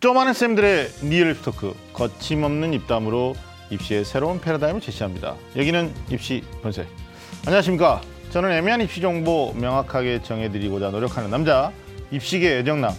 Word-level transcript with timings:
좀 0.00 0.14
아는 0.14 0.32
쌤들의 0.32 0.90
리얼 1.02 1.42
토크 1.42 1.74
거침없는 1.92 2.72
입담으로 2.72 3.34
입시의 3.70 4.04
새로운 4.04 4.40
패러다임을 4.40 4.80
제시합니다. 4.80 5.34
여기는 5.56 5.92
입시 6.12 6.44
본색. 6.62 6.86
안녕하십니까? 7.44 8.00
저는 8.30 8.52
애매한 8.52 8.80
입시 8.80 9.00
정보 9.00 9.52
명확하게 9.54 10.22
정해드리고자 10.22 10.90
노력하는 10.90 11.30
남자 11.30 11.72
입시계 12.12 12.58
애정남 12.58 12.92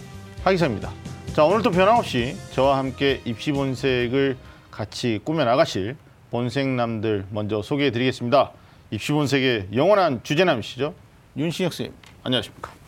하기서입니다. 0.44 0.92
자 1.32 1.44
오늘도 1.44 1.70
변함없이 1.70 2.36
저와 2.52 2.76
함께 2.76 3.22
입시 3.24 3.52
본색을 3.52 4.36
같이 4.70 5.20
꾸며 5.24 5.46
나가실 5.46 5.96
본색남들 6.30 7.28
먼저 7.30 7.62
소개해드리겠습니다. 7.62 8.52
입시 8.90 9.12
본색의 9.12 9.68
영원한 9.74 10.20
주제남이시죠 10.22 10.92
윤신혁 11.34 11.72
쌤 11.72 11.94
안녕하십니까? 12.24 12.79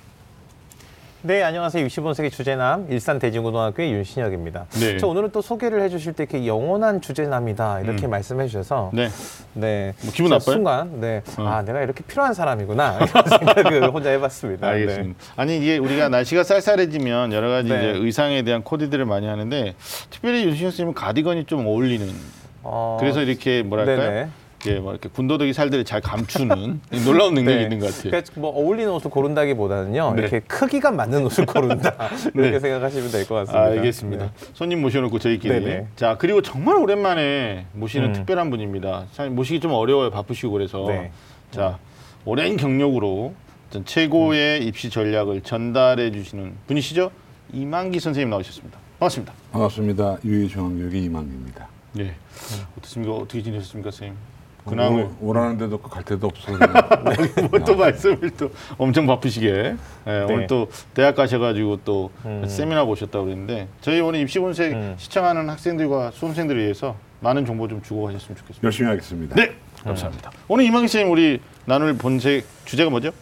네, 1.25 1.41
안녕하세요. 1.45 1.87
65세기 1.87 2.33
주제남 2.33 2.89
일산 2.91 3.21
대진고등학교의 3.21 3.93
윤신혁입니다. 3.93 4.67
네. 4.81 4.99
저 4.99 5.07
오늘은 5.07 5.31
또 5.31 5.41
소개를 5.41 5.81
해주실 5.83 6.15
때 6.15 6.25
이렇게 6.25 6.49
영원한 6.49 7.01
주제남이다 7.01 7.83
이렇게 7.83 8.09
말씀해 8.09 8.49
주셔서 8.49 8.91
네. 8.93 9.09
네. 9.55 9.95
뭐 10.03 10.13
기분 10.13 10.31
저 10.31 10.39
나빠요? 10.39 10.55
순간 10.57 11.01
네. 11.01 11.23
어. 11.39 11.47
아, 11.47 11.63
내가 11.63 11.81
이렇게 11.81 12.03
필요한 12.03 12.35
사람이구나 12.35 12.99
이런 13.07 13.55
생각을 13.55 13.91
혼자 13.93 14.11
해봤습니다. 14.11 14.67
알겠습니다. 14.67 15.17
아니 15.37 15.59
이게 15.59 15.79
우리가 15.79 16.09
날씨가 16.09 16.43
쌀쌀해지면 16.43 17.33
여러 17.33 17.51
가지 17.51 17.69
네. 17.69 17.77
이제 17.79 17.99
의상에 18.01 18.43
대한 18.43 18.65
코디들을 18.65 19.05
많이 19.05 19.29
하는데 19.29 19.77
특별히 20.11 20.45
윤신혁 20.47 20.73
쌤은 20.73 20.95
가디건이 20.95 21.45
좀 21.45 21.65
어울리는 21.69 22.05
어, 22.65 22.97
그래서 22.99 23.23
이렇게 23.23 23.63
뭐랄까요? 23.63 23.97
네네. 23.97 24.29
이게 24.65 24.79
뭐 24.79 24.93
이렇게 24.93 25.09
군더더기 25.09 25.53
살들을 25.53 25.85
잘 25.85 26.01
감추는 26.01 26.81
놀라운 27.05 27.35
능력이 27.35 27.57
네. 27.57 27.63
있는 27.65 27.79
것 27.81 27.87
같아요. 27.87 28.11
그러니까 28.11 28.33
뭐 28.41 28.51
어울리는 28.51 28.91
옷을 28.93 29.11
고른다기보다는요 29.11 30.15
네. 30.15 30.23
이렇게 30.23 30.41
크기가 30.41 30.91
맞는 30.93 31.25
옷을 31.25 31.47
고른다 31.47 31.95
이렇게 32.35 32.51
네. 32.53 32.61
생각하시면 32.61 33.11
될 33.11 33.27
것 33.27 33.35
같습니다. 33.37 33.63
알겠습니다. 33.65 34.33
손님 34.55 34.81
모셔놓고 34.83 35.19
저희끼리. 35.19 35.61
네네. 35.61 35.87
자 35.97 36.17
그리고 36.19 36.43
정말 36.43 36.77
오랜만에 36.77 37.67
모시는 37.73 38.09
음. 38.09 38.13
특별한 38.13 38.51
분입니다. 38.51 39.07
참 39.13 39.35
모시기 39.35 39.61
좀 39.61 39.73
어려워요. 39.73 40.11
바쁘시고 40.11 40.53
그래서. 40.53 40.85
네. 40.87 41.11
자 41.51 41.79
오랜 42.25 42.57
경력으로 42.57 43.35
어떤 43.69 43.85
최고의 43.85 44.61
음. 44.61 44.67
입시 44.69 44.91
전략을 44.91 45.41
전달해 45.43 46.11
주시는 46.13 46.55
분이시죠? 46.69 47.11
이만기 47.53 47.99
선생님 48.01 48.31
나오셨습니다. 48.31 48.79
반갑습니다. 49.01 49.33
반갑습니다. 49.51 50.19
유해 50.25 50.47
중앙교육의 50.47 51.03
이만기입니다. 51.05 51.69
네. 51.95 52.15
어떻습니까? 52.79 53.15
어떻게 53.15 53.43
지내셨습니까, 53.43 53.91
선생님? 53.91 54.17
근황을 54.65 55.09
오, 55.21 55.29
오라는 55.29 55.59
데도 55.59 55.77
없고 55.77 55.89
갈 55.89 56.05
데도 56.05 56.29
없어서 56.29 56.59
뭐또 57.51 57.77
말씀을 57.77 58.31
또 58.37 58.51
엄청 58.79 59.07
바쁘시게 59.07 59.77
예, 60.07 60.11
오늘 60.25 60.41
네. 60.41 60.47
또 60.47 60.69
대학 60.95 61.17
가셔가지고 61.17 61.81
또 61.85 62.11
음. 62.25 62.45
세미나 62.47 62.85
보셨다고 62.85 63.25
그랬는데 63.25 63.69
저희 63.81 64.01
오늘 64.01 64.21
입시본색 64.21 64.73
음. 64.73 64.95
시청하는 64.99 65.49
학생들과 65.49 66.13
수험생들을 66.13 66.61
위해서 66.63 66.97
많은 67.21 67.47
정보 67.47 67.69
좀 67.69 67.83
주고 67.83 68.05
가셨으면 68.05 68.37
좋겠습니다. 68.37 68.65
열심히 68.65 68.89
하겠습니다. 68.91 69.37
네, 69.37 69.55
감사합니다. 69.83 70.31
오늘 70.49 70.65
이만기 70.65 70.89
선생님 70.89 71.13
우리 71.13 71.41
나눌 71.65 71.97
본색 71.97 72.45
주제가 72.65 72.91
뭐죠? 72.91 73.13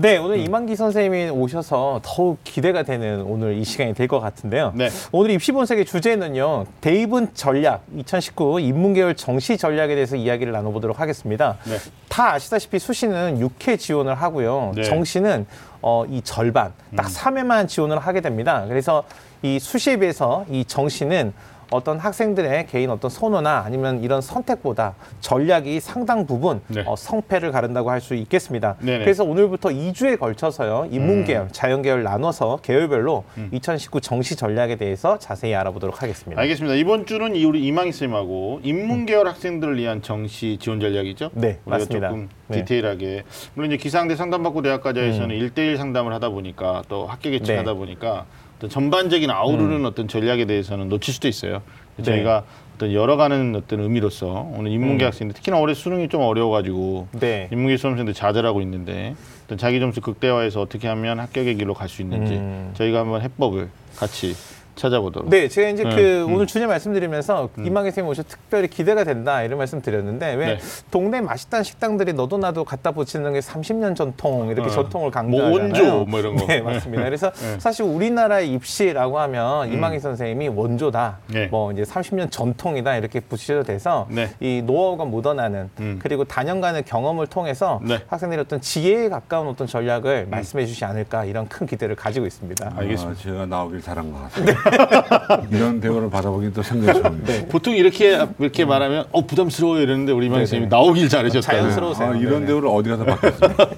네, 0.00 0.16
오늘 0.16 0.38
이만기 0.38 0.76
선생님이 0.76 1.30
오셔서 1.30 2.00
더욱 2.04 2.38
기대가 2.44 2.84
되는 2.84 3.20
오늘 3.22 3.56
이 3.58 3.64
시간이 3.64 3.94
될 3.94 4.06
것 4.06 4.20
같은데요. 4.20 4.72
네. 4.76 4.90
오늘 5.10 5.32
입시 5.32 5.50
본색의 5.50 5.86
주제는요. 5.86 6.66
대입은 6.80 7.34
전략 7.34 7.82
2019 7.96 8.60
인문계열 8.60 9.16
정시 9.16 9.56
전략에 9.58 9.96
대해서 9.96 10.14
이야기를 10.14 10.52
나눠보도록 10.52 11.00
하겠습니다. 11.00 11.56
네. 11.64 11.78
다 12.08 12.34
아시다시피 12.34 12.78
수시는 12.78 13.40
6회 13.40 13.76
지원을 13.76 14.14
하고요. 14.14 14.70
네. 14.76 14.82
음. 14.82 14.84
정시는 14.84 15.46
어, 15.82 16.04
이 16.08 16.22
절반 16.22 16.72
딱 16.96 17.06
3회만 17.08 17.66
지원을 17.66 17.98
하게 17.98 18.20
됩니다. 18.20 18.66
그래서 18.68 19.02
이 19.42 19.58
수시에 19.58 19.96
비해서 19.96 20.44
이 20.48 20.64
정시는 20.64 21.32
어떤 21.70 21.98
학생들의 21.98 22.66
개인 22.66 22.90
어떤 22.90 23.10
선호나 23.10 23.62
아니면 23.64 24.02
이런 24.02 24.20
선택보다 24.20 24.94
전략이 25.20 25.80
상당 25.80 26.26
부분 26.26 26.60
네. 26.68 26.82
어, 26.86 26.96
성패를 26.96 27.52
가른다고 27.52 27.90
할 27.90 27.98
수 27.98 28.14
있겠습니다. 28.14 28.76
네네. 28.78 29.00
그래서 29.00 29.24
오늘부터 29.24 29.70
2주에 29.70 30.18
걸쳐서요. 30.20 30.86
인문계열, 30.92 31.42
음. 31.42 31.48
자연계열 31.50 32.04
나눠서 32.04 32.60
계열별로 32.62 33.24
2019 33.50 34.00
정시 34.00 34.36
전략에 34.36 34.76
대해서 34.76 35.18
자세히 35.18 35.52
알아보도록 35.56 36.00
하겠습니다. 36.00 36.40
알겠습니다. 36.40 36.76
이번 36.76 37.06
주는 37.06 37.34
이 37.34 37.44
우리 37.44 37.66
이만기 37.66 37.90
쌤하고 37.92 38.60
인문계열 38.62 39.26
학생들을 39.26 39.76
위한 39.78 40.00
정시 40.00 40.58
지원 40.60 40.78
전략이죠? 40.78 41.30
네, 41.34 41.58
맞습니다. 41.64 42.08
조금 42.10 42.28
네. 42.46 42.58
디테일하게 42.60 43.24
물론 43.54 43.72
이제 43.72 43.76
기상대 43.82 44.14
상담받고 44.14 44.62
대학가자에서는 44.62 45.34
일 45.34 45.50
1대1 45.50 45.76
상담을 45.76 46.12
하다 46.12 46.28
보니까 46.28 46.84
또 46.88 47.06
학계 47.06 47.30
네. 47.30 47.38
개척하다 47.38 47.74
보니까 47.74 48.26
전반적인 48.66 49.30
아우르는 49.30 49.86
어떤 49.86 50.08
전략에 50.08 50.46
대해서는 50.46 50.88
놓칠 50.88 51.14
수도 51.14 51.28
있어요. 51.28 51.62
네. 51.96 52.02
저희가 52.02 52.44
어떤 52.74 52.92
열어가는 52.92 53.54
어떤 53.56 53.80
의미로서 53.80 54.48
오늘 54.56 54.70
인문계 54.72 55.04
학생들 55.04 55.34
특히나 55.34 55.58
올해 55.58 55.74
수능이 55.74 56.08
좀 56.08 56.22
어려워가지고 56.22 57.08
네. 57.20 57.48
인문계 57.52 57.76
수험생들 57.76 58.14
좌절하고 58.14 58.60
있는데 58.62 59.14
어떤 59.44 59.58
자기 59.58 59.78
점수 59.80 60.00
극대화해서 60.00 60.60
어떻게 60.60 60.88
하면 60.88 61.20
합격의 61.20 61.56
길로 61.56 61.74
갈 61.74 61.88
수 61.88 62.02
있는지 62.02 62.34
음. 62.34 62.70
저희가 62.74 63.00
한번 63.00 63.22
해법을 63.22 63.68
같이 63.96 64.34
찾아보도록. 64.78 65.28
네, 65.28 65.48
제가 65.48 65.68
이제 65.68 65.82
네. 65.82 65.94
그 65.94 66.24
음. 66.24 66.34
오늘 66.34 66.46
주제 66.46 66.66
말씀드리면서 66.66 67.50
이만기 67.58 67.90
선생님 67.90 68.10
오셔 68.10 68.22
특별히 68.22 68.68
기대가 68.68 69.04
된다 69.04 69.42
이런 69.42 69.58
말씀 69.58 69.82
드렸는데 69.82 70.34
왜 70.34 70.46
네. 70.46 70.58
동네 70.90 71.20
맛있다는 71.20 71.64
식당들이 71.64 72.12
너도 72.12 72.38
나도 72.38 72.64
갖다 72.64 72.92
붙이는 72.92 73.32
게 73.32 73.40
30년 73.40 73.96
전통 73.96 74.48
이렇게 74.48 74.68
어. 74.68 74.70
전통을 74.70 75.06
뭐 75.06 75.10
강조하잖아요. 75.10 75.52
원조 75.52 76.04
뭐 76.06 76.20
이런 76.20 76.36
거. 76.36 76.46
네, 76.46 76.60
맞습니다. 76.60 77.04
그래서 77.04 77.30
네. 77.32 77.58
사실 77.58 77.84
우리나라의 77.84 78.52
입시라고 78.52 79.18
하면 79.18 79.72
이만기 79.72 80.00
선생님이 80.00 80.48
원조다. 80.48 81.18
네. 81.26 81.46
뭐 81.46 81.72
이제 81.72 81.82
30년 81.82 82.30
전통이다 82.30 82.96
이렇게 82.96 83.20
붙이셔도 83.20 83.64
돼서 83.64 84.06
네. 84.10 84.30
이 84.40 84.62
노하우가 84.64 85.04
묻어나는 85.04 85.70
음. 85.80 85.98
그리고 86.00 86.24
다년간의 86.24 86.84
경험을 86.84 87.26
통해서 87.26 87.80
네. 87.82 87.98
학생들의 88.06 88.44
어떤 88.44 88.60
지혜에 88.60 89.08
가까운 89.08 89.48
어떤 89.48 89.66
전략을 89.66 90.28
말씀해 90.30 90.66
주시지 90.66 90.84
않을까 90.84 91.24
이런 91.24 91.48
큰 91.48 91.66
기대를 91.66 91.96
가지고 91.96 92.26
있습니다. 92.26 92.72
알겠습니다. 92.76 93.18
아, 93.18 93.22
제가 93.22 93.46
나오길 93.46 93.82
잘한 93.82 94.12
것 94.12 94.22
같습니다. 94.22 94.67
이런 95.50 95.80
대우를 95.80 96.10
받아보긴 96.10 96.52
또 96.52 96.62
생전 96.62 97.02
처음입니다. 97.02 97.46
보통 97.48 97.74
이렇게 97.74 98.18
이렇게 98.38 98.64
말하면 98.64 99.06
어 99.12 99.26
부담스러워요 99.26 99.82
이러는데 99.82 100.12
우리 100.12 100.26
이만기 100.26 100.38
네네. 100.38 100.46
선생님이 100.46 100.70
나오길 100.70 101.08
잘하셨다. 101.08 101.40
자연스러우세요. 101.40 102.10
아, 102.10 102.16
이런 102.16 102.32
네네. 102.34 102.46
대우를 102.46 102.68
어디 102.68 102.90
가서 102.90 103.04
받겠습니까? 103.04 103.68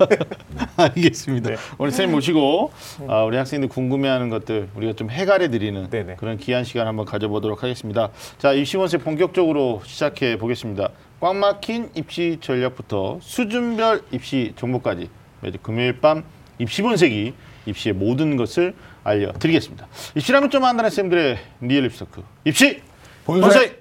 알겠습니다. 0.76 1.50
네. 1.50 1.56
오늘 1.78 1.90
선생님 1.90 2.14
모시고 2.14 2.72
아, 3.08 3.22
우리 3.24 3.36
학생들 3.36 3.68
궁금해하는 3.68 4.28
것들 4.30 4.68
우리가 4.74 4.94
좀 4.94 5.10
해결해 5.10 5.48
드리는. 5.48 5.88
그런 6.18 6.36
귀한 6.38 6.64
시간 6.64 6.86
한번 6.86 7.04
가져보도록 7.06 7.62
하겠습니다. 7.62 8.08
자 8.38 8.52
입시원세 8.52 8.98
본격적으로 8.98 9.82
시작해 9.84 10.36
보겠습니다. 10.38 10.88
꽉 11.20 11.36
막힌 11.36 11.90
입시 11.94 12.38
전략부터 12.40 13.18
수준별 13.20 14.02
입시 14.10 14.52
정보까지 14.56 15.08
매주 15.42 15.58
금요일 15.62 16.00
밤 16.00 16.24
입시 16.58 16.82
본색이 16.82 17.34
입시의 17.66 17.94
모든 17.94 18.36
것을 18.36 18.74
알려드리겠습니다. 19.04 19.86
입시라면 20.14 20.50
좀 20.50 20.64
안다는 20.64 20.90
쌤들의 20.90 21.38
리얼 21.62 21.84
입시토크 21.86 22.22
입시! 22.44 22.82
본색! 23.24 23.80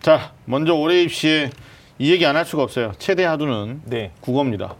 자, 0.00 0.32
먼저 0.44 0.74
올해 0.74 1.02
입시에 1.02 1.50
이 1.98 2.10
얘기 2.10 2.26
안 2.26 2.36
할 2.36 2.44
수가 2.44 2.62
없어요. 2.62 2.92
최대 2.98 3.24
화두는 3.24 3.82
네. 3.84 4.10
국어입니다. 4.20 4.74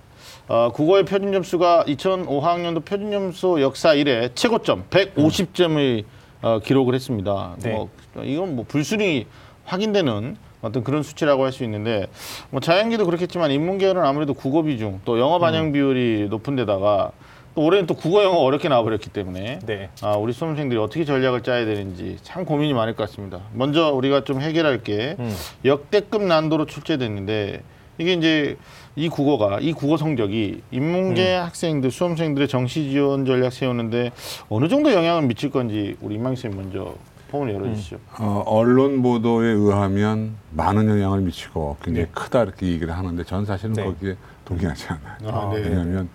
어, 0.48 0.70
국어의 0.72 1.04
표준 1.04 1.32
점수가 1.32 1.84
2005학년도 1.86 2.84
표준 2.84 3.10
점수 3.10 3.60
역사 3.62 3.94
이래 3.94 4.28
최고점 4.34 4.84
150점의 4.90 6.04
어, 6.42 6.58
기록을 6.58 6.94
했습니다. 6.94 7.56
네. 7.60 7.70
뭐, 7.72 7.88
이건 8.22 8.56
뭐 8.56 8.64
불순이 8.68 9.26
확인되는 9.64 10.36
어떤 10.64 10.82
그런 10.82 11.02
수치라고 11.02 11.44
할 11.44 11.54
수 11.54 11.62
있는데 11.64 12.06
뭐 12.50 12.60
자연계도 12.60 13.04
그렇겠지만 13.04 13.52
인문계열은 13.52 14.02
아무래도 14.04 14.34
국어 14.34 14.62
비중 14.62 15.00
또 15.04 15.20
영어 15.20 15.38
반영 15.38 15.70
비율이 15.72 16.26
높은 16.30 16.56
데다가 16.56 17.12
또 17.54 17.62
올해는 17.62 17.86
또 17.86 17.94
국어 17.94 18.24
영어 18.24 18.38
어렵게 18.38 18.68
나와버렸기 18.68 19.10
때문에 19.10 19.60
네. 19.64 19.88
아, 20.02 20.16
우리 20.16 20.32
수험생들이 20.32 20.80
어떻게 20.80 21.04
전략을 21.04 21.42
짜야 21.42 21.64
되는지 21.64 22.16
참 22.24 22.44
고민이 22.44 22.74
많을 22.74 22.96
것 22.96 23.08
같습니다. 23.08 23.38
먼저 23.52 23.92
우리가 23.92 24.24
좀 24.24 24.40
해결할 24.40 24.82
게 24.82 25.14
음. 25.20 25.32
역대급 25.64 26.24
난도로 26.24 26.66
출제됐는데 26.66 27.62
이게 27.98 28.12
이제 28.14 28.56
이 28.96 29.08
국어가 29.08 29.60
이 29.60 29.72
국어 29.72 29.96
성적이 29.96 30.62
인문계 30.72 31.36
음. 31.38 31.42
학생들 31.44 31.92
수험생들의 31.92 32.48
정시 32.48 32.90
지원 32.90 33.24
전략 33.24 33.52
세우는데 33.52 34.10
어느 34.48 34.66
정도 34.66 34.92
영향을 34.92 35.22
미칠 35.22 35.50
건지 35.50 35.94
우리 36.00 36.16
임망희 36.16 36.34
선생님 36.34 36.60
먼저 36.60 36.94
포문을 37.34 37.54
열어주시죠. 37.54 37.98
어, 38.20 38.44
언론 38.46 39.02
보도에 39.02 39.48
의하면 39.48 40.36
많은 40.52 40.88
영향을 40.88 41.20
미치고 41.22 41.78
굉장히 41.82 42.06
크다 42.12 42.44
이렇게 42.44 42.66
얘기를 42.68 42.96
하는데 42.96 43.24
저는 43.24 43.44
사실은 43.44 43.74
네. 43.74 43.84
거기에 43.84 44.14
동의하지 44.44 44.86
않아요. 44.90 45.36
아, 45.36 45.52
네. 45.52 45.62
왜냐하면 45.62 46.08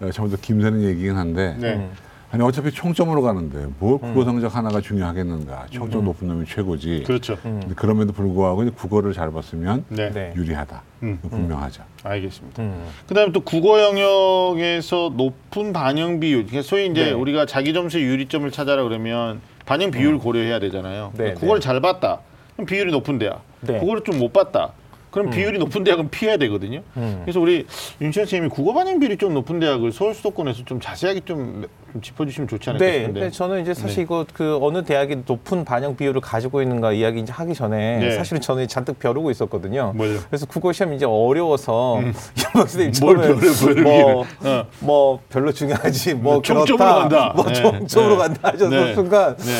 어, 0.00 0.10
처음부터 0.12 0.40
김새는 0.40 0.82
얘기긴 0.82 1.16
한데 1.16 1.56
네. 1.58 1.74
음. 1.74 1.90
아니 2.32 2.44
어차피 2.44 2.70
총점으로 2.70 3.22
가는데 3.22 3.66
뭘 3.80 3.98
국어 3.98 4.22
성적 4.22 4.54
하나가 4.54 4.80
중요하겠는가? 4.80 5.66
총점 5.70 6.04
높은 6.04 6.28
놈이 6.28 6.46
최고지. 6.46 7.02
그렇죠. 7.04 7.36
근데 7.42 7.74
그럼에도 7.74 8.12
불구하고 8.12 8.62
이제 8.62 8.72
국어를 8.72 9.12
잘 9.12 9.32
봤으면 9.32 9.84
네. 9.88 10.12
네. 10.12 10.32
유리하다. 10.36 10.82
음. 11.02 11.18
분명하죠. 11.28 11.82
알겠습니다. 12.04 12.62
음. 12.62 12.84
그다음에 13.08 13.32
또 13.32 13.40
국어 13.40 13.82
영역에서 13.82 15.12
높은 15.16 15.72
반영 15.72 16.20
비율, 16.20 16.46
그러니까 16.46 16.62
소위 16.62 16.86
이제 16.86 17.06
네. 17.06 17.10
우리가 17.10 17.46
자기 17.46 17.72
점수의 17.72 18.04
유리점을 18.04 18.48
찾아라 18.52 18.84
그러면 18.84 19.40
반영 19.70 19.92
비율을 19.92 20.18
고려해야 20.18 20.58
되잖아요. 20.58 21.12
네, 21.16 21.32
국어를 21.34 21.60
네. 21.60 21.64
잘 21.64 21.80
봤다. 21.80 22.18
그럼 22.56 22.66
비율이 22.66 22.90
높은 22.90 23.20
대학. 23.20 23.42
네. 23.60 23.78
국어를 23.78 24.02
좀 24.02 24.18
못 24.18 24.32
봤다. 24.32 24.72
그럼 25.10 25.30
비율이 25.30 25.58
높은 25.58 25.82
대학은 25.84 26.10
피해야 26.10 26.36
되거든요. 26.36 26.82
음. 26.96 27.20
그래서 27.24 27.40
우리 27.40 27.66
윤천 28.00 28.24
선생님이 28.24 28.48
국어 28.50 28.72
반영 28.72 28.98
비율이 29.00 29.16
좀 29.16 29.34
높은 29.34 29.58
대학을 29.58 29.92
서울 29.92 30.14
수도권에서 30.14 30.64
좀 30.64 30.80
자세하게 30.80 31.20
좀, 31.24 31.66
좀 31.92 32.00
짚어주시면 32.00 32.48
좋지 32.48 32.70
않을까 32.70 32.84
네, 32.84 32.92
싶은데. 33.00 33.20
근데 33.20 33.30
저는 33.30 33.62
이제 33.62 33.74
사실 33.74 33.96
네. 33.96 34.02
이거 34.02 34.24
그 34.32 34.58
어느 34.62 34.84
대학이 34.84 35.16
높은 35.26 35.64
반영 35.64 35.96
비율을 35.96 36.20
가지고 36.20 36.62
있는가 36.62 36.92
이야기 36.92 37.20
이제 37.20 37.32
하기 37.32 37.54
전에 37.54 37.98
네. 37.98 38.10
사실은 38.16 38.40
저는 38.40 38.68
잔뜩 38.68 38.98
벼르고 39.00 39.30
있었거든요. 39.32 39.92
뭘요? 39.96 40.20
그래서 40.28 40.46
국어 40.46 40.72
시험 40.72 40.92
이제 40.94 41.04
어려워서 41.06 42.00
연 42.02 42.12
박사님 42.52 42.92
뭘 43.00 43.16
저는 43.16 43.38
벼르- 43.40 43.80
뭐, 43.82 44.20
어. 44.44 44.66
뭐 44.78 45.20
별로 45.28 45.50
중요하지 45.52 46.14
뭐 46.14 46.40
총점으로 46.40 46.76
그렇다 46.76 46.94
간다. 46.94 47.32
뭐 47.34 47.44
네, 47.46 47.52
총점으로 47.54 48.12
네. 48.12 48.18
간다 48.18 48.40
하셔서 48.52 48.68
네. 48.70 48.94
순간 48.94 49.36
네. 49.36 49.52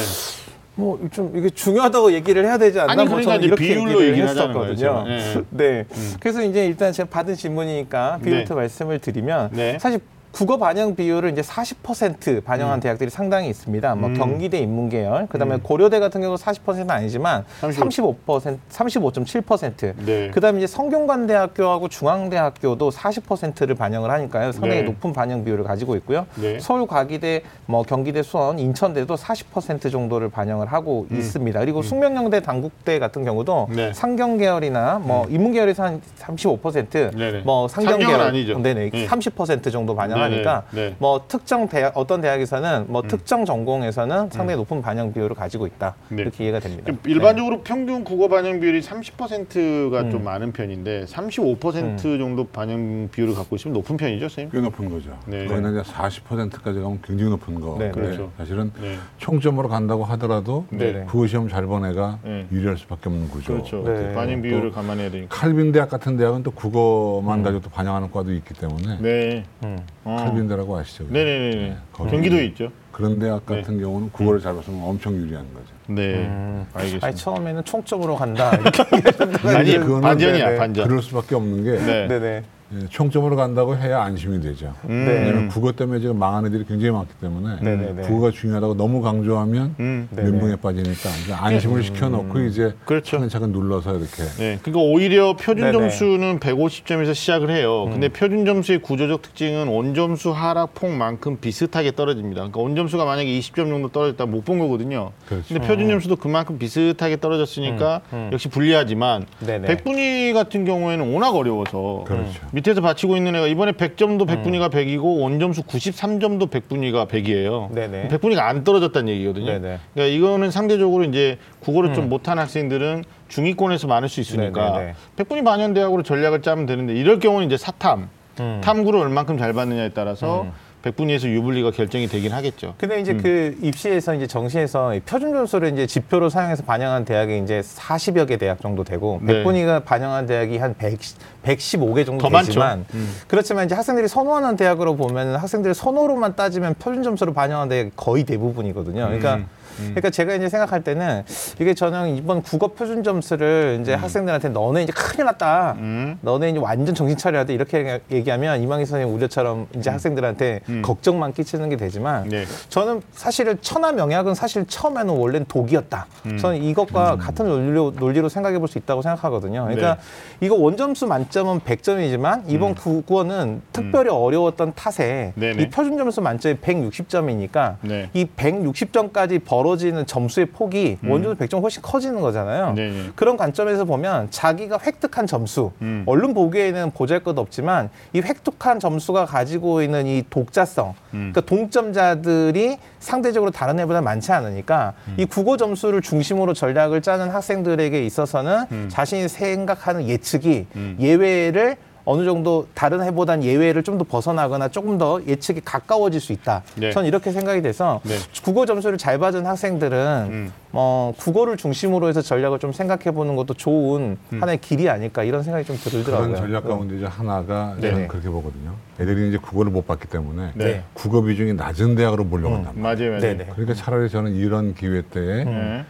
뭐 0.76 0.98
좀 1.12 1.32
이게 1.36 1.50
중요하다고 1.50 2.12
얘기를 2.12 2.44
해야 2.44 2.56
되지 2.58 2.80
않나 2.80 2.92
아니, 2.92 3.04
뭐 3.04 3.16
그러니까 3.16 3.32
저는 3.32 3.38
이제 3.38 3.46
이렇게 3.46 3.64
비율로 3.74 4.04
얘기를 4.06 4.28
하자는 4.28 4.54
거예요, 4.54 4.72
했었거든요. 4.72 5.32
제가. 5.32 5.44
네. 5.50 5.84
그래서 6.20 6.42
이제 6.42 6.64
일단 6.66 6.92
제가 6.92 7.08
받은 7.10 7.34
질문이니까 7.34 8.20
비율부터 8.22 8.54
네. 8.54 8.60
말씀을 8.60 8.98
드리면 8.98 9.50
네. 9.52 9.78
사실 9.78 10.00
국어 10.32 10.56
반영 10.58 10.94
비율을 10.94 11.30
이제 11.30 11.42
40% 11.42 12.44
반영한 12.44 12.80
대학들이 12.80 13.10
상당히 13.10 13.48
있습니다. 13.48 13.94
뭐 13.96 14.10
음. 14.10 14.14
경기대 14.14 14.58
인문계열, 14.58 15.26
그다음에 15.26 15.58
고려대 15.62 15.98
같은 15.98 16.20
경우 16.20 16.36
40%는 16.36 16.90
아니지만 16.90 17.44
35. 17.60 18.16
35%, 18.26 18.58
35.7%. 18.70 19.94
네. 20.04 20.30
그다음에 20.30 20.58
이제 20.58 20.66
성균관대학교하고 20.68 21.88
중앙대학교도 21.88 22.90
40%를 22.90 23.74
반영을 23.74 24.10
하니까요. 24.10 24.52
상당히 24.52 24.76
네. 24.76 24.82
높은 24.82 25.12
반영 25.12 25.44
비율을 25.44 25.64
가지고 25.64 25.96
있고요. 25.96 26.26
네. 26.36 26.58
서울 26.60 26.86
과기대, 26.86 27.42
뭐 27.66 27.82
경기대 27.82 28.22
수원, 28.22 28.58
인천대도 28.58 29.14
40% 29.16 29.90
정도를 29.90 30.30
반영을 30.30 30.72
하고 30.72 31.06
있습니다. 31.10 31.58
그리고 31.60 31.82
숙명여대, 31.82 32.40
단국대 32.40 32.98
같은 32.98 33.24
경우도 33.24 33.66
음. 33.70 33.76
네. 33.76 33.92
상경 33.92 34.38
계열이나 34.38 35.00
뭐 35.00 35.26
인문계열에서 35.28 35.82
한 35.82 36.00
35%, 36.18 37.16
네네. 37.16 37.40
뭐 37.40 37.66
상경 37.66 37.98
계열 37.98 38.20
아니죠. 38.20 38.58
네네, 38.58 38.90
네. 38.90 39.06
30% 39.06 39.72
정도 39.72 39.96
반영 39.96 40.19
하니까 40.22 40.64
네네. 40.70 40.88
네. 40.90 40.96
뭐 40.98 41.24
특정 41.28 41.68
대학 41.68 41.96
어떤 41.96 42.20
대학에서는 42.20 42.86
뭐 42.88 43.02
특정 43.02 43.44
전공에서는 43.44 44.30
상당히 44.30 44.56
높은 44.56 44.82
반영 44.82 45.12
비율을 45.12 45.34
가지고 45.36 45.66
있다 45.66 45.94
네. 46.08 46.22
이렇게 46.22 46.44
이해가 46.44 46.60
됩니다. 46.60 46.84
좀 46.86 46.98
일반적으로 47.06 47.60
평균 47.62 48.04
국어 48.04 48.28
반영 48.28 48.60
비율이 48.60 48.80
30%가 48.80 50.00
음. 50.02 50.10
좀 50.10 50.24
많은 50.24 50.52
편인데 50.52 51.04
35% 51.06 51.98
정도 52.18 52.46
반영 52.46 53.08
비율을 53.12 53.34
갖고 53.34 53.56
있으면 53.56 53.74
높은 53.74 53.96
편이죠, 53.96 54.28
선생님? 54.28 54.50
꽤 54.52 54.60
높은 54.60 54.88
거죠. 54.90 55.16
네. 55.26 55.46
거기는 55.46 55.78
이제 55.80 55.90
40%까지 55.92 56.80
가면 56.80 57.00
굉장히 57.02 57.30
높은 57.30 57.60
거. 57.60 57.76
네, 57.78 57.90
그렇죠. 57.90 58.30
사실은 58.36 58.70
네. 58.80 58.96
총점으로 59.18 59.68
간다고 59.68 60.04
하더라도 60.04 60.64
네, 60.70 60.92
네. 60.92 61.04
국어 61.08 61.26
시험 61.26 61.48
잘 61.48 61.60
본 61.70 61.84
애가 61.84 62.18
네. 62.24 62.46
유리할 62.50 62.76
수밖에 62.78 63.08
없는 63.10 63.28
구조. 63.28 63.52
그렇죠. 63.52 63.84
네. 63.84 64.12
반영 64.14 64.42
비율을 64.42 64.72
감안해야 64.72 65.10
되니까. 65.10 65.28
칼빈 65.36 65.70
대학 65.72 65.88
같은 65.88 66.16
대학은 66.16 66.42
또 66.42 66.50
국어만 66.50 67.42
가지고 67.44 67.62
또 67.62 67.70
반영하는 67.70 68.10
과도 68.10 68.32
있기 68.32 68.54
때문에 68.54 68.98
네. 69.00 69.44
음. 69.62 69.78
어. 70.10 70.16
칼빈 70.16 70.48
대라고 70.48 70.76
아시죠? 70.76 71.04
네네네. 71.08 71.56
네, 71.56 71.76
거기 71.92 72.10
경기도에 72.10 72.44
있죠. 72.46 72.70
그런 72.92 73.18
대학 73.18 73.46
같은 73.46 73.80
경우는 73.80 74.10
국어를 74.10 74.40
잘 74.40 74.54
봤으면 74.54 74.82
엄청 74.82 75.14
유리한 75.14 75.44
거죠. 75.54 75.66
네. 75.86 76.14
음. 76.14 76.66
알겠습니다. 76.74 77.06
아니 77.06 77.16
처음에는 77.16 77.64
총점으로 77.64 78.16
간다 78.16 78.50
이렇게 78.56 78.82
아니, 79.56 79.78
그거는 79.78 80.00
반전이야, 80.02 80.46
네네. 80.46 80.58
반전. 80.58 80.88
그럴 80.88 81.02
수밖에 81.02 81.34
없는 81.34 81.64
게 81.64 81.70
네. 81.84 82.08
네네. 82.08 82.42
예, 82.72 82.86
총점으로 82.88 83.34
간다고 83.36 83.76
해야 83.76 84.02
안심이 84.02 84.40
되죠. 84.40 84.74
음. 84.88 85.04
네. 85.04 85.12
왜냐하면 85.12 85.48
국어 85.48 85.72
때문에 85.72 86.00
지금 86.00 86.18
망한 86.18 86.46
애들이 86.46 86.64
굉장히 86.64 86.92
많기 86.92 87.12
때문에 87.20 87.56
네네네. 87.62 88.02
국어가 88.02 88.30
중요하다고 88.30 88.74
너무 88.74 89.00
강조하면 89.02 89.74
음. 89.80 90.08
멘붕에 90.12 90.56
빠지니까 90.56 91.10
안심을 91.40 91.82
시켜놓고 91.82 92.40
이제 92.42 92.74
그렇죠. 92.84 93.10
차근차근 93.16 93.52
눌러서 93.52 93.90
이렇게 93.96 94.22
네, 94.38 94.58
그러니까 94.62 94.80
오히려 94.82 95.34
표준. 95.36 95.70
점수는 95.72 96.38
150점에서 96.40 97.14
시작을 97.14 97.50
해요. 97.50 97.86
근데 97.90 98.08
표준 98.08 98.44
점수의 98.44 98.80
구조적 98.82 99.22
특징은 99.22 99.68
온 99.68 99.94
점수 99.94 100.30
하락폭만큼 100.30 101.38
비슷하게 101.40 101.92
떨어집니다. 101.92 102.36
그러니까 102.42 102.60
온 102.60 102.76
점수가 102.76 103.04
만약에 103.04 103.28
20점 103.38 103.68
정도 103.68 103.88
떨어졌다 103.88 104.26
못 104.26 104.40
본 104.40 104.58
거거든요. 104.58 105.10
그렇죠. 105.28 105.44
근데 105.54 105.66
표준 105.66 105.86
점수도 105.88 106.16
그만큼 106.16 106.58
비슷하게 106.58 107.18
떨어졌으니까 107.20 108.00
역시 108.32 108.48
불리하지만 108.48 109.26
네네. 109.40 109.66
백분위 109.68 110.32
같은 110.32 110.64
경우에는 110.64 111.12
워낙 111.12 111.36
어려워서 111.36 112.04
그렇죠. 112.06 112.40
밑에서 112.60 112.80
받치고 112.80 113.16
있는 113.16 113.34
애가 113.36 113.46
이번에 113.46 113.72
100점도 113.72 114.26
백분위가 114.26 114.68
100이고 114.68 115.22
온 115.22 115.40
점수 115.40 115.62
93점도 115.62 116.50
백분위가 116.50 117.06
100이에요. 117.06 117.72
네네. 117.72 118.08
백분위가 118.08 118.46
안 118.46 118.64
떨어졌다는 118.64 119.08
얘기거든요. 119.14 119.46
네네. 119.46 119.78
그러니까 119.94 120.16
이거는 120.16 120.50
상대적으로 120.50 121.04
이제 121.04 121.38
국어를 121.60 121.94
좀 121.94 122.08
못한 122.08 122.38
학생들은 122.38 123.04
중위권에서 123.28 123.86
많을 123.86 124.08
수 124.08 124.20
있으니까 124.20 124.72
네네네. 124.72 124.94
백분위 125.16 125.42
반영 125.42 125.74
대학으로 125.74 126.02
전략을 126.02 126.42
짜면 126.42 126.66
되는데 126.66 126.94
이럴 126.94 127.18
경우는 127.18 127.46
이제 127.46 127.56
사탐, 127.56 128.08
음. 128.40 128.60
탐구를 128.62 129.00
얼만큼 129.00 129.38
잘 129.38 129.52
받느냐에 129.52 129.90
따라서 129.90 130.46
백분위에서 130.82 131.28
유불리가 131.28 131.72
결정이 131.72 132.08
되긴 132.08 132.32
하겠죠. 132.32 132.74
근데 132.78 133.00
이제 133.00 133.14
그 133.14 133.56
입시에서 133.62 134.14
이제 134.14 134.26
정시에서 134.26 134.94
이 134.94 135.00
표준 135.00 135.32
점수를 135.32 135.72
이제 135.72 135.86
지표로 135.86 136.30
사용해서 136.30 136.62
반영한 136.62 137.04
대학이 137.04 137.38
이제 137.38 137.60
40여 137.60 138.26
개 138.26 138.36
대학 138.38 138.60
정도 138.60 138.82
되고 138.82 139.20
네. 139.22 139.34
백분위가 139.34 139.80
반영한 139.80 140.26
대학이 140.26 140.56
한 140.56 140.74
100, 140.76 140.98
115개 141.44 142.06
정도 142.06 142.28
더. 142.28 142.46
되지만 142.46 142.86
음. 142.94 143.14
그렇지만 143.28 143.66
이제 143.66 143.74
학생들이 143.74 144.08
선호하는 144.08 144.56
대학으로 144.56 144.96
보면 144.96 145.36
학생들의 145.36 145.74
선호로만 145.74 146.36
따지면 146.36 146.74
표준 146.78 147.02
점수를 147.02 147.34
반영한 147.34 147.68
대학이 147.68 147.90
거의 147.96 148.24
대부분이거든요. 148.24 149.04
그러니까 149.04 149.34
음. 149.36 149.46
그러니까 149.88 150.10
제가 150.10 150.34
이제 150.34 150.48
생각할 150.48 150.82
때는 150.82 151.22
이게 151.60 151.74
저는 151.74 152.16
이번 152.16 152.42
국어 152.42 152.68
표준 152.68 153.02
점수를 153.02 153.78
이제 153.82 153.94
학생들한테 153.94 154.48
너네 154.50 154.84
이제 154.84 154.92
큰일 154.92 155.26
났다. 155.26 155.74
음. 155.78 156.18
너네 156.22 156.50
이제 156.50 156.58
완전 156.58 156.94
정신 156.94 157.16
차려야 157.16 157.44
돼. 157.44 157.54
이렇게 157.54 158.00
얘기하면 158.10 158.62
이망희 158.62 158.86
선생님 158.86 159.14
우려처럼 159.14 159.66
이제 159.76 159.90
학생들한테 159.90 160.60
걱정만 160.82 161.32
끼치는 161.34 161.68
게 161.68 161.76
되지만 161.76 162.24
음. 162.24 162.28
네. 162.30 162.44
저는 162.70 163.02
사실은 163.12 163.58
천하 163.60 163.92
명약은 163.92 164.34
사실 164.34 164.64
처음에는 164.66 165.14
원래는 165.14 165.46
독이었다. 165.48 166.06
음. 166.26 166.38
저는 166.38 166.62
이것과 166.62 167.16
같은 167.16 167.46
논리로, 167.46 167.92
논리로 167.98 168.28
생각해 168.30 168.58
볼 168.58 168.70
수 168.70 168.78
있다고 168.78 169.02
생각하거든요. 169.02 169.64
그러니까 169.64 169.96
네. 169.96 170.46
이거 170.46 170.54
원점수 170.54 171.06
만점은 171.08 171.60
100점이지만 171.60 172.44
이번 172.46 172.74
국어는 172.76 173.62
특별히 173.72 174.10
어려웠던 174.10 174.74
탓에 174.76 175.32
음. 175.36 175.40
네네. 175.40 175.62
이 175.62 175.68
표준 175.70 175.98
점수 175.98 176.20
만점이 176.20 176.56
160점이니까 176.58 177.76
네. 177.82 178.10
이 178.14 178.24
160점까지 178.24 179.44
벌어 179.44 179.69
지는 179.76 180.06
점수의 180.06 180.46
폭이 180.46 180.98
원점수 181.04 181.36
100점 181.38 181.62
훨씬 181.62 181.82
커지는 181.82 182.20
거잖아요. 182.20 182.70
음. 182.70 182.74
네네. 182.74 183.10
그런 183.14 183.36
관점에서 183.36 183.84
보면 183.84 184.30
자기가 184.30 184.78
획득한 184.84 185.26
점수, 185.26 185.72
음. 185.82 186.04
얼른 186.06 186.34
보기에는 186.34 186.90
보잘것 186.92 187.38
없지만 187.38 187.90
이 188.12 188.20
획득한 188.20 188.80
점수가 188.80 189.26
가지고 189.26 189.82
있는 189.82 190.06
이 190.06 190.24
독자성, 190.30 190.94
음. 191.14 191.32
그러니까 191.32 191.40
동점자들이 191.42 192.78
상대적으로 192.98 193.50
다른 193.50 193.78
애보다 193.80 194.00
많지 194.00 194.32
않으니까 194.32 194.94
음. 195.08 195.14
이 195.18 195.24
국어 195.24 195.56
점수를 195.56 196.02
중심으로 196.02 196.54
전략을 196.54 197.02
짜는 197.02 197.30
학생들에게 197.30 198.04
있어서는 198.04 198.88
자신이 198.88 199.28
생각하는 199.28 200.08
예측이 200.08 200.66
음. 200.76 200.96
예외를 201.00 201.76
어느 202.10 202.24
정도 202.24 202.66
다른 202.74 203.02
해보단 203.04 203.44
예외를 203.44 203.84
좀 203.84 204.00
더 204.00 204.04
벗어나거나 204.04 204.68
조금 204.68 204.96
더 204.98 205.20
예측이 205.26 205.60
가까워질 205.62 206.20
수 206.20 206.32
있다. 206.32 206.62
네. 206.76 206.90
전 206.90 207.04
이렇게 207.04 207.32
생각이 207.32 207.60
돼서 207.60 208.00
네. 208.04 208.14
국어 208.42 208.64
점수를 208.64 208.96
잘 208.96 209.18
받은 209.18 209.44
학생들은 209.44 210.26
음. 210.30 210.52
어, 210.72 211.12
국어를 211.18 211.56
중심으로 211.58 212.08
해서 212.08 212.22
전략을 212.22 212.60
좀 212.60 212.72
생각해 212.72 213.10
보는 213.10 213.36
것도 213.36 213.54
좋은 213.54 214.16
음. 214.32 214.40
하나의 214.40 214.58
길이 214.58 214.88
아닐까 214.88 215.22
이런 215.22 215.42
생각이 215.42 215.66
좀 215.66 215.76
들더라고요. 215.76 216.28
그런 216.28 216.40
전략 216.40 216.64
가운데 216.64 216.96
이제 216.96 217.04
하나가 217.04 217.74
네네. 217.80 217.90
저는 217.92 218.08
그렇게 218.08 218.28
보거든요. 218.30 218.72
애들이 218.98 219.28
이제 219.28 219.36
국어를 219.38 219.70
못 219.70 219.86
봤기 219.86 220.08
때문에 220.08 220.52
네. 220.54 220.82
국어 220.94 221.20
비중이 221.20 221.52
낮은 221.54 221.96
대학으로 221.96 222.24
몰려간단 222.24 222.80
말이에요. 222.80 223.10
맞아요, 223.18 223.36
맞아요. 223.36 223.52
그러니까 223.54 223.74
차라리 223.74 224.08
저는 224.08 224.34
이런 224.34 224.74
기회 224.74 225.02
때에 225.02 225.44
네. 225.44 225.84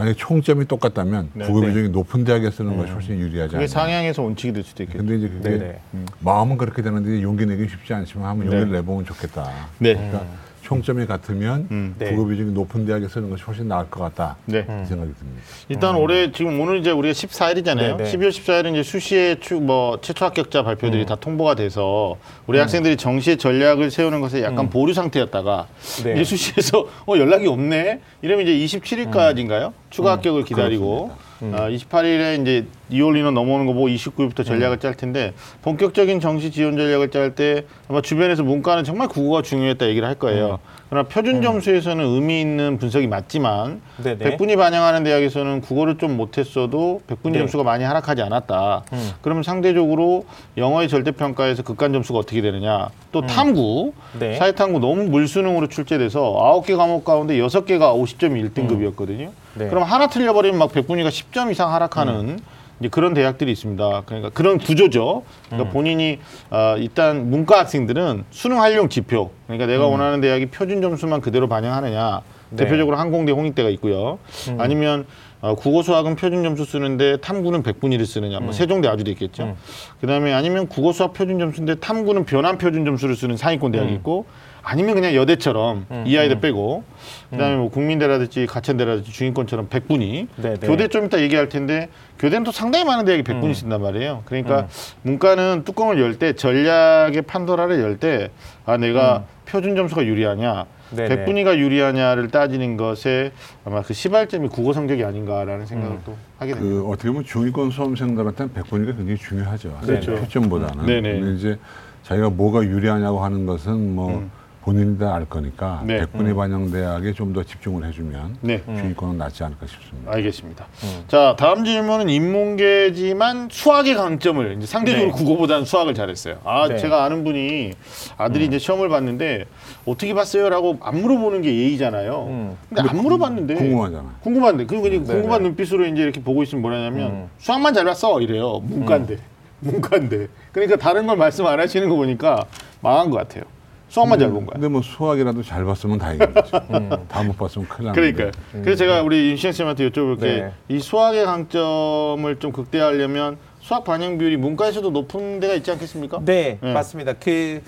만약에 0.00 0.16
총점이 0.16 0.64
똑같다면 0.66 1.28
네. 1.34 1.44
국어 1.44 1.60
네. 1.60 1.66
비중이 1.68 1.88
높은 1.90 2.24
대학에 2.24 2.50
쓰는 2.50 2.74
것이 2.78 2.90
훨씬 2.90 3.18
유리하지 3.18 3.52
그게 3.52 3.64
않나. 3.64 3.66
상향해서 3.66 4.22
원칙이 4.22 4.54
될 4.54 4.62
수도 4.64 4.82
있겠죠. 4.82 4.98
근데 4.98 5.16
이제 5.18 5.28
그게 5.28 5.50
네네. 5.50 5.80
마음은 6.20 6.56
그렇게 6.56 6.80
되는데 6.80 7.20
용기 7.20 7.44
내기 7.44 7.68
쉽지 7.68 7.92
않지만 7.92 8.30
한번 8.30 8.48
네. 8.48 8.56
용기를 8.56 8.78
내보면 8.80 9.04
좋겠다. 9.04 9.50
네. 9.78 9.92
그러니까 9.94 10.24
총점이 10.70 11.04
같으면 11.06 11.66
음. 11.72 11.96
네. 11.98 12.14
국어 12.14 12.28
비중이 12.28 12.52
높은 12.52 12.86
대학에 12.86 13.08
쓰는 13.08 13.28
것이 13.28 13.42
훨씬 13.42 13.66
나을 13.66 13.90
것 13.90 14.00
같다. 14.04 14.36
네. 14.44 14.60
이 14.60 14.86
생각이 14.86 15.12
듭니다. 15.18 15.42
일단 15.68 15.96
올해 15.96 16.30
지금 16.30 16.60
오늘 16.60 16.78
이제 16.78 16.92
우리가 16.92 17.12
14일이잖아요. 17.12 17.92
음. 17.92 17.96
네, 17.96 18.04
네. 18.04 18.12
12월 18.12 18.28
14일은 18.28 18.72
이제 18.74 18.84
수시의 18.84 19.40
추, 19.40 19.54
뭐 19.54 20.00
최초 20.00 20.24
합격자 20.26 20.60
음. 20.60 20.64
발표들이 20.66 21.06
다 21.06 21.16
통보가 21.16 21.56
돼서 21.56 22.16
우리 22.46 22.60
학생들이 22.60 22.96
정시의 22.96 23.38
전략을 23.38 23.90
세우는 23.90 24.20
것에 24.20 24.44
약간 24.44 24.70
보류 24.70 24.94
상태였다가 24.94 25.66
음. 25.98 26.04
네. 26.04 26.12
이제 26.12 26.22
수시에서 26.24 26.86
어 27.04 27.18
연락이 27.18 27.48
없네. 27.48 28.00
이러면 28.22 28.46
이제 28.46 28.78
27일까지인가요? 28.78 29.72
추가 29.90 30.12
합격을 30.12 30.44
기다리고 30.44 31.10
아, 31.52 31.68
28일에 31.68 32.42
이제 32.42 32.66
2월 32.90 33.16
인원 33.16 33.34
넘어오는 33.34 33.66
거 33.66 33.72
보고 33.72 33.88
29일부터 33.88 34.44
전략을 34.44 34.78
짤 34.78 34.94
텐데 34.94 35.32
본격적인 35.62 36.20
정시 36.20 36.50
지원 36.50 36.76
전략을 36.76 37.10
짤 37.10 37.34
때 37.34 37.64
아마 37.88 38.00
주변에서 38.00 38.42
문과는 38.42 38.84
정말 38.84 39.08
국어가 39.08 39.42
중요했다 39.42 39.88
얘기를 39.88 40.06
할 40.06 40.14
거예요. 40.16 40.58
그러나 40.90 41.06
표준 41.08 41.40
점수에서는 41.40 42.04
의미 42.04 42.40
있는 42.40 42.76
분석이 42.76 43.06
맞지만 43.06 43.80
네, 44.02 44.18
네. 44.18 44.36
100분이 44.36 44.56
반영하는 44.56 45.04
대학에서는 45.04 45.60
국어를 45.60 45.98
좀 45.98 46.16
못했어도 46.16 47.02
100분위 47.06 47.32
네. 47.32 47.38
점수가 47.38 47.62
많이 47.62 47.84
하락하지 47.84 48.22
않았다. 48.22 48.82
음. 48.92 49.10
그러면 49.22 49.44
상대적으로 49.44 50.26
영어의 50.56 50.88
절대평가에서 50.88 51.62
극간 51.62 51.92
점수가 51.92 52.18
어떻게 52.18 52.42
되느냐. 52.42 52.88
또 53.12 53.20
탐구, 53.20 53.92
음. 53.94 54.18
네. 54.18 54.34
사회탐구 54.34 54.80
너무 54.80 55.04
물수능으로 55.04 55.68
출제돼서 55.68 56.20
9개 56.66 56.76
과목 56.76 57.04
가운데 57.04 57.36
6개가 57.36 57.94
50점이 57.94 58.52
1등급이었거든요. 58.52 59.30
네. 59.54 59.68
그럼 59.68 59.84
하나 59.84 60.08
틀려버리면 60.08 60.58
막 60.58 60.72
100분위가 60.72 61.08
10점 61.08 61.52
이상 61.52 61.72
하락하는 61.72 62.40
이제 62.80 62.88
그런 62.88 63.14
대학들이 63.14 63.52
있습니다. 63.52 64.02
그러니까 64.06 64.30
그런 64.30 64.58
구조죠. 64.58 65.22
그러니까 65.48 65.70
본인이 65.70 66.18
어, 66.50 66.76
일단 66.78 67.30
문과 67.30 67.58
학생들은 67.60 68.24
수능 68.30 68.60
활용 68.60 68.88
지표. 68.88 69.30
그러니까 69.46 69.66
내가 69.66 69.86
원하는 69.86 70.20
대학이 70.20 70.46
표준 70.46 70.80
점수만 70.80 71.20
그대로 71.20 71.48
반영하느냐. 71.48 72.22
네. 72.50 72.64
대표적으로 72.64 72.96
항공대 72.96 73.32
홍익대가 73.32 73.68
있고요. 73.70 74.18
아니면 74.58 75.06
어, 75.40 75.54
국어 75.54 75.82
수학은 75.82 76.16
표준 76.16 76.42
점수 76.42 76.64
쓰는데 76.64 77.18
탐구는 77.18 77.62
100분위를 77.62 78.06
쓰느냐. 78.06 78.40
뭐 78.40 78.52
세종대 78.52 78.88
아주대 78.88 79.10
있겠죠. 79.12 79.56
그다음에 80.00 80.32
아니면 80.32 80.66
국어 80.66 80.92
수학 80.92 81.12
표준 81.12 81.38
점수인데 81.38 81.76
탐구는 81.76 82.24
변환 82.24 82.58
표준 82.58 82.84
점수를 82.84 83.14
쓰는 83.14 83.36
상위권 83.36 83.72
대학이 83.72 83.92
있고 83.94 84.26
아니면 84.62 84.94
그냥 84.94 85.14
여대처럼 85.14 85.86
이 86.06 86.16
아이들 86.16 86.40
빼고 86.40 86.84
그다음에 87.30 87.56
뭐 87.56 87.70
국민대라든지 87.70 88.46
가천대라든지 88.46 89.12
중인권처럼 89.12 89.68
100분위 89.68 90.26
네, 90.36 90.54
네. 90.54 90.66
교대 90.66 90.88
좀 90.88 91.06
이따 91.06 91.20
얘기할 91.20 91.48
텐데 91.48 91.88
교대는 92.18 92.44
또 92.44 92.52
상당히 92.52 92.84
많은 92.84 93.04
대학이 93.04 93.22
100분위 93.22 93.54
쓴단 93.54 93.80
말이에요. 93.80 94.22
그러니까 94.26 94.68
문과는 95.02 95.64
뚜껑을 95.64 95.98
열 96.00 96.10
때 96.18 96.34
전략의 96.34 97.22
판도라를 97.22 97.80
열 97.80 97.96
때 97.98 98.30
아 98.66 98.76
내가 98.76 99.24
표준 99.46 99.74
점수가 99.74 100.04
유리하냐 100.04 100.66
네, 100.90 101.08
네. 101.08 101.24
100분위가 101.24 101.56
유리하냐를 101.56 102.28
따지는 102.28 102.76
것에 102.76 103.32
아마 103.64 103.80
그 103.82 103.94
시발점이 103.94 104.48
국어 104.48 104.72
성적이 104.72 105.04
아닌가라는 105.04 105.66
생각을 105.66 105.98
또 106.04 106.16
하게 106.38 106.54
됩니다. 106.54 106.82
그 106.82 106.88
어떻게 106.88 107.08
보면 107.08 107.24
중위권 107.24 107.70
수험생들한테는 107.70 108.52
100분위가 108.54 108.96
굉장히 108.96 109.16
중요하죠. 109.16 109.76
그렇죠. 109.82 110.14
표점보다는. 110.16 110.86
네네. 110.86 111.20
근데 111.20 111.34
이제 111.34 111.58
자기가 112.02 112.30
뭐가 112.30 112.62
유리하냐고 112.64 113.24
하는 113.24 113.46
것은 113.46 113.94
뭐 113.94 114.28
본인이 114.62 114.98
다 114.98 115.14
알 115.14 115.24
거니까 115.24 115.80
음. 115.82 115.86
네. 115.88 116.00
100분위 116.04 116.36
반영 116.36 116.70
대학에 116.70 117.12
좀 117.14 117.30
더 117.32 117.42
집중을 117.44 117.86
해주면 117.86 118.38
네. 118.40 118.62
중위권은 118.66 119.16
낫지 119.18 119.44
않을까 119.44 119.64
싶습니다. 119.66 120.12
알겠습니다. 120.12 120.66
자, 121.06 121.36
다음 121.38 121.64
질문은 121.64 122.08
인문계지만 122.08 123.48
수학의 123.52 123.94
강점을 123.94 124.56
이제 124.56 124.66
상대적으로 124.66 125.12
네. 125.12 125.16
국어보다는 125.16 125.64
수학을 125.64 125.94
잘했어요. 125.94 126.38
아, 126.44 126.66
네. 126.68 126.76
제가 126.76 127.04
아는 127.04 127.22
분이 127.24 127.72
아들이 128.18 128.46
이제 128.46 128.58
시험을 128.58 128.88
봤는데 128.88 129.44
어떻게 129.86 130.12
봤어요라고 130.12 130.78
안 130.82 131.00
물어보는 131.00 131.42
게 131.42 131.54
예의잖아요. 131.54 132.26
음. 132.28 132.56
근데 132.68 132.82
안 132.88 132.96
물어봤는데 132.96 133.54
궁금하잖아. 133.54 134.16
궁금한데 134.22 134.66
그리고 134.66 134.88
이제 134.88 134.98
네, 134.98 135.04
궁금한 135.04 135.42
네. 135.42 135.48
눈빛으로 135.48 135.86
이제 135.86 136.02
이렇게 136.02 136.20
보고 136.20 136.42
있으면 136.42 136.62
뭐냐면 136.62 137.10
음. 137.10 137.28
수학만 137.38 137.72
잘 137.74 137.84
봤어 137.84 138.20
이래요. 138.20 138.58
문과인데 138.64 139.18
문과인데 139.60 140.26
그러니까 140.52 140.76
다른 140.76 141.06
걸 141.06 141.16
말씀 141.16 141.46
안 141.46 141.60
하시는 141.60 141.88
거 141.88 141.94
보니까 141.94 142.44
망한 142.80 143.10
것 143.10 143.18
같아요. 143.18 143.44
수학만 143.90 144.18
잘 144.20 144.30
본 144.30 144.46
거야. 144.46 144.54
근데 144.54 144.68
뭐 144.68 144.80
수학이라도 144.82 145.42
잘 145.42 145.64
봤으면 145.64 145.98
다행인 145.98 146.32
거죠. 146.32 146.60
다 147.08 147.22
못 147.24 147.36
봤으면 147.36 147.68
큰일 147.68 147.88
나는데. 147.88 148.12
그러니까요. 148.12 148.30
그래서 148.62 148.76
제가 148.78 149.02
우리 149.02 149.30
윤시영 149.30 149.52
쌤한테 149.52 149.90
여쭤볼 149.90 150.20
게 150.20 150.26
네. 150.26 150.52
이 150.68 150.78
수학의 150.78 151.24
강점을 151.26 152.36
좀 152.38 152.52
극대화하려면 152.52 153.36
수학 153.58 153.84
반영 153.84 154.16
비율이 154.16 154.36
문과에서도 154.36 154.88
높은 154.90 155.40
데가 155.40 155.54
있지 155.54 155.70
않겠습니까? 155.72 156.20
네, 156.24 156.58
네. 156.62 156.72
맞습니다. 156.72 157.14
그, 157.14 157.60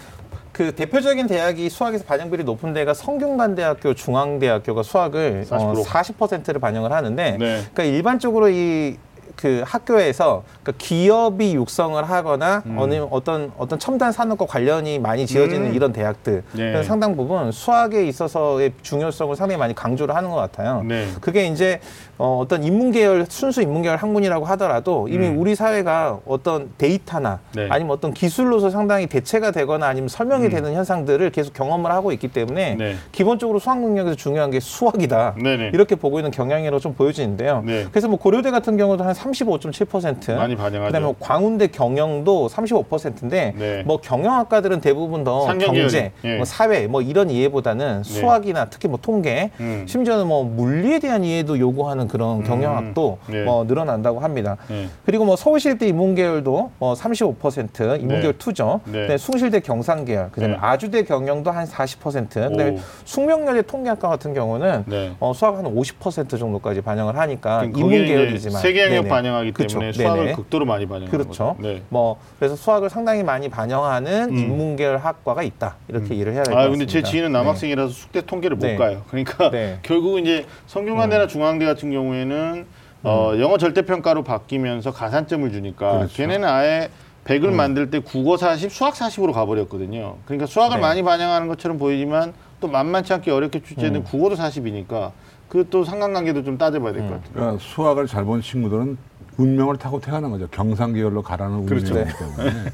그 0.52 0.72
대표적인 0.74 1.26
대학이 1.26 1.68
수학에서 1.68 2.04
반영비율이 2.04 2.44
높은 2.44 2.72
데가 2.72 2.94
성균관대학교, 2.94 3.94
중앙대학교가 3.94 4.82
수학을 4.84 5.44
40%. 5.48 5.52
어, 5.60 5.82
40%를 5.82 6.60
반영을 6.60 6.92
하는데, 6.92 7.32
네. 7.32 7.36
그러니까 7.74 7.82
일반적으로 7.84 8.48
이 8.48 8.96
그 9.36 9.62
학교에서 9.66 10.44
그러니까 10.62 10.72
기업이 10.78 11.54
육성을 11.54 12.02
하거나 12.02 12.62
어느 12.76 13.06
어떤 13.10 13.52
어떤 13.58 13.78
첨단 13.78 14.12
산업과 14.12 14.46
관련이 14.46 14.98
많이 14.98 15.26
지어지는 15.26 15.68
음. 15.68 15.74
이런 15.74 15.92
대학들 15.92 16.42
네. 16.52 16.82
상당 16.82 17.16
부분 17.16 17.52
수학에 17.52 18.06
있어서의 18.06 18.72
중요성을 18.82 19.34
상당히 19.36 19.58
많이 19.58 19.74
강조를 19.74 20.14
하는 20.14 20.30
것 20.30 20.36
같아요. 20.36 20.82
네. 20.84 21.08
그게 21.20 21.46
이제 21.46 21.80
어, 22.18 22.38
어떤 22.40 22.62
인문계열 22.62 23.26
순수 23.28 23.62
인문계열 23.62 23.96
학문이라고 23.96 24.44
하더라도 24.46 25.08
이미 25.08 25.26
우리 25.28 25.54
사회가 25.54 26.20
어떤 26.26 26.70
데이터나 26.78 27.40
음. 27.52 27.56
네. 27.56 27.68
아니면 27.70 27.92
어떤 27.92 28.12
기술로서 28.12 28.70
상당히 28.70 29.06
대체가 29.06 29.50
되거나 29.50 29.86
아니면 29.86 30.08
설명이 30.08 30.48
되는 30.50 30.74
현상들을 30.74 31.30
계속 31.30 31.54
경험을 31.54 31.90
하고 31.90 32.12
있기 32.12 32.28
때문에 32.28 32.72
음. 32.74 32.78
네. 32.78 32.94
기본적으로 33.10 33.58
수학 33.58 33.80
능력에서 33.80 34.14
중요한 34.16 34.50
게 34.50 34.60
수학이다. 34.60 35.34
이렇게 35.72 35.94
보고 35.94 36.18
있는 36.18 36.30
경향이라고 36.30 36.78
좀 36.78 36.94
보여지는데요. 36.94 37.62
네. 37.66 37.86
그래서 37.90 38.08
뭐 38.08 38.18
고려대 38.18 38.50
같은 38.50 38.76
경우도 38.76 39.04
한 39.04 39.14
35.7%, 39.22 40.36
많이 40.36 40.56
반영하죠. 40.56 40.86
그다음에 40.86 41.04
뭐 41.04 41.14
광운대 41.18 41.68
경영도 41.68 42.48
35%인데 42.48 43.54
네. 43.56 43.82
뭐 43.84 43.98
경영학과들은 43.98 44.80
대부분 44.80 45.24
더 45.24 45.46
상경 45.46 45.74
경제. 45.74 46.12
예. 46.24 46.36
뭐 46.36 46.44
사회 46.44 46.86
뭐 46.86 47.00
이런 47.02 47.30
이해보다는 47.30 48.02
수학이나 48.02 48.66
특히 48.66 48.88
뭐 48.88 48.98
통계, 49.00 49.50
음. 49.60 49.84
심지어는 49.88 50.26
뭐 50.26 50.44
물리에 50.44 50.98
대한 50.98 51.24
이해도 51.24 51.58
요구하는 51.58 52.08
그런 52.08 52.42
경영학도 52.44 53.18
네. 53.28 53.44
뭐 53.44 53.64
늘어난다고 53.64 54.20
합니다. 54.20 54.56
네. 54.68 54.88
그리고 55.04 55.24
뭐 55.24 55.36
서울시대 55.36 55.86
인문계열도 55.86 56.70
뭐 56.78 56.94
35% 56.94 58.00
인문계열 58.00 58.32
네. 58.32 58.38
투죠. 58.38 58.80
네. 58.86 58.92
그다음에 58.92 59.18
숭실대 59.18 59.60
경상계열, 59.60 60.30
그다음에 60.32 60.54
네. 60.54 60.58
아주대 60.60 61.02
경영도 61.04 61.50
한 61.50 61.66
40%. 61.66 62.28
그다음에 62.28 62.70
오. 62.70 62.78
숙명여대 63.04 63.62
통계학과 63.62 64.08
같은 64.08 64.34
경우는 64.34 64.84
네. 64.86 65.12
어, 65.20 65.32
수학 65.34 65.56
한 65.56 65.64
50% 65.64 66.38
정도까지 66.38 66.80
반영을 66.80 67.16
하니까 67.16 67.64
인문계열이지만 67.64 68.60
이제 68.60 68.68
세계 68.68 68.82
영역 68.84 69.02
네네. 69.02 69.08
반영하기 69.12 69.52
그쵸. 69.52 69.78
때문에 69.78 69.92
수학을 69.92 70.24
네네. 70.24 70.36
극도로 70.36 70.64
많이 70.64 70.86
반영하는 70.86 71.10
그렇죠. 71.10 71.56
네. 71.60 71.82
뭐 71.88 72.18
그래서 72.38 72.56
수학을 72.56 72.90
상당히 72.90 73.22
많이 73.22 73.48
반영하는 73.48 74.30
음. 74.30 74.36
인문계열 74.36 74.98
학과가 74.98 75.42
있다 75.42 75.76
이렇게 75.88 76.14
이해를 76.14 76.32
해야 76.34 76.42
될것아 76.42 76.68
같습니다. 76.68 76.78
근데 76.78 76.92
제 76.92 77.02
지인은 77.02 77.32
네. 77.32 77.38
남학생이라서 77.38 77.92
숙대 77.92 78.20
통계를 78.22 78.56
못 78.56 78.66
네. 78.66 78.76
가요. 78.76 79.02
그러니까 79.08 79.50
네. 79.50 79.78
결국 79.84 80.18
이제 80.18 80.46
성균관대나 80.66 81.26
중앙대 81.26 81.64
같은 81.64 81.90
경우에는 81.90 82.66
어, 83.04 83.32
영어 83.38 83.58
절대평가로 83.58 84.22
바뀌면서 84.22 84.92
가산점을 84.92 85.50
주니까 85.52 85.98
그렇죠. 85.98 86.14
걔네는 86.14 86.48
아예 86.48 86.88
100을 87.24 87.52
만들 87.52 87.90
때 87.90 88.00
국어 88.00 88.36
40, 88.36 88.70
수학 88.70 88.94
40으로 88.94 89.32
가버렸거든요. 89.32 90.16
그러니까 90.24 90.46
수학을 90.46 90.76
네. 90.76 90.80
많이 90.80 91.02
반영하는 91.02 91.48
것처럼 91.48 91.78
보이지만 91.78 92.32
또 92.60 92.68
만만치 92.68 93.12
않게 93.12 93.30
어렵게 93.30 93.62
출제는 93.62 94.04
국어도 94.04 94.36
40이니까 94.36 95.10
그 95.52 95.68
또 95.68 95.84
상관관계도 95.84 96.44
좀 96.44 96.56
따져봐야 96.56 96.92
될 96.94 97.02
것 97.02 97.10
같아요. 97.14 97.32
그러니까 97.34 97.58
수학을 97.62 98.06
잘 98.06 98.24
본 98.24 98.40
친구들은 98.40 98.96
운명을 99.36 99.76
타고 99.76 100.00
태어난 100.00 100.30
거죠. 100.30 100.48
경상계열로 100.48 101.20
가라는 101.22 101.66
그렇죠. 101.66 101.94
운명이기 101.94 102.18
때문에 102.18 102.64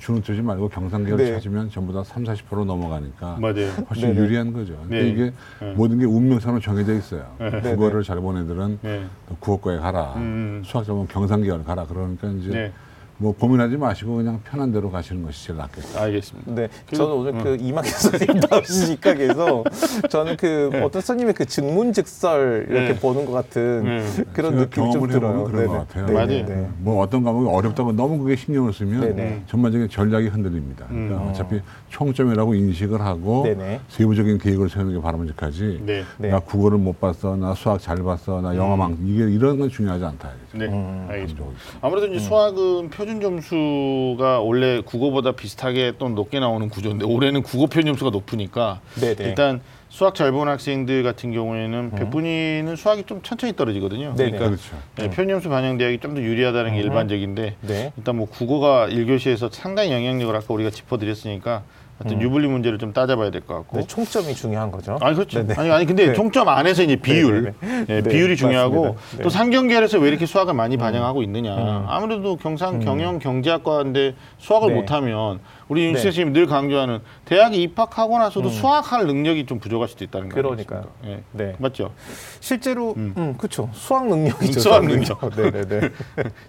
주눅 0.00 0.24
들지 0.24 0.42
말고 0.42 0.68
경상계열 0.68 1.16
네. 1.18 1.32
찾으면 1.34 1.70
전부 1.70 1.92
다 1.92 2.02
3, 2.04 2.24
40% 2.24 2.64
넘어가니까 2.64 3.38
맞아요. 3.40 3.70
훨씬 3.88 4.08
네네. 4.12 4.16
유리한 4.20 4.52
거죠. 4.52 4.74
근데 4.82 5.02
네. 5.02 5.08
이게 5.08 5.32
네. 5.60 5.72
모든 5.74 5.98
게 6.00 6.04
운명상으로 6.04 6.60
정해져 6.60 6.94
있어요. 6.94 7.24
국어를 7.62 8.02
잘 8.02 8.20
본 8.20 8.38
애들은 8.38 8.78
네. 8.82 9.04
또 9.28 9.36
국어과에 9.38 9.78
가라. 9.78 10.14
음. 10.16 10.62
수학 10.64 10.84
잘 10.84 10.94
보면 10.94 11.06
경상계열 11.08 11.64
가라. 11.64 11.86
그러니까 11.86 12.28
이제 12.28 12.50
네. 12.50 12.72
뭐 13.18 13.34
고민하지 13.34 13.76
마시고 13.78 14.16
그냥 14.16 14.40
편한 14.44 14.70
대로 14.72 14.90
가시는 14.90 15.22
것이 15.22 15.46
제일 15.46 15.58
낫겠죠. 15.58 15.98
알겠습니다. 15.98 16.52
네, 16.54 16.68
그- 16.88 16.96
저는 16.96 17.12
오늘 17.14 17.32
그 17.42 17.56
이만희 17.58 17.88
선생님 17.88 18.42
나오시니까 18.50 19.14
계속 19.14 19.64
저는 20.10 20.36
그 20.36 20.70
어떤 20.84 21.00
선생님의 21.00 21.32
그 21.34 21.46
증문즉설 21.46 22.66
이렇게 22.68 22.92
네. 22.92 23.00
보는 23.00 23.24
것 23.24 23.32
같은 23.32 23.84
네. 23.84 24.24
그런 24.34 24.56
느낌이 24.56 24.92
좀 24.92 25.08
들어요. 25.08 25.44
그런 25.44 25.52
네네. 25.62 25.66
것 25.66 25.88
같아요. 25.88 26.12
맞아요. 26.12 26.26
네. 26.26 26.68
뭐 26.78 27.02
어떤 27.02 27.24
과목이 27.24 27.48
어렵다고 27.48 27.92
너무 27.92 28.18
그게 28.18 28.36
신경을 28.36 28.72
쓰면 28.74 29.00
네네. 29.00 29.42
전반적인 29.46 29.88
전략이 29.88 30.28
흔들립니다. 30.28 30.84
그러니까 30.88 31.16
음. 31.22 31.28
어차피 31.30 31.60
총점이라고 31.88 32.54
인식을 32.54 33.00
하고 33.00 33.44
네네. 33.44 33.80
세부적인 33.88 34.38
계획을 34.38 34.68
세우는 34.68 34.94
게 34.94 35.00
바람직하지. 35.00 35.80
네. 35.86 36.04
네. 36.18 36.28
나 36.28 36.38
국어를 36.40 36.76
못 36.76 37.00
봤어, 37.00 37.34
나 37.36 37.54
수학 37.54 37.80
잘 37.80 37.96
봤어, 38.02 38.42
나 38.42 38.54
영어망 38.54 38.98
이게 39.04 39.24
이런 39.30 39.58
건 39.58 39.70
중요하지 39.70 40.04
않다. 40.04 40.30
네. 40.52 40.66
음. 40.66 41.06
알겠습니다. 41.08 41.46
아무래도 41.80 42.08
이제 42.08 42.18
수학은 42.18 42.90
표준 42.90 43.05
표준 43.06 43.20
점수가 43.20 44.40
원래 44.40 44.80
국어보다 44.80 45.30
비슷하게 45.30 45.92
또 45.96 46.08
높게 46.08 46.40
나오는 46.40 46.68
구조인데 46.68 47.06
올해는 47.06 47.44
국어 47.44 47.66
표준 47.66 47.86
점수가 47.86 48.10
높으니까 48.10 48.80
네네. 49.00 49.28
일단 49.28 49.60
수학 49.88 50.16
잘 50.16 50.32
보는 50.32 50.52
학생들 50.52 51.04
같은 51.04 51.32
경우에는 51.32 51.92
백분위는 51.92 52.74
수학이 52.74 53.04
좀 53.04 53.22
천천히 53.22 53.54
떨어지거든요. 53.54 54.16
네네. 54.16 54.32
그러니까 54.32 54.46
그렇죠. 54.46 54.76
네, 54.96 55.08
표준 55.08 55.28
점수 55.28 55.48
반영 55.48 55.78
대학이 55.78 56.00
좀 56.00 56.16
더 56.16 56.20
유리하다는 56.20 56.74
게 56.74 56.80
일반적인데 56.80 57.56
네. 57.60 57.92
일단 57.96 58.16
뭐 58.16 58.26
국어가 58.26 58.88
1교시에서 58.88 59.52
상당히 59.52 59.92
영향력을 59.92 60.34
아까 60.34 60.52
우리가 60.52 60.70
짚어드렸으니까 60.70 61.62
어떤 62.04 62.20
유불리 62.20 62.46
문제를 62.48 62.78
좀 62.78 62.92
따져봐야 62.92 63.30
될 63.30 63.40
것 63.42 63.54
같고. 63.54 63.78
네, 63.78 63.86
총점이 63.86 64.34
중요한 64.34 64.70
거죠. 64.70 64.98
아니 65.00 65.14
그렇죠. 65.14 65.40
네네. 65.46 65.54
아니 65.58 65.70
아니 65.70 65.86
근데 65.86 66.08
네. 66.08 66.12
총점 66.12 66.48
안에서 66.48 66.82
이제 66.82 66.96
비율, 66.96 67.54
네, 67.60 67.84
예, 67.88 68.02
네, 68.02 68.10
비율이 68.10 68.36
중요하고. 68.36 68.96
네. 69.16 69.22
또 69.22 69.30
상경계열에서 69.30 69.98
왜 69.98 70.08
이렇게 70.08 70.26
수학을 70.26 70.52
많이 70.54 70.76
반영하고 70.76 71.22
있느냐. 71.22 71.54
음. 71.54 71.84
아무래도 71.88 72.36
경상 72.36 72.80
경영 72.80 73.18
경제학과인데 73.18 74.14
수학을 74.38 74.68
네. 74.68 74.74
못하면 74.74 75.40
우리 75.68 75.84
윤 75.84 75.94
네. 75.94 75.98
선생님이 76.00 76.32
늘 76.32 76.46
강조하는 76.46 77.00
대학에 77.24 77.56
입학하고 77.56 78.18
나서도 78.18 78.50
수학할 78.50 79.06
능력이 79.06 79.46
좀 79.46 79.58
부족할 79.58 79.88
수도 79.88 80.04
있다는 80.04 80.28
거예요. 80.28 80.42
그러니까요. 80.42 80.84
예. 81.06 81.22
네. 81.32 81.56
맞죠? 81.58 81.92
실제로 82.40 82.94
음. 82.96 83.14
음, 83.16 83.34
그렇죠. 83.36 83.68
수학 83.72 84.06
능력이죠. 84.06 84.60
수학 84.60 84.84
능력. 84.86 85.18
네 85.34 85.50
네 85.50 85.64
네. 85.66 85.80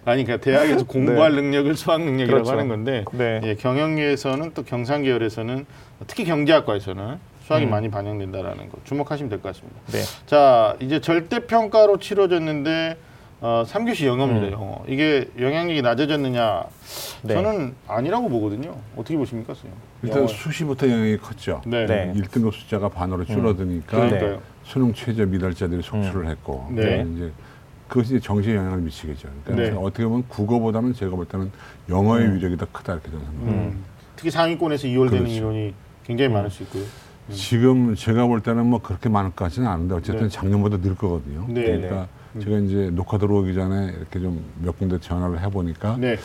아니 0.04 0.24
그러니까 0.24 0.36
대학에서 0.36 0.84
공부할 0.86 1.32
능력을 1.34 1.74
수학 1.74 2.00
능력이라고 2.02 2.44
그렇죠. 2.44 2.52
하는 2.52 2.68
건데 2.68 3.04
네. 3.12 3.40
예, 3.42 3.54
경영계에서는 3.56 4.52
또 4.54 4.62
경상계열에서는 4.62 5.66
특히 6.06 6.24
경제학과에서는 6.24 7.18
수학이 7.42 7.64
음. 7.64 7.70
많이 7.70 7.90
반영된다라는 7.90 8.68
거 8.68 8.78
주목하시면 8.84 9.30
될 9.30 9.40
것 9.40 9.48
같습니다. 9.54 9.80
네. 9.90 10.00
자 10.26 10.76
이제 10.80 11.00
절대 11.00 11.40
평가로 11.40 11.98
치러졌는데 11.98 12.96
어, 13.40 13.62
3교시 13.66 14.06
영어입니다. 14.06 14.48
음. 14.48 14.52
영어 14.52 14.82
이게 14.88 15.28
영향력이 15.38 15.80
낮아졌느냐? 15.82 16.64
네. 17.22 17.34
저는 17.34 17.74
아니라고 17.86 18.28
보거든요. 18.28 18.74
어떻게 18.96 19.16
보십니까, 19.16 19.54
선생님? 19.54 19.78
일단 20.02 20.18
영어. 20.18 20.28
수시부터 20.28 20.88
영향이 20.88 21.16
컸죠. 21.18 21.62
네. 21.64 21.86
네. 21.86 22.12
1등급 22.16 22.52
숫자가 22.52 22.88
반으로 22.88 23.24
줄어드니까 23.24 23.96
그러니까요. 23.96 24.40
수능 24.64 24.92
최저 24.92 25.24
미달자들이 25.24 25.82
속출을 25.82 26.28
했고 26.28 26.66
네. 26.70 27.06
이제 27.14 27.32
그것이 27.86 28.16
이제 28.16 28.20
정시에 28.20 28.56
영향을 28.56 28.78
미치겠죠. 28.80 29.28
그러니까 29.44 29.70
네. 29.70 29.76
어떻게 29.86 30.04
보면 30.04 30.24
국어보다는 30.28 30.92
제가 30.94 31.14
볼 31.14 31.24
때는 31.24 31.50
영어의 31.88 32.34
위력이 32.34 32.56
더 32.56 32.66
크다 32.70 32.94
이렇게 32.94 33.08
저는 33.10 33.24
생각합니다. 33.24 33.62
음. 33.62 33.84
특히 34.16 34.30
상위권에서 34.32 34.88
이월되는 34.88 35.22
그렇죠. 35.24 35.36
인원이 35.38 35.74
굉장히 36.04 36.32
많을 36.32 36.50
수 36.50 36.64
있고요. 36.64 36.82
지금 37.30 37.94
제가 37.94 38.26
볼 38.26 38.40
때는 38.40 38.66
뭐 38.66 38.80
그렇게 38.82 39.08
많을 39.08 39.30
것 39.30 39.44
같지는 39.44 39.68
않은데 39.68 39.94
어쨌든 39.94 40.24
네. 40.24 40.28
작년보다 40.28 40.78
늘 40.78 40.96
거거든요. 40.96 41.44
네. 41.48 41.62
그러니까 41.62 42.08
제가 42.42 42.58
이제 42.58 42.90
녹화 42.90 43.18
들어오기 43.18 43.54
전에 43.54 43.92
이렇게 43.96 44.20
좀 44.20 44.42
몇 44.62 44.78
군데 44.78 44.98
전화를 44.98 45.40
해보니까 45.40 45.96
네. 45.98 46.16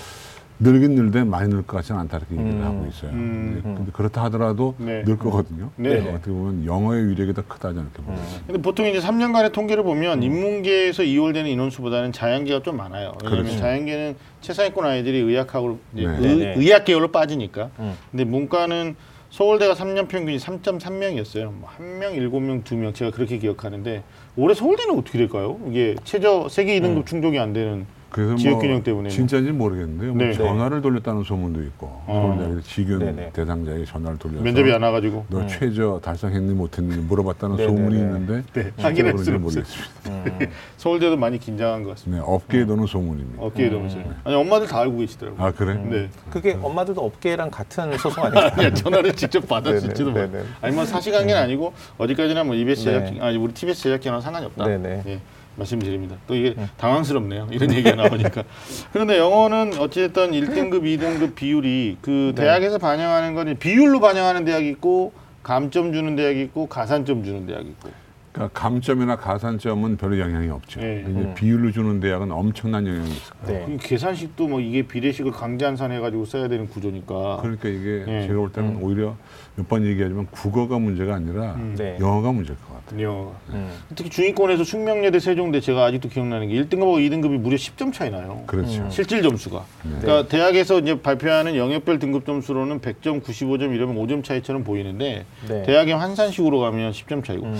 늘긴 0.59 0.93
늘되 0.95 1.23
많이 1.23 1.49
늘 1.49 1.63
것 1.63 1.77
같지는 1.77 1.99
않다 2.01 2.17
이렇게 2.17 2.35
얘기를 2.35 2.51
음. 2.59 2.63
하고 2.63 2.85
있어요. 2.87 3.11
음. 3.11 3.59
근데 3.63 3.75
근데 3.77 3.91
그렇다 3.91 4.23
하더라도 4.25 4.75
네. 4.77 5.03
늘 5.03 5.17
거거든요. 5.17 5.71
네. 5.75 5.89
그러니까 5.89 6.15
어떻게 6.15 6.31
보면 6.31 6.65
영어의 6.65 7.07
위력이 7.09 7.33
더 7.33 7.41
크다 7.41 7.69
저는 7.69 7.81
이렇게 7.83 8.03
봅니다. 8.03 8.25
근데 8.45 8.61
보통 8.61 8.85
이제 8.85 8.99
3년간의 8.99 9.51
통계를 9.51 9.83
보면 9.83 10.19
음. 10.19 10.23
인문계에서 10.23 11.03
이월되는 11.03 11.49
인원수보다는 11.49 12.11
자연계가 12.11 12.61
좀 12.61 12.77
많아요. 12.77 13.13
왜냐하면 13.23 13.45
그렇죠. 13.45 13.59
자연계는 13.59 14.15
최상위권 14.41 14.85
아이들이 14.85 15.17
의학학으로 15.19 15.79
네. 15.91 16.03
의, 16.05 16.19
네네. 16.21 16.53
의학 16.57 16.85
계열로 16.85 17.11
빠지니까. 17.11 17.69
음. 17.79 17.93
근데 18.11 18.23
문과는 18.23 18.95
서울대가 19.31 19.73
3년 19.73 20.07
평균이 20.07 20.37
3.3명이었어요. 20.37 21.51
뭐한 21.51 21.97
명, 21.99 22.13
일곱 22.13 22.39
명, 22.41 22.63
두명 22.63 22.93
제가 22.93 23.09
그렇게 23.09 23.39
기억하는데 23.39 24.03
올해 24.35 24.55
서울대는 24.55 24.97
어떻게 24.97 25.17
될까요? 25.17 25.59
이게 25.69 25.95
최저 26.03 26.47
세계 26.49 26.79
2등급 26.79 26.97
음. 26.97 27.05
충족이 27.05 27.37
안 27.37 27.53
되는 27.53 27.85
그래서 28.13 28.35
지역 28.35 28.51
뭐 28.53 28.61
균형 28.61 28.83
때문에 28.83 29.09
진짜인지 29.09 29.51
모르겠는데요. 29.51 30.13
네. 30.13 30.25
뭐 30.25 30.33
전화를 30.33 30.83
돌렸다는 30.83 31.23
소문도 31.23 31.63
있고 31.63 31.87
어. 32.05 32.35
서울대학에서 32.35 32.61
지균 32.61 32.99
네네. 32.99 33.31
대상자에게 33.33 33.85
전화를 33.85 34.19
돌려서 34.19 34.43
면접이 34.43 34.71
안 34.71 34.83
와가지고 34.83 35.25
너 35.29 35.47
최저 35.47 35.99
달성했니 36.01 36.53
못했니 36.53 36.95
물어봤다는 36.95 37.57
네네네. 37.57 37.75
소문이 37.75 37.97
있는데 37.97 38.43
네, 38.53 38.71
확인할 38.77 39.17
수는 39.17 39.43
없어요. 39.43 39.63
모르겠습니다. 39.63 40.47
서울대도 40.77 41.17
많이 41.17 41.39
긴장한 41.39 41.83
것 41.83 41.89
같습니다. 41.89 42.23
네, 42.23 42.31
업계에 42.31 42.65
도는 42.65 42.85
소문입니다. 42.85 43.43
어깨에 43.43 43.69
넣으면서 43.69 43.97
아니 44.23 44.35
엄마들 44.35 44.67
다 44.67 44.79
알고 44.81 44.99
계시더라고요. 44.99 45.43
아 45.43 45.51
그래? 45.51 45.73
네. 45.73 46.09
그게 46.29 46.55
엄마들도 46.61 47.01
업계랑 47.01 47.49
같은 47.49 47.97
소송? 47.97 48.25
아니야 48.29 48.71
전화를 48.75 49.13
직접 49.13 49.47
받았을지도 49.47 50.11
몰라. 50.11 50.27
네네. 50.29 50.43
아니 50.61 50.75
뭐 50.75 50.85
사실관계는 50.85 51.41
아니고 51.41 51.73
어디까지나 51.97 52.43
뭐 52.43 52.53
EBS 52.53 52.87
네. 52.87 53.05
제작 53.05 53.23
아니 53.23 53.37
우리 53.37 53.53
TBS 53.53 53.81
제작진하고 53.81 54.21
상관이 54.21 54.45
없다. 54.45 54.67
네네. 54.67 55.03
예, 55.07 55.19
말씀드립니다. 55.55 56.15
또 56.27 56.35
이게 56.35 56.55
당황스럽네요. 56.77 57.47
이런 57.51 57.71
얘기가 57.71 57.95
나오니까. 57.95 58.43
그런데 58.91 59.17
영어는 59.17 59.77
어찌됐든 59.77 60.31
1등급, 60.31 60.81
2등급 60.83 61.35
비율이 61.35 61.97
그 62.01 62.33
네. 62.35 62.43
대학에서 62.43 62.77
반영하는 62.77 63.35
건 63.35 63.55
비율로 63.57 63.99
반영하는 63.99 64.45
대학이 64.45 64.67
있고 64.69 65.13
감점 65.43 65.93
주는 65.93 66.15
대학이 66.15 66.41
있고 66.41 66.67
가산점 66.67 67.23
주는 67.23 67.45
대학이 67.45 67.67
있고. 67.69 68.02
그러니까 68.33 68.59
감점이나 68.59 69.15
가산점은 69.15 69.97
별로 69.97 70.19
영향이 70.19 70.49
없죠. 70.49 70.79
네. 70.81 71.03
근데 71.05 71.21
이제 71.21 71.33
비율로 71.35 71.71
주는 71.71 71.99
대학은 71.99 72.31
엄청난 72.31 72.85
영향이 72.87 73.07
있을 73.07 73.33
거예요. 73.45 73.67
네. 73.67 73.77
그 73.77 73.87
계산식도 73.87 74.47
뭐 74.47 74.59
이게 74.59 74.81
비례식을 74.81 75.31
강제한산 75.31 75.91
해 75.91 75.99
가지고 75.99 76.25
써야 76.25 76.47
되는 76.47 76.67
구조니까. 76.67 77.37
그러니까 77.41 77.69
이게 77.69 78.03
네. 78.07 78.27
제가 78.27 78.39
볼 78.39 78.51
때는 78.51 78.77
오히려 78.81 79.15
몇 79.55 79.67
번 79.69 79.85
얘기하지만 79.85 80.25
국어가 80.31 80.79
문제가 80.79 81.13
아니라 81.13 81.53
음. 81.53 81.75
네. 81.77 81.95
영어가 81.99 82.31
문제일 82.31 82.57
것 82.67 82.73
같아요. 82.85 83.01
영어가. 83.03 83.31
음. 83.49 83.69
특히 83.95 84.09
중위권에서 84.09 84.63
숙명여대 84.63 85.19
세종대 85.19 85.59
제가 85.59 85.85
아직도 85.85 86.09
기억나는 86.09 86.49
게 86.49 86.55
1등급하고 86.55 86.97
2등급이 87.07 87.37
무려 87.37 87.55
10점 87.55 87.93
차이 87.93 88.09
나요. 88.09 88.43
그렇죠. 88.47 88.89
실질 88.89 89.21
점수가. 89.21 89.63
네. 89.83 89.91
그러니까 90.01 90.27
대학에서 90.27 90.79
이제 90.79 90.99
발표하는 90.99 91.55
영역별 91.55 91.99
등급 91.99 92.25
점수로는 92.25 92.81
100점, 92.81 93.21
95점 93.23 93.75
이러면 93.75 93.95
5점 93.95 94.23
차이처럼 94.23 94.63
보이는데 94.63 95.25
네. 95.47 95.61
대학의 95.63 95.95
환산식으로 95.97 96.59
가면 96.59 96.91
10점 96.91 97.23
차이고 97.23 97.45
음. 97.45 97.55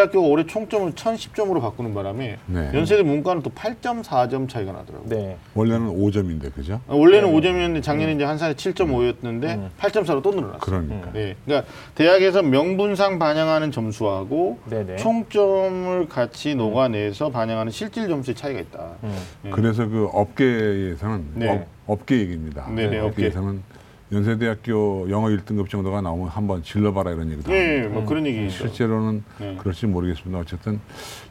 연세대학교가 0.00 0.26
올해 0.26 0.46
총점을 0.46 0.92
1010점으로 0.92 1.60
바꾸는 1.60 1.94
바람에 1.94 2.38
네. 2.46 2.70
연세대 2.72 3.02
문과는 3.02 3.42
또 3.42 3.50
8.4점 3.50 4.48
차이가 4.48 4.72
나더라고요. 4.72 5.08
네. 5.08 5.36
원래는 5.54 5.88
5점인데 5.88 6.52
그죠? 6.54 6.80
아, 6.88 6.94
원래는 6.94 7.30
5점이었는데 7.32 7.82
작년에 7.82 8.14
이제 8.14 8.24
한산에 8.24 8.54
7.5였는데 8.54 9.44
음. 9.44 9.70
8.4로 9.78 10.22
또 10.22 10.30
늘어났어요. 10.30 10.60
그러니까. 10.60 11.12
네. 11.12 11.36
그러니까 11.44 11.70
대학에서 11.94 12.42
명분상 12.42 13.18
반영하는 13.18 13.70
점수하고 13.70 14.58
네네. 14.68 14.96
총점을 14.96 16.08
같이 16.08 16.54
녹여내서 16.54 17.30
반영하는 17.30 17.70
실질 17.70 18.08
점수의 18.08 18.34
차이가 18.34 18.60
있다. 18.60 18.90
음. 19.04 19.16
네. 19.42 19.50
그래서 19.50 19.86
그 19.86 20.08
업계에서는 20.12 21.24
네. 21.34 21.66
업, 21.86 22.06
계 22.06 22.18
얘기입니다. 22.20 22.68
네네, 22.70 23.00
업계에서는 23.00 23.62
연세대학교 24.12 25.08
영어 25.10 25.28
1등급 25.28 25.68
정도가 25.68 26.00
나오면 26.00 26.28
한번 26.28 26.62
질러봐라 26.62 27.12
이런 27.12 27.30
얘기도 27.30 27.50
네, 27.52 27.76
합니다. 27.78 27.94
뭐 27.94 28.04
그런 28.06 28.26
얘기. 28.26 28.50
실제로는 28.50 29.22
네. 29.38 29.56
그럴지 29.58 29.86
모르겠습니다. 29.86 30.38
어쨌든 30.40 30.80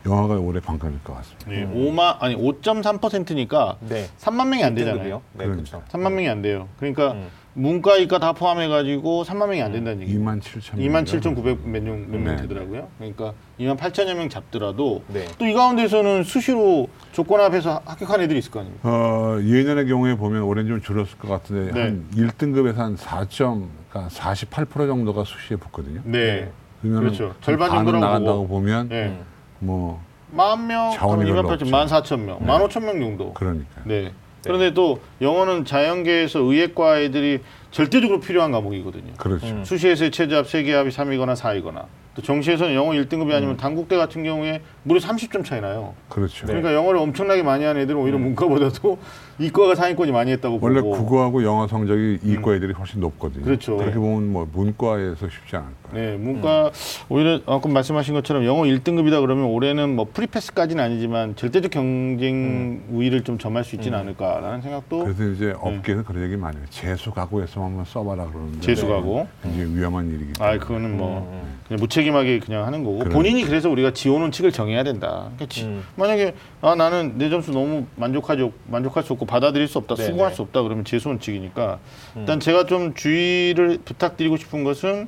영어가 0.06 0.36
올해 0.36 0.60
반감일 0.62 1.04
것 1.04 1.16
같습니다. 1.18 1.50
네, 1.50 1.68
5만 1.68 2.18
아니 2.20 2.36
5.3%니까 2.36 3.78
네. 3.82 4.08
3만 4.20 4.48
명이 4.48 4.64
안 4.64 4.76
되잖아요. 4.76 5.22
네. 5.34 5.46
그렇죠. 5.46 5.84
3만 5.92 6.12
명이 6.14 6.30
안 6.30 6.42
돼요. 6.42 6.70
그러니까 6.78 7.12
음. 7.14 7.28
문과 7.60 7.98
이과 7.98 8.20
다 8.20 8.32
포함해 8.32 8.70
가지고 8.70 9.24
3만 9.24 9.48
명이 9.48 9.62
안 9.62 9.74
된다는 9.74 10.02
얘기예요. 10.04 10.22
2만 10.22 10.40
7천 10.40 10.76
2만 10.76 11.06
7,900 11.06 11.68
몇명 11.68 12.10
몇명 12.10 12.36
네. 12.38 12.42
되더라고요. 12.44 12.88
그러니까 12.98 13.34
2만 13.60 13.78
8천여 13.78 14.16
명 14.16 14.30
잡더라도 14.30 15.04
네. 15.08 15.26
또이 15.38 15.54
가운데서는 15.54 16.24
수시로 16.24 16.88
조건 17.12 17.42
앞에서 17.42 17.82
합격한 17.84 18.22
애들이 18.22 18.40
있을 18.40 18.50
거 18.50 18.62
아닙니까? 18.62 18.88
어, 18.88 19.40
예년의 19.42 19.88
경우에 19.88 20.16
보면 20.16 20.44
올해는 20.44 20.70
좀 20.70 20.82
줄었을 20.82 21.18
것 21.18 21.28
같은데 21.28 21.74
네. 21.74 21.82
한 21.82 22.08
1등급에서 22.14 22.76
한 22.78 22.96
4점, 22.96 23.66
그러니까 23.90 24.10
48% 24.16 24.88
정도가 24.88 25.26
수시에 25.26 25.58
붙거든요. 25.58 26.00
네. 26.06 26.50
그러면 26.82 27.02
그렇죠. 27.02 27.36
절반 27.42 27.72
정도라고 27.72 28.06
나간다고 28.06 28.38
보고. 28.44 28.48
보면 28.48 28.88
네. 28.88 29.20
뭐만 29.60 30.66
명, 30.66 30.92
자원이 30.94 31.26
그럼 31.26 31.36
2만 31.36 31.42
별로 31.42 31.50
8천, 31.50 31.62
없죠. 31.62 31.72
만 31.72 31.88
4천 31.88 32.20
명, 32.22 32.40
네. 32.40 32.46
만 32.46 32.62
5천 32.62 32.86
명 32.86 33.00
정도. 33.02 33.34
그러니까. 33.34 33.82
네. 33.84 34.14
그런데 34.44 34.74
또 34.74 35.02
영어는 35.22 35.66
자연계에서 35.66 36.40
의예과 36.40 37.02
애들이 37.02 37.40
절대적으로 37.72 38.20
필요한 38.20 38.52
과목이거든요. 38.52 39.14
그렇죠. 39.18 39.48
음. 39.48 39.64
수시에서의 39.66 40.12
최저합 40.12 40.48
세계합이 40.48 40.90
3이거나 40.90 41.36
4이거나 41.36 41.86
또 42.09 42.09
정시에서는 42.22 42.74
영어 42.74 42.92
1등급이 42.92 43.34
아니면 43.34 43.58
단국대 43.58 43.98
같은 43.98 44.24
경우에 44.24 44.62
무려 44.84 45.00
30점 45.00 45.46
차이 45.46 45.62
나요. 45.62 45.94
그렇죠. 46.10 46.46
그러니까 46.48 46.74
영어를 46.74 47.00
엄청나게 47.00 47.44
많이 47.44 47.64
하는 47.64 47.82
애들은 47.82 48.00
오히려 48.00 48.18
문과보다도 48.18 48.98
이과가 49.40 49.76
상위권이 49.76 50.12
많이 50.12 50.32
했다고 50.32 50.60
원래 50.62 50.82
보고. 50.82 50.98
국어하고 50.98 51.44
영어 51.44 51.68
성적이 51.68 52.20
이과 52.24 52.56
애들이 52.56 52.74
훨씬 52.74 53.00
높거든요. 53.00 53.46
그렇죠. 53.46 53.78
그렇게 53.78 53.94
네. 53.94 54.00
보면 54.00 54.32
뭐 54.34 54.48
문과에서 54.52 55.30
쉽지 55.30 55.56
않을 55.56 55.68
거예요. 55.92 56.12
네, 56.12 56.18
문과 56.18 56.72
오히려 57.08 57.40
아까 57.46 57.70
말씀하신 57.70 58.14
것처럼 58.16 58.44
영어 58.46 58.64
1등급이다 58.64 59.22
그러면 59.22 59.46
올해는 59.46 59.96
뭐 59.96 60.08
프리패스까지는 60.14 60.84
아니지만 60.84 61.36
절대적 61.38 61.72
경쟁 61.72 62.84
우위를 62.92 63.24
좀 63.24 63.38
점할 63.38 63.64
수 63.64 63.76
있지는 63.76 63.98
않을까라는 64.00 64.62
생각도 64.62 65.04
그래서 65.06 65.24
이제 65.30 65.46
네. 65.48 65.54
업계에서 65.58 66.04
그런 66.04 66.24
얘기 66.24 66.36
많이 66.36 66.58
해요. 66.58 66.66
재수 66.70 67.12
각오해서 67.12 67.60
시험 67.60 67.66
한번 67.68 67.86
써봐라 67.86 68.28
그러는데 68.28 68.60
재수가고. 68.62 69.28
굉장히 69.44 69.76
위험한 69.76 70.08
일이기 70.10 70.34
때문에. 70.34 70.56
아, 70.56 70.58
그거는 70.60 70.98
뭐 70.98 71.20
음. 71.32 71.58
그냥 71.68 71.80
무책임 71.80 72.09
하게 72.16 72.40
그냥 72.40 72.66
하는 72.66 72.84
거고 72.84 73.00
그래. 73.00 73.10
본인이 73.10 73.44
그래서 73.44 73.70
우리가 73.70 73.92
지오는 73.94 74.32
측을 74.32 74.52
정해야 74.52 74.84
된다. 74.84 75.30
그러니까 75.36 75.46
지- 75.48 75.66
음. 75.66 75.84
만약에 75.96 76.34
아 76.62 76.76
나는 76.76 77.18
내 77.18 77.30
점수 77.30 77.52
너무 77.52 77.86
만족하지 77.96 78.52
만족할 78.68 79.04
수 79.04 79.14
없고 79.14 79.26
받아들일 79.26 79.68
수 79.68 79.78
없다, 79.78 79.96
네네. 79.96 80.10
수긍할 80.10 80.34
수 80.34 80.42
없다 80.42 80.62
그러면 80.64 80.86
재수원 80.86 81.20
측이니까 81.20 81.80
음. 82.16 82.20
일단 82.22 82.40
제가 82.40 82.66
좀 82.66 82.94
주의를 82.94 83.80
부탁드리고 83.86 84.38
싶은 84.38 84.64
것은 84.64 85.08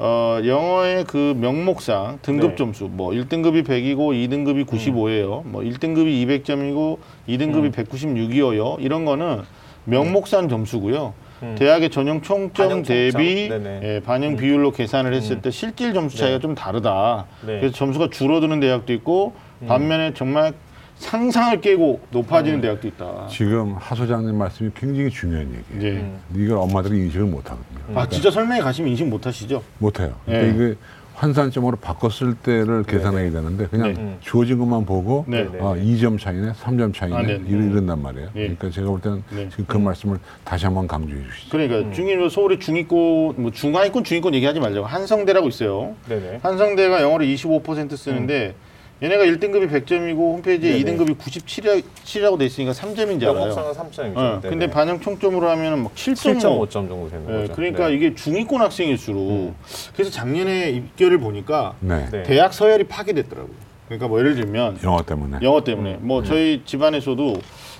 어, 0.00 0.38
영어의 0.44 1.04
그 1.04 1.34
명목상 1.40 2.20
등급 2.22 2.50
네. 2.50 2.56
점수 2.56 2.84
뭐 2.84 3.10
1등급이 3.10 3.66
100이고 3.66 3.96
2등급이 3.96 4.64
95예요. 4.64 5.44
뭐 5.44 5.62
1등급이 5.62 6.44
200점이고 6.44 6.98
2등급이 7.28 7.64
음. 7.64 7.72
196이어요. 7.72 8.76
이런 8.78 9.04
거는 9.04 9.42
명목상 9.86 10.48
점수고요. 10.48 11.14
음. 11.42 11.54
대학의 11.58 11.90
전형 11.90 12.20
총점. 12.20 12.82
대비 12.82 13.48
네네. 13.48 13.80
예, 13.82 14.00
반영 14.04 14.36
비율로 14.36 14.72
계산을 14.72 15.14
했을 15.14 15.40
때 15.40 15.50
실질 15.50 15.94
점수 15.94 16.16
차이가 16.16 16.36
네. 16.36 16.40
좀 16.40 16.54
다르다. 16.54 17.26
네. 17.46 17.60
그래서 17.60 17.74
점수가 17.74 18.10
줄어드는 18.10 18.60
대학도 18.60 18.92
있고 18.94 19.34
반면에 19.66 20.14
정말 20.14 20.52
상상을 20.96 21.60
깨고 21.60 22.00
높아지는 22.10 22.60
대학도 22.60 22.88
있다. 22.88 23.28
지금 23.30 23.74
하 23.74 23.94
소장님 23.94 24.36
말씀이 24.36 24.70
굉장히 24.74 25.10
중요한 25.10 25.48
얘기예요. 25.72 26.00
음. 26.00 26.20
이걸 26.34 26.58
엄마들이 26.58 26.98
인식을 26.98 27.26
못 27.26 27.48
하거든요. 27.50 27.98
아 27.98 28.08
진짜 28.08 28.30
설명회 28.30 28.60
가시면 28.60 28.90
인식 28.90 29.06
못 29.06 29.24
하시죠? 29.24 29.62
못 29.78 30.00
해요. 30.00 30.14
예. 30.26 30.32
그러니까 30.32 30.54
이게 30.64 30.74
환산점으로 31.18 31.76
바꿨을 31.78 32.34
때를 32.36 32.84
계산해야 32.84 33.32
되는데 33.32 33.66
그냥 33.66 33.92
네. 33.92 34.00
음. 34.00 34.16
주어진 34.20 34.56
것만 34.58 34.86
보고 34.86 35.24
네. 35.26 35.40
아, 35.60 35.74
2점 35.74 36.18
차이네, 36.18 36.52
3점 36.52 36.94
차이네 36.94 37.16
아, 37.16 37.22
네. 37.22 37.40
이런- 37.48 37.70
이런단 37.72 38.00
말이에요. 38.00 38.28
예. 38.36 38.40
그러니까 38.42 38.70
제가 38.70 38.88
볼 38.88 39.00
때는 39.00 39.22
네. 39.30 39.48
지금 39.50 39.64
그 39.66 39.76
말씀을 39.76 40.18
다시 40.44 40.64
한번 40.66 40.86
강조해 40.86 41.20
주시죠. 41.24 41.50
그러니까 41.50 41.92
중인 41.92 42.28
서울의 42.28 42.60
중위권 42.60 43.34
뭐 43.36 43.50
중하위권 43.50 44.04
중위권 44.04 44.32
얘기하지 44.34 44.60
말자고 44.60 44.86
한성대라고 44.86 45.48
있어요. 45.48 45.94
네네. 46.08 46.38
한성대가 46.42 47.02
영어를 47.02 47.26
25% 47.26 47.96
쓰는데 47.96 48.54
얘네가 49.00 49.24
1등급이 49.24 49.70
100점이고 49.70 50.16
홈페이지에 50.34 50.74
음. 50.74 50.84
네네. 50.84 50.96
2등급이 50.96 51.16
97이라고 51.18 52.38
돼 52.38 52.46
있으니까 52.46 52.72
3점인지 52.72 53.22
알아요. 53.22 53.50
영업상은 53.50 53.72
3점이죠. 53.72 54.16
어, 54.16 54.40
근데 54.42 54.68
반영 54.68 55.00
총점으로 55.00 55.48
하면 55.50 55.84
막 55.84 55.94
7.5. 55.94 56.38
7.5점 56.38 56.70
정도 56.70 57.08
되는 57.08 57.26
예, 57.28 57.40
거죠. 57.42 57.52
그러니까 57.54 57.88
네. 57.88 57.94
이게 57.94 58.14
중위권 58.14 58.60
학생일수록 58.60 59.54
그래서 59.94 60.10
작년에 60.10 60.70
입결을 60.70 61.18
보니까 61.18 61.74
네. 61.80 62.06
네. 62.10 62.22
대학 62.24 62.52
서열이 62.52 62.84
파괴됐더라고요. 62.84 63.68
그러니까 63.86 64.08
뭐 64.08 64.18
예를 64.18 64.34
들면 64.34 64.78
영어 64.82 65.02
때문에. 65.02 65.38
영어 65.42 65.62
때문에 65.62 65.98
뭐 66.00 66.22
저희 66.22 66.62
집안에서도 66.64 67.36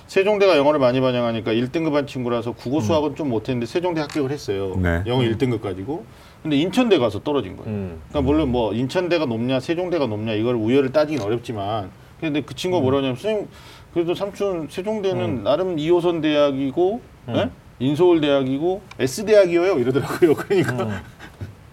세종대가 0.07 0.57
영어를 0.57 0.79
많이 0.79 0.99
반영하니까 1.01 1.51
1등급 1.51 1.91
한 1.91 2.07
친구라서 2.07 2.53
국어 2.53 2.79
수학은 2.81 3.15
좀 3.15 3.29
못했는데 3.29 3.67
세종대 3.67 4.01
합격을 4.01 4.31
했어요. 4.31 4.75
네. 4.77 5.03
영어 5.05 5.21
1등급 5.21 5.61
가지고. 5.61 6.05
근데 6.41 6.55
인천대 6.57 6.97
가서 6.97 7.21
떨어진 7.21 7.57
거예요. 7.57 7.69
음. 7.69 8.01
그러니까 8.09 8.31
물론 8.31 8.51
뭐 8.51 8.73
인천대가 8.73 9.25
높냐 9.25 9.59
세종대가 9.59 10.07
높냐 10.07 10.33
이걸 10.33 10.55
우열을 10.55 10.91
따지긴 10.91 11.21
어렵지만 11.21 11.91
근데 12.19 12.41
그 12.41 12.55
친구가 12.55 12.81
뭐라 12.81 12.97
하냐면 12.99 13.15
선생님 13.15 13.47
그래도 13.93 14.13
삼촌 14.13 14.67
세종대는 14.69 15.43
나름 15.43 15.75
2호선 15.75 16.21
대학이고 16.21 17.01
예? 17.29 17.49
인서울 17.79 18.21
대학이고 18.21 18.81
S 18.99 19.25
대학이에요 19.25 19.79
이러더라고요. 19.79 20.35
그러니까 20.35 21.01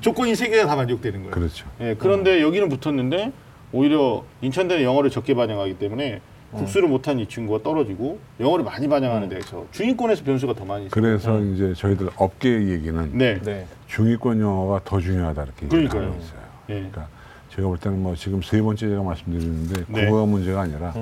조건이 0.01 0.35
세 0.35 0.49
개가 0.49 0.67
다 0.67 0.77
만족되는 0.77 1.21
거예요. 1.21 1.31
그렇죠. 1.33 1.67
예, 1.81 1.95
그런데 1.99 2.41
여기는 2.43 2.69
붙었는데 2.69 3.33
오히려 3.73 4.25
인천대는 4.41 4.83
영어를 4.85 5.11
적게 5.11 5.35
반영하기 5.35 5.79
때문에 5.79 6.21
국수를 6.53 6.89
못한 6.89 7.19
이 7.19 7.27
친구가 7.27 7.63
떨어지고 7.63 8.19
영어를 8.41 8.65
많이 8.65 8.89
반영하는 8.89 9.29
데서 9.29 9.67
중위권에서 9.73 10.25
변수가 10.25 10.55
더 10.55 10.65
많이 10.65 10.87
있어요. 10.87 10.91
그래서 10.91 11.41
이제 11.41 11.75
저희들 11.75 12.11
업계 12.17 12.49
얘기는 12.69 13.11
네. 13.13 13.41
네. 13.41 13.67
중위권 13.87 14.41
영어가 14.41 14.81
더 14.85 15.01
중요하다 15.01 15.43
이렇게 15.43 15.65
얘기를 15.67 15.89
그러니까요. 15.89 16.13
하고 16.13 16.23
있어요. 16.23 16.41
예. 16.71 16.75
그러니까 16.75 17.09
제가 17.51 17.69
볼 17.69 17.79
때는 17.79 18.03
뭐 18.03 18.15
지금 18.15 18.43
세 18.43 18.61
번째 18.61 18.89
제가 18.89 19.03
말씀드리는데 19.03 19.85
네. 19.89 20.05
국어가 20.07 20.27
문제가 20.27 20.63
아니라 20.63 20.95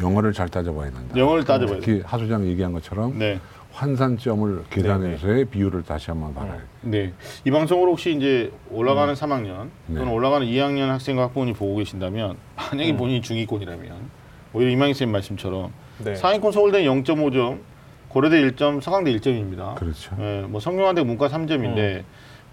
영어를 0.00 0.32
잘 0.32 0.48
따져봐야 0.48 0.90
된다. 0.90 1.16
영어를 1.16 1.44
따져봐야. 1.44 1.80
특히 1.80 2.00
하 2.04 2.18
소장 2.18 2.46
얘기한 2.46 2.72
것처럼 2.72 3.18
네. 3.18 3.40
환산점을 3.72 4.64
계산해서의 4.70 5.44
비율을 5.46 5.82
다시 5.82 6.10
한번 6.10 6.34
봐라. 6.34 6.56
네. 6.80 7.12
이 7.44 7.50
방송으로 7.50 7.90
혹시 7.90 8.14
이제 8.16 8.50
올라가는 8.70 9.12
3학년 9.12 9.68
네. 9.86 9.98
또는 9.98 10.12
올라가는 10.12 10.46
2학년 10.46 10.86
학생과 10.86 11.24
학부모님 11.24 11.54
보고 11.54 11.76
계신다면 11.76 12.36
만약에 12.56 12.96
본인이 12.96 13.20
중위권이라면 13.20 14.25
오히려 14.52 14.70
이망희 14.70 14.94
쌤 14.94 15.10
말씀처럼 15.10 15.72
네. 16.04 16.14
상위권 16.14 16.52
서울대 16.52 16.82
0.5점, 16.84 17.60
고려대 18.08 18.40
1점, 18.42 18.80
서강대 18.80 19.12
1점입니다. 19.16 19.74
그렇죠. 19.74 20.16
예, 20.20 20.44
뭐 20.48 20.60
성균관대 20.60 21.02
문과 21.02 21.28
3점인데 21.28 22.04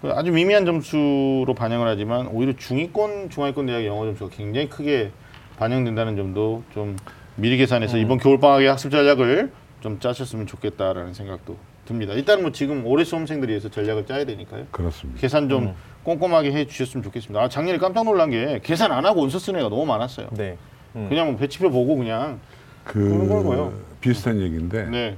그 0.02 0.10
아주 0.12 0.32
미미한 0.32 0.66
점수로 0.66 1.54
반영을 1.56 1.88
하지만 1.88 2.26
오히려 2.26 2.54
중위권, 2.56 3.30
중하위권 3.30 3.66
대학 3.66 3.86
영어 3.86 4.04
점수가 4.04 4.36
굉장히 4.36 4.68
크게 4.68 5.10
반영된다는 5.56 6.16
점도 6.16 6.62
좀 6.74 6.96
미리 7.36 7.56
계산해서 7.56 7.96
이번 7.96 8.18
겨울 8.18 8.38
방학의 8.38 8.68
학습 8.68 8.90
전략을 8.90 9.50
좀 9.80 9.98
짜셨으면 10.00 10.46
좋겠다라는 10.46 11.14
생각도 11.14 11.56
듭니다. 11.84 12.14
일단 12.14 12.42
뭐 12.42 12.52
지금 12.52 12.86
올해 12.86 13.04
수험생들이 13.04 13.50
위해서 13.52 13.68
전략을 13.68 14.06
짜야 14.06 14.24
되니까요. 14.24 14.66
그렇습니다. 14.70 15.20
계산 15.20 15.48
좀 15.48 15.74
꼼꼼하게 16.02 16.52
해 16.52 16.66
주셨으면 16.66 17.02
좋겠습니다. 17.02 17.42
아, 17.42 17.48
작년에 17.48 17.78
깜짝 17.78 18.04
놀란 18.04 18.30
게 18.30 18.60
계산 18.62 18.92
안 18.92 19.04
하고 19.04 19.20
원서 19.20 19.38
쓰는 19.38 19.60
애가 19.60 19.68
너무 19.68 19.86
많았어요. 19.86 20.28
네. 20.32 20.56
음. 20.96 21.08
그냥 21.08 21.28
뭐 21.28 21.36
배치표 21.36 21.70
보고 21.70 21.96
그냥 21.96 22.38
그런 22.84 23.28
거고요. 23.28 23.70
그 23.70 23.84
비슷한 24.00 24.40
얘기인데 24.40 24.86
네. 24.86 25.16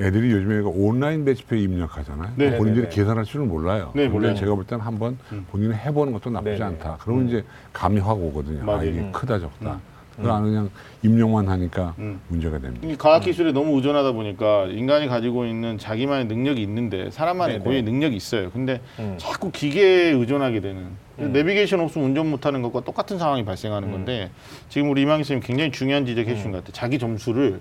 애들이 0.00 0.30
요즘에 0.30 0.62
그 0.62 0.68
온라인 0.68 1.24
배치표에 1.24 1.58
입력하잖아요. 1.60 2.32
네. 2.36 2.56
본인들이 2.56 2.84
네, 2.86 2.90
네. 2.90 2.96
계산할 2.96 3.24
줄은 3.24 3.48
몰라요. 3.48 3.90
네, 3.94 4.02
근데 4.02 4.08
몰라요. 4.08 4.34
제가 4.34 4.54
볼 4.54 4.64
때는 4.64 4.84
한번 4.84 5.18
음. 5.32 5.44
본인이 5.50 5.74
해보는 5.74 6.12
것도 6.12 6.30
나쁘지 6.30 6.52
네, 6.52 6.58
네. 6.58 6.64
않다. 6.64 6.98
그러면 7.00 7.28
이제 7.28 7.44
감이 7.72 7.98
확 7.98 8.12
오거든요. 8.12 8.62
아, 8.62 8.64
맞아요. 8.64 8.90
이게 8.90 9.00
음. 9.00 9.12
크다 9.12 9.38
적다. 9.40 9.80
그거 10.16 10.32
안 10.32 10.42
그냥 10.42 10.68
입력만 11.02 11.48
하니까 11.48 11.94
음. 11.98 12.20
문제가 12.28 12.58
됩니다. 12.58 12.86
이 12.88 12.96
과학 12.96 13.20
기술에 13.20 13.52
너무 13.52 13.76
의존하다 13.76 14.12
보니까 14.12 14.66
인간이 14.66 15.06
가지고 15.06 15.46
있는 15.46 15.78
자기만의 15.78 16.26
능력이 16.26 16.60
있는데 16.62 17.10
사람만의 17.10 17.54
네네. 17.58 17.64
고유의 17.64 17.82
능력이 17.82 18.16
있어요. 18.16 18.50
근데 18.50 18.80
음. 18.98 19.14
자꾸 19.16 19.52
기계에 19.52 20.10
의존하게 20.12 20.60
되는 20.60 20.86
음. 21.20 21.32
내비게이션 21.32 21.80
없으면 21.80 22.08
운전 22.08 22.30
못하는 22.30 22.62
것과 22.62 22.80
똑같은 22.80 23.18
상황이 23.18 23.44
발생하는 23.44 23.90
건데 23.90 24.30
지금 24.68 24.90
우리 24.90 25.02
이망희 25.02 25.24
선생님 25.24 25.46
굉장히 25.46 25.72
중요한 25.72 26.06
지적해 26.06 26.34
주신 26.34 26.52
것 26.52 26.58
같아요. 26.58 26.72
자기 26.72 26.98
점수를 26.98 27.60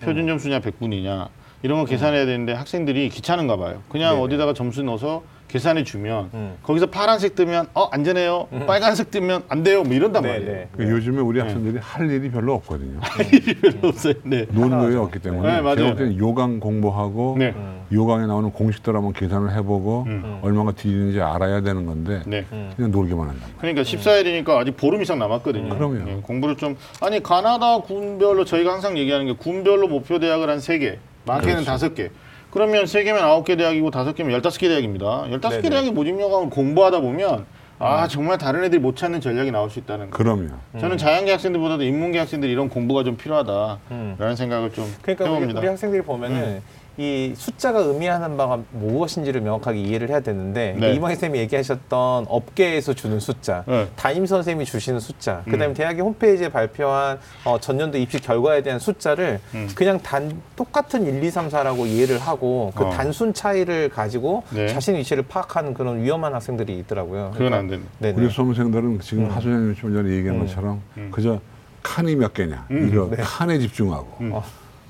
표준 0.00 0.26
점수냐 0.26 0.60
100분이냐 0.60 1.28
이런 1.62 1.78
거 1.78 1.84
계산해야 1.84 2.26
되는데 2.26 2.52
학생들이 2.52 3.08
귀찮은가 3.08 3.56
봐요. 3.56 3.82
그냥 3.88 4.14
네네. 4.14 4.22
어디다가 4.24 4.54
점수 4.54 4.82
넣어서 4.82 5.22
계산해 5.48 5.84
주면 5.84 6.30
음. 6.34 6.56
거기서 6.62 6.86
파란색 6.86 7.34
뜨면 7.34 7.68
어 7.74 7.84
안전해요. 7.92 8.48
빨간색 8.66 9.10
뜨면 9.10 9.44
안 9.48 9.62
돼요. 9.62 9.84
뭐 9.84 9.94
이런단 9.94 10.22
네, 10.22 10.28
말이에요. 10.30 10.50
네. 10.52 10.68
그 10.76 10.82
요즘에 10.90 11.20
우리 11.20 11.40
학생들이 11.40 11.78
할 11.80 12.10
일이 12.10 12.30
별로 12.30 12.54
없거든요. 12.54 13.00
일이 13.32 13.54
별로 13.54 13.88
없어요. 13.88 14.14
네. 14.24 14.46
거에 14.46 14.96
없기 14.96 15.20
때문에 15.20 15.56
네, 15.56 15.60
맞아요. 15.60 15.76
제가 15.76 15.88
볼 15.90 15.96
때는 15.98 16.18
요강 16.18 16.60
공부하고 16.60 17.36
네. 17.38 17.52
음. 17.56 17.86
요강에 17.92 18.26
나오는 18.26 18.50
공식들 18.50 18.94
한번 18.96 19.12
계산을 19.12 19.54
해보고 19.54 20.04
음. 20.08 20.40
얼마가 20.42 20.72
뒤지는지 20.72 21.20
알아야 21.20 21.60
되는 21.60 21.86
건데 21.86 22.22
네. 22.26 22.44
음. 22.52 22.72
그냥 22.74 22.90
놀기만 22.90 23.26
말이에요. 23.26 23.44
그러니까 23.58 23.82
14일이니까 23.82 24.48
아직 24.58 24.76
보름 24.76 25.00
이상 25.02 25.18
남았거든요. 25.20 25.76
그럼요. 25.76 26.10
예, 26.10 26.14
공부를 26.22 26.56
좀 26.56 26.76
아니 27.00 27.22
가나다 27.22 27.78
군별로 27.78 28.44
저희가 28.44 28.72
항상 28.72 28.98
얘기하는 28.98 29.26
게 29.26 29.32
군별로 29.34 29.86
목표 29.88 30.18
대학을 30.18 30.50
한 30.50 30.56
세 30.56 30.78
개, 30.78 30.98
많게는 31.26 31.52
그렇죠. 31.56 31.66
다섯 31.70 31.94
개. 31.94 32.10
그러면 32.50 32.86
세 32.86 33.04
개면 33.04 33.22
아홉 33.22 33.44
개 33.44 33.56
대학이고 33.56 33.90
다섯 33.90 34.14
개면 34.14 34.32
열다섯 34.32 34.60
개 34.60 34.68
대학입니다. 34.68 35.30
열다섯 35.30 35.62
개. 35.62 35.68
대학의 35.68 35.90
모집 35.92 36.18
요강을 36.18 36.50
공부하다 36.50 37.00
보면 37.00 37.44
아 37.78 38.08
정말 38.08 38.38
다른 38.38 38.64
애들이 38.64 38.80
못 38.80 38.96
찾는 38.96 39.20
전략이 39.20 39.50
나올 39.50 39.68
수 39.68 39.78
있다는 39.78 40.10
거. 40.10 40.16
그럼요. 40.16 40.48
저는 40.80 40.96
자연계 40.96 41.30
학생들보다도 41.32 41.82
인문계 41.82 42.18
학생들이 42.18 42.50
이런 42.50 42.68
공부가 42.68 43.04
좀 43.04 43.16
필요하다라는 43.16 43.78
음. 43.90 44.34
생각을 44.34 44.72
좀 44.72 44.90
그러니까 45.02 45.24
우리, 45.24 45.34
해봅니다. 45.34 45.60
우리 45.60 45.68
학생들이 45.68 46.02
보면은 46.02 46.62
이 46.98 47.34
숫자가 47.36 47.80
의미하는 47.80 48.36
바가 48.36 48.60
무엇인지를 48.72 49.42
명확하게 49.42 49.80
이해를 49.80 50.08
해야 50.08 50.20
되는데 50.20 50.76
네. 50.78 50.94
이방희 50.94 51.16
쌤이 51.16 51.38
얘기하셨던 51.40 52.26
업계에서 52.28 52.94
주는 52.94 53.20
숫자, 53.20 53.64
네. 53.66 53.86
담임 53.96 54.24
선생님이 54.24 54.64
주시는 54.64 55.00
숫자, 55.00 55.42
그다음에 55.44 55.66
음. 55.66 55.74
대학의 55.74 56.00
홈페이지에 56.00 56.48
발표한 56.48 57.18
어, 57.44 57.58
전년도 57.60 57.98
입시 57.98 58.18
결과에 58.18 58.62
대한 58.62 58.78
숫자를 58.78 59.40
음. 59.54 59.68
그냥 59.74 60.00
단 60.00 60.40
똑같은 60.56 61.06
1, 61.06 61.22
2, 61.22 61.30
3, 61.30 61.48
4라고 61.48 61.86
이해를 61.86 62.18
하고 62.18 62.72
그 62.74 62.84
어. 62.84 62.90
단순 62.90 63.34
차이를 63.34 63.90
가지고 63.90 64.42
네. 64.50 64.68
자신 64.68 64.96
위치를 64.96 65.24
파악하는 65.24 65.74
그런 65.74 66.02
위험한 66.02 66.32
학생들이 66.32 66.78
있더라고요. 66.78 67.32
그건 67.34 67.52
안 67.52 67.66
된다. 67.66 67.86
네네. 67.98 68.22
우리 68.22 68.30
수험생들은 68.30 69.00
지금 69.00 69.30
하소연님 69.30 69.74
좀 69.74 69.92
전에 69.92 70.10
얘기한 70.16 70.36
음. 70.36 70.46
것처럼 70.46 70.80
음. 70.96 71.10
그저 71.12 71.40
칸이 71.82 72.16
몇 72.16 72.32
개냐 72.32 72.66
음. 72.70 72.88
이거 72.88 73.08
네. 73.10 73.22
칸에 73.22 73.58
집중하고 73.58 74.16
음. 74.22 74.30
어. 74.32 74.42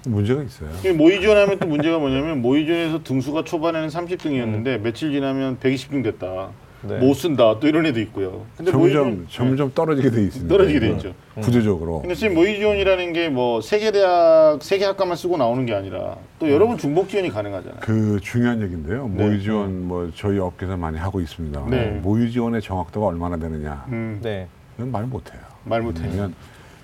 문제가 0.07 0.42
있어요. 0.42 0.69
모의지원 0.95 1.37
하면 1.37 1.59
또 1.59 1.66
문제가 1.66 1.99
뭐냐면 1.99 2.40
모의지원에서 2.42 3.03
등수가 3.03 3.45
초반에는 3.45 3.88
30등이었는데 3.88 4.81
며칠 4.81 5.12
지나면 5.12 5.59
120등 5.59 6.03
됐다. 6.05 6.51
네. 6.83 6.99
못 6.99 7.14
쓴다 7.14 7.59
또 7.59 7.66
이런 7.66 7.85
애도 7.87 7.99
있고요. 8.03 8.45
근데 8.57 8.71
뭐 8.71 8.83
점점 8.88 9.25
모의지원- 9.27 9.27
점점 9.29 9.73
떨어지게 9.75 10.11
돼 10.11 10.23
있습니다. 10.25 10.55
떨어지게 10.55 10.79
돼 10.79 10.90
있죠. 10.90 11.14
구조적으로. 11.40 12.01
근데 12.01 12.14
지금 12.14 12.35
모의지원이라는 12.35 13.12
게 13.12 13.29
뭐 13.29 13.61
세계 13.61 13.90
대학 13.90 14.62
세계 14.62 14.85
학과만 14.85 15.16
쓰고 15.16 15.37
나오는 15.37 15.66
게 15.66 15.75
아니라 15.75 16.16
또 16.38 16.49
여러분 16.49 16.79
중복 16.79 17.09
지원이 17.09 17.31
가능하잖아요. 17.31 17.81
그 17.81 18.21
중요한 18.23 18.62
얘기인데요. 18.62 19.11
네. 19.12 19.25
모의 19.25 19.40
지원 19.42 19.85
뭐 19.88 20.11
저희 20.14 20.38
업계에서 20.38 20.77
많이 20.77 20.97
하고 20.99 21.21
있습니다. 21.21 21.66
네. 21.71 21.99
모의 22.03 22.31
지원의 22.31 22.61
정확도가 22.62 23.07
얼마나 23.07 23.37
되느냐 23.37 23.85
음, 23.88 24.21
네. 24.23 24.47
이건 24.77 24.92
말 24.92 25.05
못해요. 25.07 25.40
말 25.64 25.83
못해요. 25.83 26.31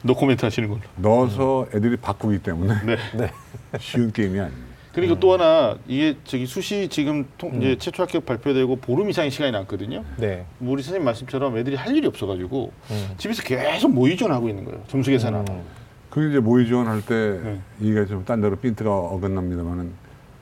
노코멘트 0.02 0.44
하시는 0.44 0.68
걸로. 0.68 0.80
넣어서 0.96 1.66
애들이 1.74 1.96
바꾸기 1.96 2.38
때문에 2.40 2.74
네. 2.84 2.96
네. 3.16 3.30
쉬운 3.78 4.12
게임이 4.12 4.38
아닙니다. 4.38 4.72
그리고 4.92 5.18
또 5.18 5.32
하나 5.32 5.78
이게 5.88 6.16
저기 6.24 6.44
수시 6.44 6.86
지금 6.88 7.26
통, 7.38 7.50
음. 7.54 7.62
이제 7.62 7.76
최초 7.78 8.02
합격 8.02 8.26
발표되고 8.26 8.76
보름 8.76 9.08
이상의 9.08 9.30
시간이 9.30 9.50
남거든요. 9.52 10.04
네. 10.18 10.44
뭐 10.58 10.74
우리 10.74 10.82
선생님 10.82 11.04
말씀처럼 11.06 11.56
애들이 11.56 11.76
할 11.76 11.96
일이 11.96 12.06
없어가지고 12.06 12.72
음. 12.90 13.08
집에서 13.16 13.42
계속 13.42 13.90
모의 13.94 14.16
지원하고 14.18 14.48
있는 14.50 14.64
거예요. 14.64 14.82
점수 14.88 15.10
계산하고. 15.10 15.50
음. 15.50 15.62
그 16.10 16.28
이제 16.28 16.40
모의 16.40 16.66
지원할 16.66 17.00
때 17.06 17.40
네. 17.42 17.60
이게 17.80 18.04
좀 18.04 18.24
딴 18.26 18.42
데로 18.42 18.56
핀트가 18.56 18.90
어긋납니다만은 18.94 19.92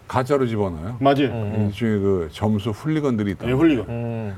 가짜로 0.08 0.44
집어넣어요. 0.44 0.96
맞아요. 0.98 1.26
음. 1.30 1.66
일종의 1.72 2.00
그 2.00 2.28
점수 2.32 2.70
훌리건들이 2.70 3.30
있다. 3.32 3.46
예, 3.46 3.52
훌리건. 3.52 3.86
음. 3.88 4.34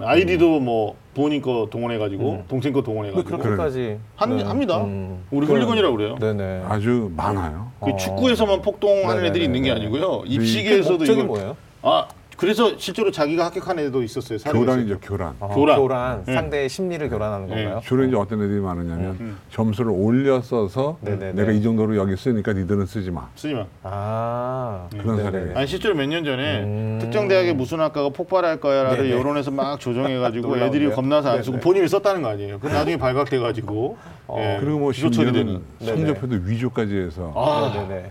아이디도 0.00 0.60
뭐 0.60 0.94
부모님 1.14 1.42
거 1.42 1.66
동원해가지고 1.70 2.30
음. 2.30 2.44
동생 2.48 2.72
거왜 2.72 2.84
동원해가지고 2.84 3.28
그렇게까지 3.28 3.98
한- 4.16 4.36
네. 4.36 4.42
합니다. 4.44 4.78
음. 4.84 5.24
우리 5.30 5.46
훌리건이라고 5.46 5.96
그래요. 5.96 6.16
네네. 6.20 6.62
아주 6.68 7.10
많아요. 7.16 7.72
그 7.80 7.90
어. 7.90 7.96
축구에서만 7.96 8.62
폭동하는 8.62 9.24
애들이 9.24 9.44
있는 9.44 9.62
게. 9.62 9.72
아니고요. 9.72 10.20
그 10.20 10.26
입시계에서도 10.26 10.98
목적이 10.98 11.12
이걸 11.20 11.26
뭐예요? 11.26 11.56
아 11.82 12.06
그래서 12.38 12.78
실제로 12.78 13.10
자기가 13.10 13.46
합격한 13.46 13.80
애도 13.80 14.00
있었어요. 14.04 14.38
교란이죠. 14.38 15.00
교란. 15.02 15.34
어, 15.40 15.48
교란. 15.52 15.76
교란. 15.76 16.22
네. 16.24 16.34
상대의 16.34 16.68
심리를 16.68 17.08
교란하는 17.10 17.48
네. 17.48 17.64
건가요? 17.64 17.80
주로 17.84 18.04
이제 18.04 18.14
어떤 18.14 18.40
애들이 18.40 18.60
많으냐면 18.60 19.16
음. 19.18 19.38
점수를 19.50 19.90
올려 19.90 20.40
써서 20.40 20.98
네네네. 21.00 21.32
내가 21.32 21.50
이 21.50 21.60
정도로 21.60 21.96
여기 21.96 22.16
쓰니까 22.16 22.52
니들은 22.52 22.86
쓰지 22.86 23.10
마. 23.10 23.26
쓰지 23.34 23.54
마. 23.54 23.66
아. 23.82 24.86
그런 24.92 25.16
네네네. 25.16 25.22
사례가 25.24 25.58
아니 25.58 25.66
실제로 25.66 25.96
몇 25.96 26.06
년 26.06 26.24
전에 26.24 26.62
음. 26.62 26.98
특정 27.00 27.26
대학의 27.26 27.54
무슨 27.54 27.80
학과가 27.80 28.10
폭발할 28.10 28.60
거야를 28.60 29.02
네네. 29.08 29.18
여론에서 29.18 29.50
막 29.50 29.80
조정해가지고? 29.80 30.58
애들이 30.62 30.90
겁나서 30.92 31.30
안 31.30 31.42
쓰고 31.42 31.56
네네. 31.56 31.60
본인이 31.64 31.88
썼다는 31.88 32.22
거 32.22 32.28
아니에요. 32.28 32.60
그 32.60 32.68
나중에 32.68 32.96
발각돼가지고 32.98 33.96
어. 34.28 34.36
예, 34.38 34.58
그리고 34.60 34.78
뭐 34.78 34.92
심지어는. 34.92 35.60
성적표도 35.84 36.36
위조까지 36.44 36.96
해서 36.98 37.32
아, 37.34 37.72
네네네. 37.74 38.10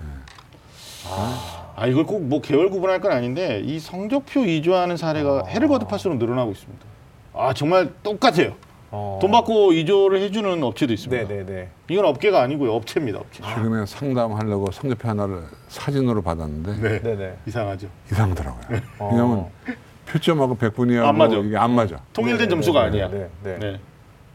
아 1.78 1.86
이걸 1.86 2.06
꼭 2.06 2.18
뭐 2.28 2.42
계열 2.42 2.70
구분할 2.72 3.00
건 3.00 3.12
아닌데 3.12 3.62
이 3.63 3.80
성적표 3.80 4.42
위조하는 4.42 4.98
사례가 4.98 5.44
아. 5.46 5.48
해를 5.48 5.68
거듭할수록 5.68 6.18
늘어나고 6.18 6.52
있습니다. 6.52 6.84
아 7.36 7.54
정말 7.54 7.94
똑같아요. 8.02 8.56
어. 8.90 9.20
돈 9.22 9.30
받고 9.32 9.74
이조를 9.74 10.20
해주는 10.22 10.63
업체도 10.63 10.92
있습니다. 10.94 11.28
네네네. 11.28 11.68
이건 11.90 12.06
업계가 12.06 12.42
아니고요, 12.42 12.74
업체입니다, 12.74 13.20
업체. 13.20 13.44
최근에 13.44 13.86
상담하려고 13.86 14.72
성적표 14.72 15.08
하나를 15.10 15.44
사진으로 15.68 16.22
받았는데 16.24 16.82
네. 16.82 17.02
네네. 17.02 17.34
이상하죠. 17.46 17.88
이상하더라고요. 18.12 18.80
어. 18.98 19.10
왜냐하면 19.12 19.46
표점하고 20.08 20.56
백분위하고 20.58 21.08
안 21.08 21.18
맞아. 21.18 21.36
이게 21.36 21.58
안 21.58 21.76
맞아. 21.76 22.00
통일된 22.13 22.48
네, 22.48 22.50
점수가 22.50 22.80
네, 22.82 22.88
아니야. 22.88 23.10
네. 23.10 23.30
네. 23.44 23.58
네. 23.60 23.80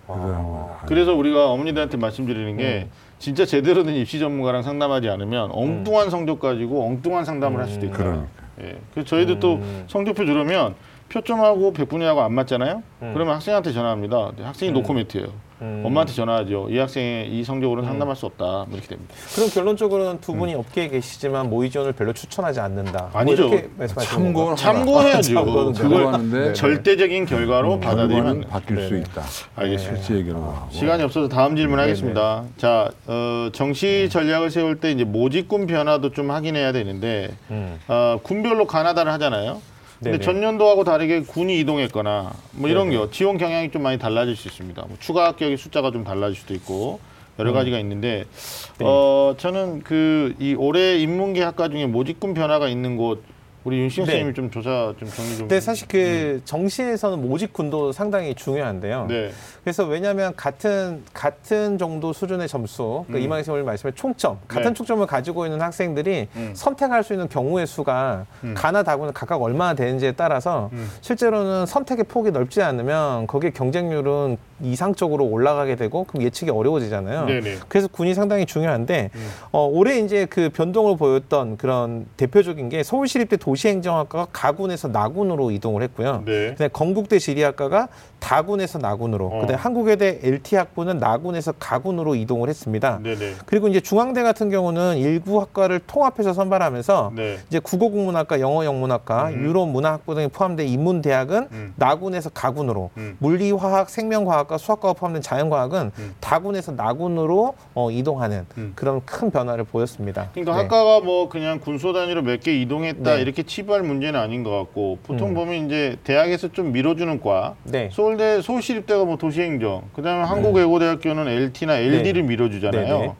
그래서 0.07 0.69
아, 0.81 0.87
그래서 0.87 1.15
우리가 1.15 1.49
어머니들한테 1.51 1.97
말씀드리는 1.97 2.57
게 2.57 2.89
음. 2.89 2.91
진짜 3.23 3.47
제대로 3.47 3.85
된 3.85 3.95
입시 3.95 4.19
전문가랑 4.19 4.65
상담하지 4.65 5.09
않으면 5.09 5.51
엉뚱한 5.53 6.11
성적 6.11 6.41
가지고 6.41 6.85
엉뚱한 6.89 7.25
상담을 7.25 7.61
할 7.61 7.69
수도 7.69 7.87
있다. 7.87 7.97
그러니까. 7.97 8.27
예. 8.63 8.77
그래서 8.93 9.09
저희도 9.09 9.39
또 9.39 9.55
음. 9.55 9.85
성적표 9.87 10.25
들으면 10.25 10.75
표점하고 11.13 11.73
백분위하고 11.75 12.23
안 12.23 12.33
맞잖아요. 12.33 12.83
음. 13.03 13.11
그러면 13.13 13.35
학생한테 13.35 13.73
전화합니다. 13.73 14.33
학생이 14.43 14.73
노코멘트예요. 14.73 15.27
음. 15.61 15.83
엄마한테 15.85 16.13
전화하죠. 16.15 16.69
이 16.71 16.79
학생의 16.79 17.31
이 17.31 17.45
성적으로는 17.45 17.89
상담할 17.89 18.17
수 18.17 18.27
없다. 18.27 18.45
뭐 18.45 18.69
이렇게 18.73 18.89
됩니다. 18.89 19.15
그럼 19.35 19.49
결론적으로는 19.49 20.21
두 20.21 20.35
분이 20.35 20.55
업계에 20.57 20.89
계시지만 20.89 21.51
모의 21.51 21.71
지원을 21.71 21.93
별로 21.93 22.13
추천하지 22.13 22.59
않는다. 22.59 23.11
뭐 23.13 23.21
아니죠. 23.21 23.49
참고는 23.89 24.33
건가요? 24.33 24.57
참고해야죠. 24.57 25.45
그걸 25.45 25.75
참고하는데 25.75 26.39
네. 26.49 26.53
절대적인 26.53 27.27
결과로 27.27 27.79
받아들이면 27.79 28.11
안 28.11 28.23
결과는 28.25 28.41
돼요. 28.41 28.51
바뀔 28.51 28.77
수 28.81 28.89
네네. 28.91 29.01
있다. 29.03 29.23
알겠습니다. 29.55 30.03
실제 30.03 30.19
얘기로 30.21 30.37
하고. 30.39 30.67
시간이 30.73 31.03
없어서 31.05 31.29
다음 31.29 31.55
질문 31.55 31.77
네네. 31.77 31.83
하겠습니다. 31.91 32.45
자, 32.57 32.91
어, 33.07 33.51
정시 33.53 34.09
전략을 34.11 34.51
세울 34.51 34.81
때 34.81 34.91
이제 34.91 35.05
모집군 35.05 35.69
변화도 35.69 36.11
좀 36.11 36.33
확인해야 36.33 36.73
되는데 36.73 37.31
음. 37.53 37.79
어, 37.87 38.19
군별로 38.25 38.67
가나다를 38.67 39.13
하잖아요. 39.13 39.61
근데 40.03 40.19
네네. 40.19 40.25
전년도하고 40.25 40.83
다르게 40.83 41.21
군이 41.21 41.61
이동했거나 41.61 42.33
뭐 42.53 42.69
이런 42.69 42.91
네네. 42.91 43.05
게 43.07 43.11
지원 43.13 43.39
경향이 43.39 43.71
좀 43.71 43.83
많이 43.83 43.99
달라질 43.99 44.35
수 44.35 44.49
있습니다. 44.49 44.83
뭐 44.89 44.97
추가 44.99 45.27
합격의 45.29 45.57
숫자가 45.57 45.93
좀 45.93 46.03
달라질 46.03 46.37
수도 46.37 46.55
있고 46.55 46.99
여러 47.39 47.53
가지가 47.53 47.79
있는데 47.79 48.25
음. 48.25 48.75
네. 48.79 48.85
어, 48.87 49.35
저는 49.39 49.83
그 49.83 50.35
이 50.41 50.55
올해 50.59 50.99
인문계 50.99 51.41
학과 51.43 51.69
중에 51.69 51.87
모집군 51.87 52.35
변화가 52.35 52.69
있는 52.69 52.97
곳 52.97 53.23
우리 53.65 53.79
윤시영 53.79 54.07
네. 54.07 54.13
선생님이 54.13 54.35
좀 54.35 54.51
조사 54.51 54.93
좀 54.99 55.09
정리 55.09 55.31
좀. 55.31 55.39
근데 55.41 55.61
사실 55.61 55.87
그 55.89 56.41
정시에서는 56.45 57.21
모집군도 57.21 57.93
상당히 57.93 58.35
중요한데요. 58.35 59.07
네. 59.09 59.31
그래서 59.63 59.85
왜냐하면 59.85 60.35
같은 60.35 61.05
같은 61.13 61.79
정도 61.79 62.13
수준의 62.13 62.49
점수, 62.49 63.05
그러니까 63.07 63.19
음. 63.19 63.23
이망희 63.23 63.45
선생님 63.45 63.67
말씀에 63.67 63.93
총점, 63.95 64.39
같은 64.49 64.71
네. 64.71 64.75
총점을 64.75 65.07
가지고 65.07 65.47
있는 65.47 65.61
학생들이 65.61 66.29
음. 66.35 66.53
선택할 66.55 67.05
수 67.05 67.13
있는 67.13 67.29
경우의 67.29 67.67
수가 67.67 68.27
음. 68.43 68.55
가나 68.57 68.83
다구는 68.83 69.13
각각 69.13 69.41
얼마나 69.41 69.75
되는지에 69.75 70.13
따라서 70.13 70.71
음. 70.73 70.91
실제로는 71.01 71.67
선택의 71.67 72.05
폭이 72.05 72.33
넓지 72.33 72.63
않으면 72.63 73.27
거기에 73.29 73.51
경쟁률은 73.51 74.39
이상적으로 74.63 75.25
올라가게 75.27 75.77
되고 75.77 76.05
그럼 76.05 76.23
예측이 76.23 76.51
어려워지잖아요. 76.51 77.27
네네. 77.27 77.57
그래서 77.69 77.89
군이 77.89 78.15
상당히 78.15 78.47
중요한데 78.47 79.11
음. 79.15 79.29
어, 79.51 79.67
올해 79.67 79.99
이제 79.99 80.25
그 80.27 80.51
변동을 80.51 80.97
보였던 80.97 81.57
그런 81.57 82.07
대표적인 82.17 82.69
게 82.69 82.83
서울시립대 82.83 83.37
도시행정학과가 83.37 84.29
가군에서 84.33 84.89
나군으로 84.89 85.51
이동을 85.51 85.83
했고요. 85.83 86.23
네. 86.25 86.55
건국대 86.73 87.19
지리학과가 87.19 87.89
다군에서 88.33 88.79
나군으로, 88.79 89.27
어. 89.27 89.41
그다음에 89.41 89.55
한국외대 89.55 90.21
LT 90.23 90.55
학부는 90.55 90.99
나군에서 90.99 91.53
가군으로 91.59 92.15
이동을 92.15 92.49
했습니다. 92.49 93.01
네네. 93.03 93.35
그리고 93.47 93.67
이제 93.67 93.81
중앙대 93.81 94.23
같은 94.23 94.49
경우는 94.49 94.97
일부 94.99 95.41
학과를 95.41 95.81
통합해서 95.81 96.33
선발하면서 96.33 97.13
네. 97.17 97.39
이제 97.49 97.59
국어국문학과, 97.59 98.39
영어영문학과, 98.39 99.31
음. 99.31 99.43
유럽문화학부 99.43 100.15
등이 100.15 100.29
포함된 100.29 100.69
인문대학은 100.69 101.49
음. 101.51 101.75
나군에서 101.77 102.31
가군으로, 102.31 102.91
음. 102.97 103.17
물리화학, 103.19 103.91
생명과학과 103.91 104.57
수학과가 104.57 104.95
포함된 104.95 105.21
자연과학은 105.21 105.91
음. 105.99 106.15
다군에서 106.21 106.73
나군으로 106.73 107.55
어, 107.75 107.91
이동하는 107.91 108.47
음. 108.57 108.73
그런 108.77 109.05
큰 109.05 109.31
변화를 109.33 109.65
보였습니다. 109.65 110.29
그러니까 110.33 110.55
네. 110.55 110.63
학과가 110.63 111.01
뭐 111.01 111.29
그냥 111.29 111.59
군소 111.59 111.93
단위로 111.93 112.23
몇 112.23 112.43
개 112.43 112.53
이동했다 112.61 113.17
네. 113.17 113.21
이렇게 113.21 113.43
치부할 113.45 113.83
문제는 113.83 114.19
아닌 114.19 114.43
것 114.43 114.51
같고 114.51 114.99
보통 115.05 115.31
음. 115.31 115.35
보면 115.35 115.67
이제 115.67 115.97
대학에서 116.03 116.49
좀 116.49 116.73
밀어주는 116.73 117.21
과 117.21 117.55
네. 117.65 117.89
서울대 118.13 118.43
서울시립대가 118.43 119.05
뭐 119.05 119.17
도시행정 119.17 119.91
그다음에 119.95 120.25
한국외고대학교는 120.25 121.29
LT나 121.29 121.79
LD를 121.79 122.23
밀어주잖아요. 122.25 122.99
네, 122.99 123.07
네. 123.07 123.15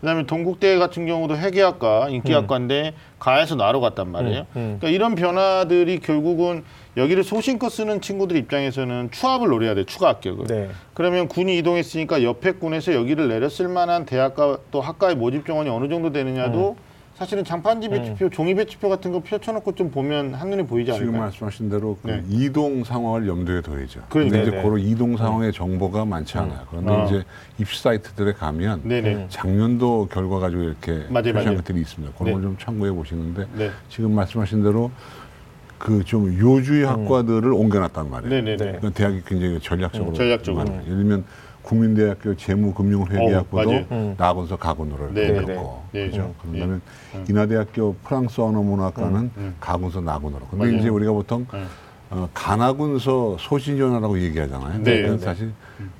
그다음에 0.00 0.26
동국대 0.26 0.76
같은 0.78 1.06
경우도 1.06 1.36
회계학과 1.36 2.08
인기학과인데 2.10 2.94
가에서 3.18 3.54
나로 3.54 3.80
갔단 3.80 4.10
말이에요. 4.10 4.40
음, 4.40 4.46
음. 4.56 4.76
그러니까 4.78 4.88
이런 4.88 5.14
변화들이 5.14 6.00
결국은 6.00 6.64
여기를 6.96 7.24
소신껏 7.24 7.72
쓰는 7.72 8.00
친구들 8.00 8.36
입장에서는 8.36 9.10
추합을 9.10 9.48
노려야 9.48 9.74
돼 9.74 9.84
추가 9.84 10.08
합격을. 10.08 10.46
네. 10.46 10.68
그러면 10.92 11.28
군이 11.28 11.56
이동했으니까 11.58 12.22
옆에 12.22 12.52
군에서 12.52 12.94
여기를 12.94 13.28
내렸을 13.28 13.68
만한 13.68 14.04
대학과 14.04 14.58
또 14.70 14.80
학과의 14.80 15.16
모집 15.16 15.46
정원이 15.46 15.70
어느 15.70 15.88
정도 15.88 16.12
되느냐도 16.12 16.76
사실은 17.14 17.44
장판 17.44 17.80
지 17.80 17.88
배치표, 17.88 18.28
종이 18.28 18.54
배치표 18.54 18.88
같은 18.88 19.12
거 19.12 19.20
펼쳐놓고 19.20 19.76
좀 19.76 19.90
보면 19.90 20.34
한눈에 20.34 20.66
보이지 20.66 20.92
지금 20.92 21.08
않을까요? 21.08 21.22
말씀하신 21.22 21.70
대로 21.70 21.96
그 22.02 22.08
네. 22.08 22.22
이동 22.28 22.82
상황을 22.82 23.28
염두에 23.28 23.60
둬야죠. 23.60 24.00
근데 24.08 24.42
이제. 24.42 24.50
그런 24.50 24.80
이동 24.80 25.16
상황의 25.16 25.52
정보가 25.52 26.04
많지 26.04 26.36
않아요. 26.38 26.66
그런데 26.70 26.92
아. 26.92 27.04
이제 27.04 27.24
입시 27.58 27.80
사이트들에 27.82 28.32
가면 28.32 28.80
네네. 28.82 29.14
음. 29.14 29.26
작년도 29.28 30.08
결과 30.10 30.40
가지고 30.40 30.62
이렇게 30.62 30.92
맞아요, 31.08 31.32
표시한 31.32 31.44
맞아요. 31.44 31.56
것들이 31.58 31.80
있습니다. 31.80 32.14
그런 32.14 32.26
네. 32.26 32.32
걸좀 32.32 32.56
참고해 32.58 32.90
보시는데 32.90 33.46
네. 33.54 33.70
지금 33.88 34.12
말씀하신 34.12 34.64
대로 34.64 34.90
그좀 35.78 36.36
요주의 36.36 36.84
학과들을 36.84 37.52
옮겨놨단 37.52 38.10
말이에요. 38.10 38.30
네네네. 38.34 38.56
네. 38.56 38.78
그러니까 38.78 38.90
대학이 38.90 39.22
굉장히 39.24 39.60
전략적으로 39.60 40.10
음, 40.10 40.14
전략적으로. 40.14 40.66
예를 40.66 40.84
들면 40.84 41.24
국민대학교 41.64 42.36
재무금융회계학부도 42.36 43.70
어. 43.70 43.86
음. 43.90 44.14
나군서 44.16 44.56
가군으로 44.56 45.12
네, 45.12 45.30
옮겼고 45.30 45.82
네, 45.92 46.04
네. 46.04 46.10
그죠? 46.10 46.22
음. 46.22 46.34
그런 46.40 46.58
다음에 46.60 46.80
음. 47.14 47.24
인하대학교 47.28 47.94
프랑스 48.04 48.40
언어문학과는 48.40 49.30
음. 49.36 49.54
가군서 49.60 50.00
나군으로. 50.00 50.46
근데 50.50 50.66
맞아요. 50.66 50.78
이제 50.78 50.88
우리가 50.88 51.12
보통 51.12 51.46
음. 51.54 51.66
어, 52.10 52.28
가나군서 52.34 53.36
소신전화라고 53.40 54.20
얘기하잖아요. 54.20 54.82
네. 54.82 55.02
그건 55.02 55.18
네. 55.18 55.24
사실 55.24 55.52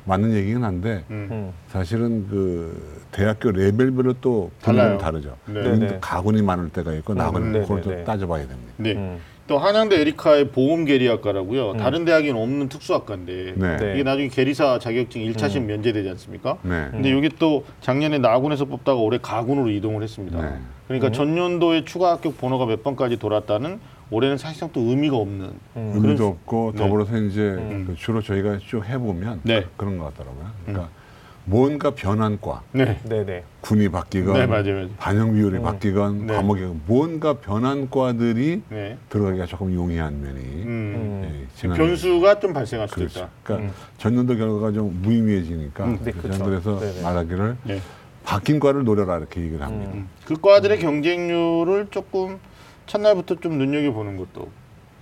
맞는 0.05 0.33
얘기긴 0.35 0.63
한데 0.63 1.05
음. 1.11 1.29
음. 1.31 1.53
사실은 1.69 2.29
그 2.29 3.01
대학교 3.11 3.51
레벨별로 3.51 4.13
또 4.21 4.51
달라요. 4.61 4.99
분류는 4.99 4.99
다르죠. 4.99 5.37
네. 5.47 5.63
네, 5.63 5.79
또 5.79 5.93
네. 5.95 5.99
가군이 6.01 6.43
많을 6.43 6.69
때가 6.69 6.93
있고 6.95 7.15
나군이 7.15 7.53
네, 7.53 7.61
그걸 7.63 7.77
네, 7.79 7.83
또 7.83 7.91
네. 7.91 8.05
따져봐야 8.05 8.47
됩니다. 8.47 9.21
네. 9.47 9.55
음. 9.55 9.55
또 9.55 9.59
한양대 9.59 10.01
에리카의 10.01 10.49
보험 10.49 10.85
계리학과라고요. 10.85 11.77
다른 11.77 12.05
대학에는 12.05 12.41
없는 12.41 12.69
특수학과인데 12.69 13.55
네. 13.57 13.77
네. 13.77 13.93
이게 13.95 14.03
나중에 14.03 14.29
계리사 14.29 14.79
자격증 14.79 15.21
1차심 15.23 15.65
면제되지 15.65 16.09
않습니까? 16.11 16.57
네. 16.63 16.89
근데 16.91 17.11
이게 17.11 17.29
또 17.39 17.65
작년에 17.81 18.19
나군에서 18.19 18.65
뽑다가 18.65 18.99
올해 18.99 19.19
가군으로 19.21 19.71
이동을 19.71 20.03
했습니다. 20.03 20.41
네. 20.41 20.59
그러니까 20.89 21.11
전년도에 21.13 21.85
추가 21.85 22.13
합격 22.13 22.39
번호가 22.39 22.67
몇 22.67 22.83
번까지 22.83 23.19
돌았다는 23.19 23.81
올해는 24.11 24.37
사실상 24.37 24.69
또 24.73 24.81
의미가 24.81 25.17
없는 25.17 25.51
의미도 25.77 26.01
그런- 26.17 26.23
없고 26.31 26.73
네. 26.75 26.79
더불어서 26.79 27.17
이제 27.19 27.41
그 27.87 27.95
주로 27.97 28.21
저희가 28.21 28.59
쭉 28.59 28.85
해보면 28.87 29.41
네. 29.45 29.65
그런 29.77 29.99
것 29.99 30.13
같더라고요. 30.15 30.45
그러니까 30.67 30.89
뭔가 31.47 31.91
변한 31.91 32.41
과, 32.41 32.63
네. 32.73 32.99
네네. 33.05 33.45
군이 33.61 33.91
바뀌건 33.91 34.35
네, 34.35 34.47
맞아요, 34.47 34.75
맞아요. 34.75 34.89
반영 34.97 35.35
비율이 35.35 35.61
바뀌건 35.61 36.27
네. 36.27 36.35
과목이 36.35 36.63
뭔가 36.87 37.35
변한 37.35 37.91
과들이 37.91 38.63
네. 38.71 38.97
들어가기가 39.11 39.47
조금 39.47 39.75
용이한 39.75 40.23
면이 40.23 40.39
음. 40.39 41.23
예, 41.25 41.47
지난 41.55 41.77
변수가 41.77 42.41
좀 42.41 42.53
발생할 42.55 42.89
수도 42.89 43.01
그렇죠. 43.01 43.21
있다. 43.21 43.29
그러니까 43.43 43.75
전년도 43.99 44.37
결과가 44.37 44.73
좀 44.73 44.99
무의미해지니까 45.03 45.85
음, 45.85 45.99
네, 46.03 46.13
그렇죠. 46.13 46.45
그래서 46.45 46.79
네네. 46.79 47.03
말하기를 47.03 47.57
네. 47.65 47.81
바뀐 48.25 48.59
과를 48.59 48.85
노려라 48.85 49.19
이렇게 49.19 49.43
얘기를 49.43 49.63
합니다. 49.63 49.93
음. 49.95 50.09
그 50.25 50.41
과들의 50.41 50.79
경쟁률을 50.79 51.89
조금 51.91 52.39
첫날부터 52.87 53.37
좀 53.37 53.59
눈여겨 53.59 53.93
보는 53.93 54.17
것도. 54.17 54.49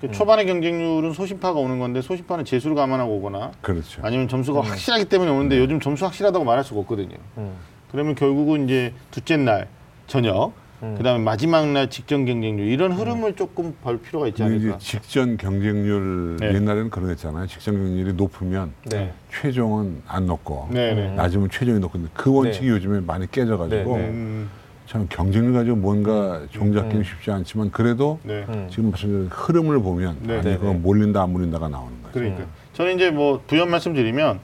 그 0.02 0.10
초반의 0.10 0.46
경쟁률은 0.46 1.12
소심파가 1.12 1.60
오는 1.60 1.78
건데 1.78 2.02
소심파는 2.02 2.44
재수를 2.44 2.74
감안하고 2.74 3.18
오거나 3.18 3.52
그렇죠. 3.60 4.02
아니면 4.04 4.26
점수가 4.26 4.60
확실하기 4.60 5.04
때문에 5.04 5.30
오는데 5.30 5.56
요즘 5.58 5.78
점수 5.78 6.04
확실하다고 6.04 6.44
말할 6.44 6.64
수가 6.64 6.80
없거든요. 6.80 7.14
음. 7.38 7.52
그러면 7.92 8.16
결국은 8.16 8.64
이제 8.64 8.92
둘째 9.12 9.36
날 9.36 9.68
저녁, 10.08 10.54
그다음에 10.80 11.22
마지막 11.22 11.68
날 11.68 11.88
직전 11.88 12.24
경쟁률 12.24 12.66
이런 12.66 12.90
흐름을 12.90 13.36
조금 13.36 13.76
볼 13.80 14.00
필요가 14.00 14.26
있지 14.26 14.42
근데 14.42 14.56
이제 14.56 14.64
않을까. 14.64 14.78
직전 14.80 15.36
경쟁률 15.36 16.36
네. 16.40 16.54
옛날에는 16.54 16.90
그런 16.90 17.06
거 17.06 17.12
있잖아요. 17.12 17.46
직전 17.46 17.76
경쟁률이 17.76 18.14
높으면 18.14 18.72
네. 18.86 19.12
최종은 19.30 20.02
안 20.08 20.26
높고 20.26 20.66
네, 20.72 20.94
네. 20.94 21.14
낮으면 21.14 21.50
최종이 21.50 21.78
높고 21.78 21.92
근데 22.00 22.10
그 22.12 22.34
원칙이 22.34 22.66
요즘에 22.68 22.98
많이 22.98 23.30
깨져가지고 23.30 23.96
네, 23.96 24.02
네. 24.02 24.08
음, 24.08 24.50
참 24.92 25.06
경쟁률 25.08 25.54
가지고 25.54 25.76
뭔가 25.76 26.42
종잡기는 26.50 27.02
쉽지 27.02 27.30
않지만 27.30 27.70
그래도 27.70 28.18
네. 28.24 28.44
음. 28.50 28.68
지금 28.70 28.90
말씀드린 28.90 29.28
흐름을 29.32 29.80
보면 29.80 30.18
네, 30.20 30.34
아니 30.34 30.44
네, 30.44 30.56
그건 30.58 30.74
네. 30.74 30.78
몰린다 30.80 31.22
안 31.22 31.32
몰린다가 31.32 31.70
나오는 31.70 31.90
거죠. 32.02 32.12
그러니까 32.12 32.44
저는 32.74 32.96
이제 32.96 33.10
뭐 33.10 33.40
부연 33.46 33.70
말씀드리면 33.70 34.38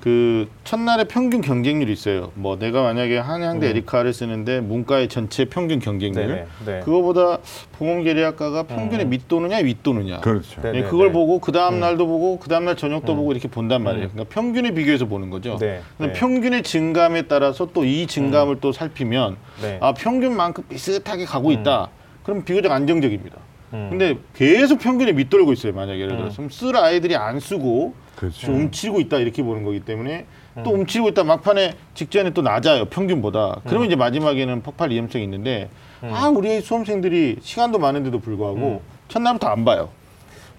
그 0.00 0.48
첫날에 0.62 1.04
평균 1.04 1.40
경쟁률이 1.40 1.92
있어요. 1.92 2.30
뭐 2.34 2.56
내가 2.56 2.82
만약에 2.82 3.18
한양대 3.18 3.68
에리카를 3.68 4.12
쓰는데 4.12 4.60
문과의 4.60 5.08
전체 5.08 5.44
평균 5.46 5.80
경쟁률 5.80 6.26
네네. 6.26 6.46
네. 6.66 6.80
그거보다 6.84 7.38
보험 7.72 8.04
계리학과가 8.04 8.62
평균에 8.64 9.04
밑도느냐 9.06 9.56
윗도느냐 9.58 10.20
그렇죠. 10.20 10.60
네. 10.62 10.70
네, 10.72 10.82
그걸 10.82 11.08
네. 11.08 11.12
보고 11.12 11.40
그 11.40 11.50
다음 11.50 11.80
날도 11.80 12.06
보고 12.06 12.38
그 12.38 12.48
다음 12.48 12.66
날 12.66 12.76
저녁도 12.76 13.16
보고 13.16 13.32
이렇게 13.32 13.48
본단 13.48 13.82
말이에요. 13.82 14.10
그러니까 14.10 14.32
평균에 14.32 14.70
비교해서 14.70 15.06
보는 15.06 15.30
거죠. 15.30 15.56
네, 15.58 15.80
네. 15.98 16.12
평균의 16.12 16.62
증감에 16.62 17.22
따라서 17.22 17.66
또 17.72 17.88
이 17.88 18.06
증감을 18.06 18.60
또 18.60 18.70
살피면 18.70 19.36
네. 19.62 19.78
아 19.80 19.94
평균만큼 19.94 20.64
비슷하게 20.68 21.24
가고 21.24 21.50
있다. 21.50 21.88
그럼 22.22 22.44
비교적 22.44 22.70
안정적입니다. 22.70 23.36
음. 23.72 23.88
근데 23.90 24.18
계속 24.34 24.78
평균에 24.78 25.12
밑돌고 25.12 25.52
있어요. 25.52 25.72
만약에. 25.72 26.00
예를 26.00 26.16
들어서 26.16 26.36
그럼 26.36 26.50
쓸 26.50 26.76
아이들이 26.76 27.16
안 27.16 27.40
쓰고 27.40 27.94
그렇죠. 28.16 28.46
좀 28.46 28.54
움츠리고 28.56 29.00
있다 29.00 29.18
이렇게 29.18 29.42
보는 29.42 29.64
거기 29.64 29.80
때문에 29.80 30.26
또 30.64 30.70
움츠리고 30.70 31.10
있다 31.10 31.22
막판에 31.22 31.74
직전에 31.94 32.30
또 32.30 32.42
낮아요 32.42 32.86
평균보다. 32.86 33.60
그러면 33.64 33.86
이제 33.86 33.96
마지막에는 33.96 34.62
폭발 34.62 34.90
위험성이 34.90 35.24
있는데 35.24 35.68
아 36.02 36.28
우리 36.28 36.60
수험생들이 36.60 37.36
시간도 37.42 37.78
많은데도 37.78 38.18
불구하고 38.20 38.82
첫날부터 39.08 39.46
안 39.48 39.64
봐요. 39.64 39.90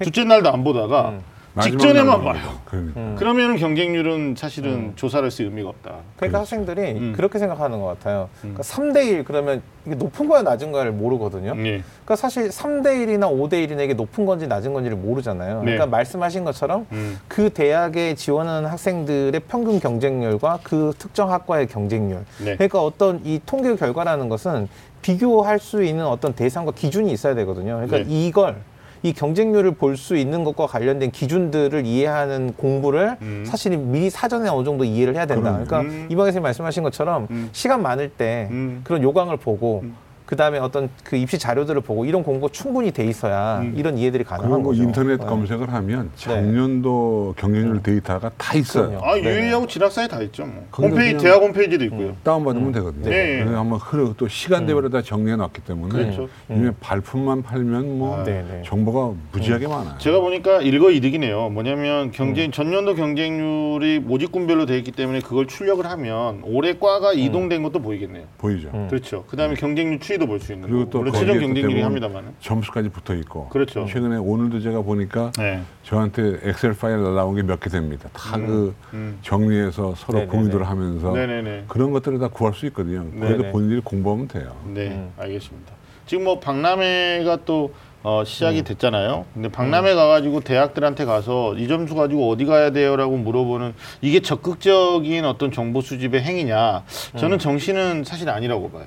둘째 0.01 0.23
날도 0.23 0.49
안 0.49 0.63
보다가 0.63 1.19
직전에만 1.61 2.23
봐요 2.23 2.59
그러니까. 2.65 3.15
그러면은 3.15 3.57
경쟁률은 3.57 4.35
사실은 4.37 4.93
조사를 4.95 5.23
할 5.23 5.31
의미가 5.39 5.69
없다 5.69 5.95
그러니까 6.15 6.39
학생들이 6.39 6.81
음. 6.91 7.13
그렇게 7.15 7.39
생각하는 7.39 7.79
것 7.79 7.87
같아요. 7.87 8.29
그러니까 8.41 8.63
3대 8.63 9.07
1 9.07 9.23
그러면 9.23 9.61
이게 9.85 9.95
높은 9.95 10.27
거야 10.27 10.41
낮은 10.41 10.71
거야를 10.71 10.91
모르거든요. 10.91 11.55
예. 11.57 11.83
그러니까 12.03 12.15
사실 12.15 12.49
3대 12.49 12.85
1이나 12.85 13.31
5대 13.31 13.53
1이나 13.67 13.83
이게 13.83 13.93
높은 13.93 14.25
건지 14.25 14.47
낮은 14.47 14.73
건지를 14.73 14.97
모르잖아요. 14.97 15.59
네. 15.59 15.61
그러니까 15.61 15.85
말씀하신 15.87 16.43
것처럼 16.43 16.85
음. 16.91 17.19
그 17.27 17.49
대학에 17.49 18.15
지원하는 18.15 18.69
학생들의 18.69 19.39
평균 19.47 19.79
경쟁률과 19.79 20.59
그 20.63 20.93
특정 20.97 21.31
학과의 21.31 21.67
경쟁률. 21.67 22.25
네. 22.43 22.55
그러니까 22.55 22.81
어떤 22.81 23.21
이 23.25 23.39
통계 23.45 23.75
결과라는 23.75 24.29
것은 24.29 24.67
비교할 25.01 25.59
수 25.59 25.83
있는 25.83 26.05
어떤 26.05 26.33
대상과 26.33 26.73
기준이 26.73 27.11
있어야 27.11 27.33
되거든요. 27.35 27.75
그러니까 27.75 27.97
네. 27.97 28.05
이걸 28.07 28.57
이 29.03 29.13
경쟁률을 29.13 29.71
볼 29.71 29.95
수 29.99 30.15
있는 30.15 30.43
것과 30.43 30.67
관련된 30.67 31.11
기준들을 31.11 31.85
이해하는 31.85 32.53
공부를 32.55 33.17
음. 33.21 33.43
사실 33.45 33.75
미리 33.77 34.09
사전에 34.09 34.49
어느 34.49 34.63
정도 34.63 34.83
이해를 34.83 35.15
해야 35.15 35.25
된다. 35.25 35.51
그럼요. 35.51 35.65
그러니까 35.65 35.81
음. 35.93 36.07
선생님 36.09 36.43
말씀하신 36.43 36.83
것처럼 36.83 37.27
음. 37.31 37.49
시간 37.51 37.81
많을 37.81 38.09
때 38.09 38.47
음. 38.51 38.81
그런 38.83 39.03
요강을 39.03 39.37
보고 39.37 39.83
그 40.29 40.35
다음에 40.35 40.59
어떤 40.59 40.91
그 41.03 41.15
입시 41.15 41.39
자료들을 41.39 41.81
보고 41.81 42.05
이런 42.05 42.21
공부가 42.21 42.51
충분히 42.53 42.91
돼 42.91 43.03
있어야 43.03 43.61
음. 43.61 43.73
이런 43.75 43.97
이해들이 43.97 44.23
가능한 44.23 44.51
그리고 44.51 44.69
거죠. 44.69 44.83
인터넷 44.83 45.17
네. 45.19 45.25
검색을 45.25 45.73
하면 45.73 46.11
작년도 46.17 47.33
경쟁률 47.35 47.81
데이터가 47.81 48.29
다 48.37 48.55
있어요. 48.55 48.89
그럼요. 48.89 49.05
아 49.07 49.15
네. 49.15 49.23
유일하고 49.23 49.65
진학사에 49.65 50.07
다 50.07 50.21
있죠 50.21 50.45
뭐. 50.45 50.67
거기도 50.69 50.93
홈페이지 50.93 51.15
그냥- 51.15 51.23
대학 51.23 51.41
홈페이지도 51.41 51.83
있고요 51.85 52.15
다운 52.23 52.45
받으면 52.45 52.71
되거든요. 52.73 53.09
네. 53.09 53.39
그래서 53.39 53.57
한번 53.57 53.79
흐르 53.79 54.13
또 54.17 54.27
시간대별로 54.27 54.89
다 54.89 55.01
정리해 55.01 55.35
놨기 55.35 55.61
때문에 55.63 55.93
그렇죠. 55.93 56.29
요즘에 56.51 56.73
발품만 56.79 57.41
팔면 57.41 57.97
뭐 57.97 58.19
아, 58.19 58.23
네, 58.23 58.45
네. 58.47 58.61
정보가 58.67 59.15
무지하게 59.31 59.67
많아요. 59.67 59.97
제가 59.97 60.19
보니까 60.19 60.61
일거이득이네요. 60.61 61.49
뭐냐면 61.49 62.11
경쟁 62.11 62.51
전년도 62.51 62.93
경쟁률이 62.93 63.97
모집군별로 64.01 64.67
돼 64.67 64.77
있기 64.77 64.91
때문에 64.91 65.21
그걸 65.21 65.47
출력을 65.47 65.83
하면 65.87 66.41
올해 66.43 66.77
과가 66.77 67.13
이동된 67.13 67.63
것도 67.63 67.79
보이겠네요. 67.79 68.25
보이죠. 68.37 68.69
음. 68.75 68.85
그렇죠. 68.91 69.23
그다음에 69.27 69.55
경쟁률 69.55 69.99
추이 69.99 70.18
도 70.19 70.27
볼 70.27 70.39
수 70.39 70.53
있는 70.53 70.69
그리고. 70.69 70.89
또 70.89 70.99
물론 70.99 71.13
거기에 71.13 71.27
최종 71.27 71.39
또 71.41 71.45
경쟁률이 71.47 71.73
대부분 71.75 71.85
합니다만은. 71.85 72.33
점수까지 72.41 72.89
붙어 72.89 73.15
있고. 73.15 73.49
그렇죠. 73.49 73.85
최근에 73.87 74.17
오늘도 74.17 74.59
제가 74.59 74.81
보니까 74.81 75.31
네. 75.37 75.61
저한테 75.83 76.39
엑셀 76.43 76.73
파일 76.73 77.01
날라온 77.01 77.35
게 77.35 77.41
몇 77.43 77.59
개 77.59 77.69
됩니다. 77.69 78.09
다 78.13 78.37
그 78.37 78.75
음. 78.93 79.17
정리해서 79.21 79.95
서로 79.95 80.19
네네네. 80.19 80.31
공유를 80.37 80.67
하면서 80.67 81.11
네네네. 81.13 81.65
그런 81.67 81.91
것들을 81.91 82.19
다 82.19 82.27
구할 82.27 82.53
수 82.53 82.65
있거든요. 82.67 83.05
그래도 83.19 83.37
네네. 83.43 83.51
본인들이 83.51 83.81
공부하면 83.83 84.27
돼요. 84.27 84.55
네, 84.67 84.87
음. 84.89 85.11
알겠습니다. 85.17 85.73
지금 86.05 86.23
뭐 86.25 86.39
박람회가 86.39 87.39
또 87.45 87.73
어, 88.01 88.21
음. 88.21 88.25
시작이 88.25 88.63
됐잖아요. 88.63 89.25
근데 89.33 89.49
박람회 89.49 89.93
가가지고 89.93 90.39
대학들한테 90.39 91.03
가서 91.03 91.53
이 91.55 91.67
점수 91.67 91.95
가지고 91.95 92.29
어디 92.29 92.45
가야 92.45 92.71
돼요라고 92.71 93.17
물어보는 93.17 93.73
이게 94.01 94.21
적극적인 94.21 95.25
어떤 95.25 95.51
정보 95.51 95.81
수집의 95.81 96.21
행위냐? 96.21 96.83
저는 97.17 97.35
음. 97.35 97.39
정시는 97.39 98.03
사실 98.05 98.29
아니라고 98.29 98.71
봐요. 98.71 98.85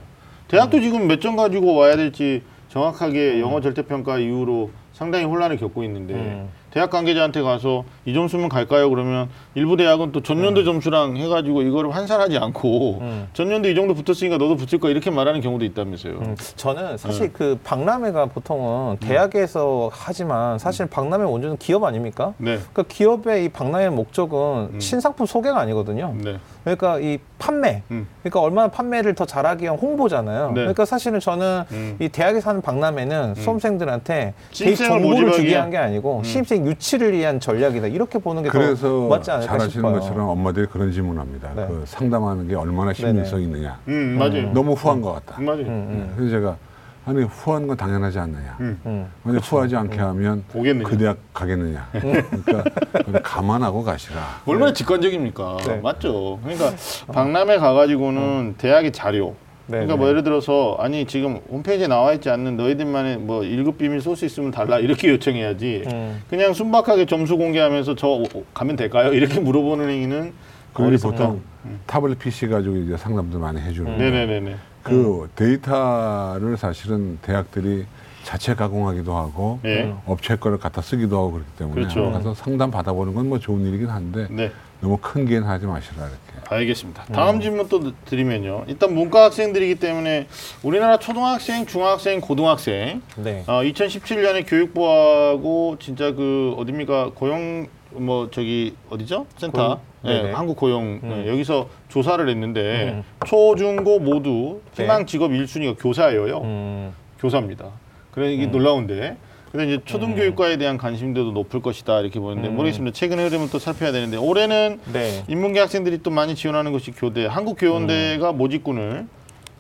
대학도 0.53 0.81
지금 0.83 1.09
몇 1.09 1.19
점 1.23 1.35
가지고 1.35 1.75
와야 1.77 1.97
될지 1.97 2.43
정확하게 2.69 3.41
영어 3.41 3.61
절대평가 3.63 4.19
이후로 4.19 4.71
상당히 4.93 5.25
혼란을 5.25 5.57
겪고 5.57 5.83
있는데 5.85 6.13
음. 6.15 6.49
대학 6.71 6.91
관계자한테 6.91 7.41
가서 7.43 7.85
이 8.05 8.13
점수면 8.13 8.49
갈까요? 8.51 8.89
그러면 8.91 9.29
일부 9.55 9.77
대학은 9.77 10.13
또 10.13 10.23
전년도 10.23 10.65
점수랑 10.65 11.17
해가지고 11.17 11.63
이거를 11.63 11.95
환산하지 11.95 12.37
않고 12.39 12.99
음. 13.01 13.29
전년도 13.33 13.71
이 13.71 13.75
정도 13.75 13.95
붙었으니까 13.95 14.37
너도 14.37 14.57
붙을 14.57 14.79
거야 14.81 14.91
이렇게 14.93 15.11
말하는 15.11 15.41
경우도 15.41 15.65
있다면서요. 15.65 16.13
음, 16.15 16.37
저는 16.57 16.99
사실 16.99 17.29
네. 17.29 17.33
그 17.33 17.59
박람회가 17.65 18.27
보통은 18.27 18.99
대학에서 18.99 19.91
하지만 19.93 20.59
사실 20.59 20.87
박람회 20.87 21.25
원조는 21.25 21.57
기업 21.59 21.85
아닙니까? 21.85 22.35
네. 22.37 22.59
그러니까 22.73 22.83
기업의 22.89 23.47
이 23.47 23.49
박람회 23.49 23.89
목적은 23.91 24.71
음. 24.75 24.81
신상품 24.81 25.25
소개가 25.27 25.59
아니거든요. 25.61 26.15
네. 26.19 26.39
그러니까 26.65 26.99
이 27.01 27.19
판매, 27.39 27.83
음. 27.91 28.07
그러니까 28.23 28.41
얼마나 28.41 28.69
판매를 28.69 29.15
더 29.15 29.25
잘하기 29.25 29.65
위한 29.65 29.77
홍보잖아요. 29.77 30.49
네. 30.49 30.55
그러니까 30.55 30.85
사실은 30.85 31.19
저는 31.19 31.65
음. 31.73 31.97
이 31.99 32.09
대학에서 32.09 32.51
하는 32.51 32.63
박람회는 32.63 33.35
수험생들한테 33.35 34.35
개인 34.51 34.77
신입생을 34.77 35.03
정보를 35.03 35.33
주기 35.33 35.49
위한- 35.49 35.71
게 35.71 35.77
아니고 35.79 36.19
음. 36.19 36.25
신입생 36.25 36.67
유치를 36.67 37.13
위한 37.13 37.41
전략이다. 37.41 37.89
이렇게 37.89 38.19
보는 38.19 38.43
게더 38.45 38.53
그래서 38.59 39.09
맞지 39.09 39.31
않을까 39.31 39.47
잘하시는 39.59 39.71
싶어요. 39.71 39.93
것처럼 40.01 40.29
엄마들이 40.29 40.67
그런 40.67 40.93
질문합니다. 40.93 41.51
네. 41.57 41.67
그 41.67 41.83
상담하는 41.87 42.47
게 42.47 42.55
얼마나 42.55 42.93
신빙성이 42.93 43.45
있느냐. 43.45 43.79
음, 43.89 44.17
맞아요. 44.19 44.53
너무 44.53 44.73
후한 44.75 45.01
것 45.01 45.13
같다. 45.15 45.41
맞아요. 45.41 45.63
음, 45.63 46.13
그래서 46.17 46.31
제가 46.31 46.57
아니 47.05 47.23
후한 47.25 47.67
건 47.67 47.77
당연하지 47.77 48.19
않느냐. 48.21 48.57
음. 48.61 48.81
음. 48.87 49.07
만약 49.25 49.39
후하지 49.41 49.75
않게 49.75 49.99
하면 49.99 50.45
오겠느냐. 50.55 50.89
그 50.89 50.97
대학 50.97 51.19
가겠느냐. 51.35 51.89
그러니까 51.93 52.65
그건 52.93 53.23
감안하고 53.23 53.83
가시라. 53.83 54.21
얼마나 54.47 54.73
직관적입니까? 54.73 55.57
네. 55.67 55.77
맞죠. 55.81 56.39
그러니까 56.45 56.73
박람회 57.09 57.59
가가지고는 57.59 58.55
대학의 58.59 58.93
자료. 58.93 59.35
네, 59.67 59.79
그러니까 59.79 59.95
네. 59.95 59.99
뭐 59.99 60.09
예를 60.09 60.23
들어서 60.23 60.77
아니 60.81 61.05
지금 61.07 61.41
홈페이지에 61.51 61.87
나와 61.89 62.13
있지 62.13 62.29
않는 62.31 62.57
너희들만의 62.57 63.17
뭐 63.19 63.43
일급 63.45 63.79
비밀 63.79 64.01
소스 64.01 64.25
있으면 64.25 64.51
달라 64.53 64.79
이렇게 64.79 65.09
요청해야지. 65.11 65.85
음. 65.93 66.23
그냥 66.31 66.53
순박하게 66.53 67.07
점수 67.07 67.37
공개하면서 67.37 67.97
저 67.97 68.07
오- 68.09 68.45
가면 68.55 68.77
될까요? 68.77 69.13
이렇게 69.13 69.41
물어보는 69.41 69.89
행위는 69.89 70.33
그리고. 70.73 71.11
보통 71.11 71.41
타블릿 71.87 72.19
PC 72.19 72.49
가지고 72.49 72.77
이제 72.77 72.97
상담도 72.97 73.39
많이 73.41 73.61
해주는. 73.61 73.99
네네네네. 73.99 74.57
그 74.83 75.31
데이터를 75.37 76.57
사실은 76.57 77.19
대학들이 77.23 77.85
자체 78.25 78.55
가공하기도 78.55 79.17
하고 79.17 79.59
예. 79.65 79.93
업체 80.07 80.37
거를 80.37 80.59
갖다 80.59 80.81
쓰기도 80.81 81.19
하고 81.19 81.33
그렇기 81.33 81.51
때문에 81.59 81.75
그렇죠. 81.75 82.13
가서 82.13 82.35
상담 82.35 82.71
받아보는 82.71 83.15
건 83.15 83.27
뭐 83.27 83.39
좋은 83.39 83.67
일이긴 83.67 83.89
한데 83.89 84.27
네. 84.31 84.53
너무 84.81 84.99
큰 85.01 85.27
기회는 85.27 85.47
하지 85.47 85.67
마시라 85.67 86.03
이렇게. 86.03 86.55
알겠습니다. 86.55 87.05
다음 87.13 87.41
질문 87.41 87.69
또 87.69 87.93
드리면요. 88.05 88.65
일단 88.69 88.95
문과 88.95 89.25
학생들이기 89.25 89.77
때문에 89.77 90.27
우리나라 90.63 90.99
초등학생, 90.99 91.67
중학생, 91.67 92.21
고등학생 92.21 93.01
네. 93.17 93.43
어, 93.47 93.63
2017년에 93.63 94.45
교육부하고 94.49 95.77
진짜 95.81 96.13
그 96.13 96.55
어딥니까 96.59 97.11
고용 97.15 97.67
뭐 97.95 98.29
저기 98.31 98.75
어디죠 98.91 99.27
센터 99.37 99.67
고용? 99.67 99.81
네, 100.03 100.23
네네. 100.23 100.33
한국 100.35 100.57
고용 100.57 101.01
네, 101.03 101.09
음. 101.09 101.25
여기서 101.29 101.69
조사를 101.89 102.29
했는데 102.29 102.91
음. 102.95 103.05
초중고 103.27 104.01
모두 104.01 104.61
희망 104.75 105.01
네. 105.01 105.07
직업 105.07 105.31
1순위가 105.31 105.77
교사예요. 105.79 106.39
음, 106.43 106.93
교사입니다. 107.19 107.67
그래 108.11 108.33
이게 108.33 108.47
놀라운데. 108.47 109.17
근데 109.51 109.67
이제 109.67 109.83
초등교육과에 109.85 110.57
대한 110.57 110.79
관심도도 110.79 111.33
높을 111.33 111.61
것이다 111.61 112.01
이렇게 112.01 112.19
보는데 112.19 112.49
음. 112.49 112.57
모르겠습니다. 112.57 112.95
최근의 112.95 113.27
흐름은 113.29 113.49
또 113.51 113.59
살펴야 113.59 113.93
되는데 113.93 114.17
올해는 114.17 114.81
네. 114.93 115.25
인문계 115.29 115.61
학생들이 115.61 116.03
또 116.03 116.11
많이 116.11 116.35
지원하는 116.35 116.73
것이 116.73 116.91
교대. 116.91 117.27
한국교원대가 117.27 118.33
모집군을 118.33 119.07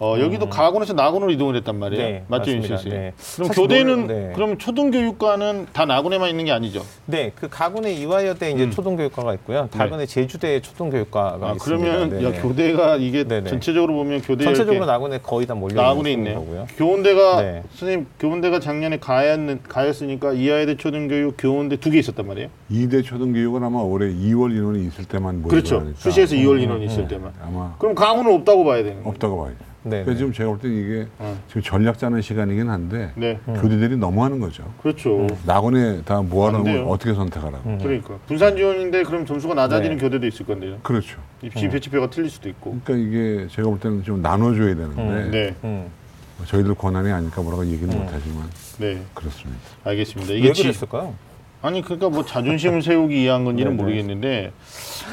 어, 0.02 0.18
여기도 0.18 0.48
가군에서 0.48 0.94
나군으로 0.94 1.30
이동을 1.30 1.54
했단 1.54 1.78
말이에요. 1.78 2.02
네, 2.04 2.24
맞죠, 2.26 2.50
윤 2.50 2.56
맞습니다. 2.58 2.76
씨? 2.82 2.88
네. 2.88 3.12
그럼 3.36 3.48
교대는 3.50 3.96
놀- 3.98 4.06
네. 4.08 4.32
그럼 4.34 4.58
초등교육과는 4.58 5.68
다 5.72 5.84
나군에만 5.84 6.28
있는 6.28 6.44
게 6.44 6.50
아니죠? 6.50 6.82
네, 7.06 7.30
그 7.36 7.48
가군의 7.48 8.00
이화여대 8.00 8.50
이제 8.50 8.64
음. 8.64 8.70
초등교육과가 8.72 9.32
있고요. 9.34 9.68
다군의 9.70 10.08
제주대 10.08 10.60
초등교육과가 10.60 11.46
아, 11.50 11.52
있습니다. 11.52 11.64
그러면 11.64 12.10
네, 12.18 12.24
야 12.24 12.32
네. 12.32 12.40
교대가 12.40 12.96
이게 12.96 13.22
네네. 13.22 13.48
전체적으로 13.48 13.94
보면 13.94 14.22
교대 14.22 14.42
전체적으로 14.44 14.86
나군에 14.86 15.18
거의 15.22 15.46
다 15.46 15.54
몰려 15.54 15.80
나군에 15.80 16.10
있는 16.10 16.32
있네요. 16.32 16.44
거고요. 16.44 16.66
교원대가 16.76 17.40
네. 17.40 17.62
선생님 17.76 18.06
교원대가 18.18 18.58
작년에 18.58 18.98
가였는 18.98 19.60
가였으니까 19.68 20.32
이하여대 20.32 20.76
초등교육 20.78 21.36
교원대 21.38 21.76
두 21.76 21.92
개 21.92 21.98
있었단 22.00 22.26
말이에요. 22.26 22.48
이대 22.70 23.02
초등교육은 23.02 23.62
아마 23.62 23.78
올해 23.80 24.06
2월 24.12 24.50
인원이 24.50 24.84
있을 24.88 25.04
때만 25.04 25.42
모집을 25.42 25.62
그렇죠. 25.62 25.86
수시에서 25.96 26.34
2월 26.34 26.60
인원이 26.60 26.86
있을 26.86 27.00
음. 27.04 27.08
때만. 27.08 27.32
아마 27.40 27.76
그럼 27.78 27.94
가군은 27.94 28.34
없다고 28.34 28.64
봐야 28.64 28.78
되는 28.78 28.94
거예요. 28.96 29.08
없다고 29.10 29.36
봐야죠. 29.44 29.71
네. 29.84 30.02
그러니까 30.02 30.14
지금 30.14 30.32
제가 30.32 30.50
볼 30.50 30.58
때는 30.58 30.76
이게 30.76 31.06
어. 31.18 31.36
지금 31.48 31.62
전략 31.62 31.98
짜는 31.98 32.22
시간이긴 32.22 32.68
한데 32.68 33.12
네, 33.16 33.38
교대들이 33.46 33.96
너무 33.96 34.22
하는 34.24 34.38
거죠. 34.38 34.64
그렇죠. 34.80 35.26
낙원에 35.44 36.02
다안 36.02 36.28
모아놓으면 36.28 36.64
돼요. 36.64 36.86
어떻게 36.86 37.14
선택하라고. 37.14 37.68
음. 37.68 37.78
그러니까 37.78 38.18
분산 38.26 38.56
지원인데 38.56 39.02
그럼 39.02 39.26
점수가 39.26 39.54
낮아지는 39.54 39.96
네. 39.96 40.02
교대도 40.02 40.26
있을 40.26 40.46
건데요. 40.46 40.78
그렇죠. 40.82 41.20
입시 41.42 41.68
배치표가 41.68 42.10
틀릴 42.10 42.30
수도 42.30 42.48
있고. 42.48 42.78
그러니까 42.84 43.08
이게 43.08 43.48
제가 43.50 43.68
볼 43.68 43.80
때는 43.80 44.04
좀 44.04 44.22
나눠줘야 44.22 44.74
되는데 44.74 45.02
음. 45.02 45.30
네, 45.30 45.54
음. 45.64 45.90
뭐 46.36 46.46
저희들 46.46 46.74
권한이 46.74 47.10
아니까 47.10 47.42
뭐라고 47.42 47.66
얘기는 47.66 47.88
못하지만 47.88 48.48
네, 48.78 49.02
그렇습니다. 49.14 49.60
알겠습니다. 49.84 50.32
왜 50.32 50.38
이게 50.38 50.52
지, 50.52 50.62
그랬을까요? 50.62 51.14
아니 51.62 51.80
그러니까 51.80 52.08
뭐 52.10 52.24
자존심을 52.24 52.82
세우기 52.82 53.14
위한 53.14 53.44
건지는 53.44 53.72
네네. 53.76 53.82
모르겠는데 53.82 54.52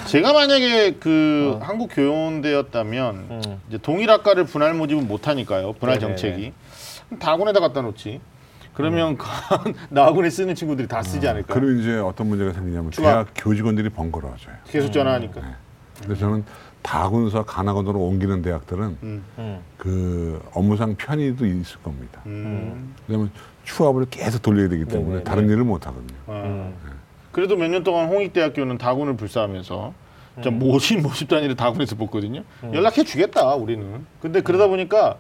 제가 0.08 0.34
만약에 0.34 0.96
그 1.00 1.54
어. 1.62 1.66
한국 1.66 1.92
교원대였다면 1.94 3.16
음. 3.30 3.42
이제 3.70 3.78
동일 3.78 4.10
학과를 4.10 4.46
분할 4.46 4.74
모집은 4.74 5.08
못 5.08 5.28
하니까요. 5.28 5.74
분할 5.74 6.00
네네네. 6.00 6.16
정책이 6.18 6.54
그럼 7.08 7.20
다군에다 7.20 7.60
갖다 7.60 7.82
놓지. 7.82 8.20
그러면 8.74 9.18
나군에 9.90 10.30
쓰는 10.30 10.56
친구들이 10.56 10.88
다 10.88 11.04
쓰지 11.04 11.28
않을까? 11.28 11.54
음. 11.54 11.60
그리고 11.60 11.80
이제 11.82 11.98
어떤 11.98 12.28
문제가 12.28 12.54
생기냐면 12.54 12.92
중학- 12.92 13.12
대학 13.12 13.28
교직원들이 13.36 13.90
번거로워져요. 13.90 14.56
계속 14.68 14.92
전화하니까. 14.92 15.42
그래서 16.04 16.20
저는 16.22 16.46
다군서 16.82 17.44
가나군으로 17.44 18.00
옮기는 18.00 18.42
대학들은 18.42 18.98
음, 19.04 19.24
음. 19.38 19.60
그 19.78 20.42
업무상 20.54 20.96
편의도 20.96 21.46
있을 21.46 21.78
겁니다. 21.84 22.22
음. 22.26 22.96
왜냐하면 23.08 23.32
추합을 23.70 24.06
계속 24.10 24.42
돌려야 24.42 24.68
되기 24.70 24.86
때문에 24.86 25.06
네네네. 25.08 25.24
다른 25.24 25.50
일을 25.50 25.64
못 25.64 25.86
하거든요. 25.88 26.18
아. 26.28 26.32
음. 26.44 26.74
그래도 27.32 27.56
몇 27.56 27.70
년 27.70 27.84
동안 27.84 28.08
홍익대학교는 28.10 28.78
다군을 28.80 29.16
불사하면서 29.16 29.94
저 30.44 30.52
모집 30.52 31.02
모집 31.02 31.28
단위를 31.28 31.56
다군에서 31.56 31.96
뽑거든요. 31.96 32.44
연락해 32.74 33.04
주겠다 33.04 33.54
우리는. 33.56 34.06
근데 34.22 34.42
그러다 34.42 34.68
보니까 34.68 35.18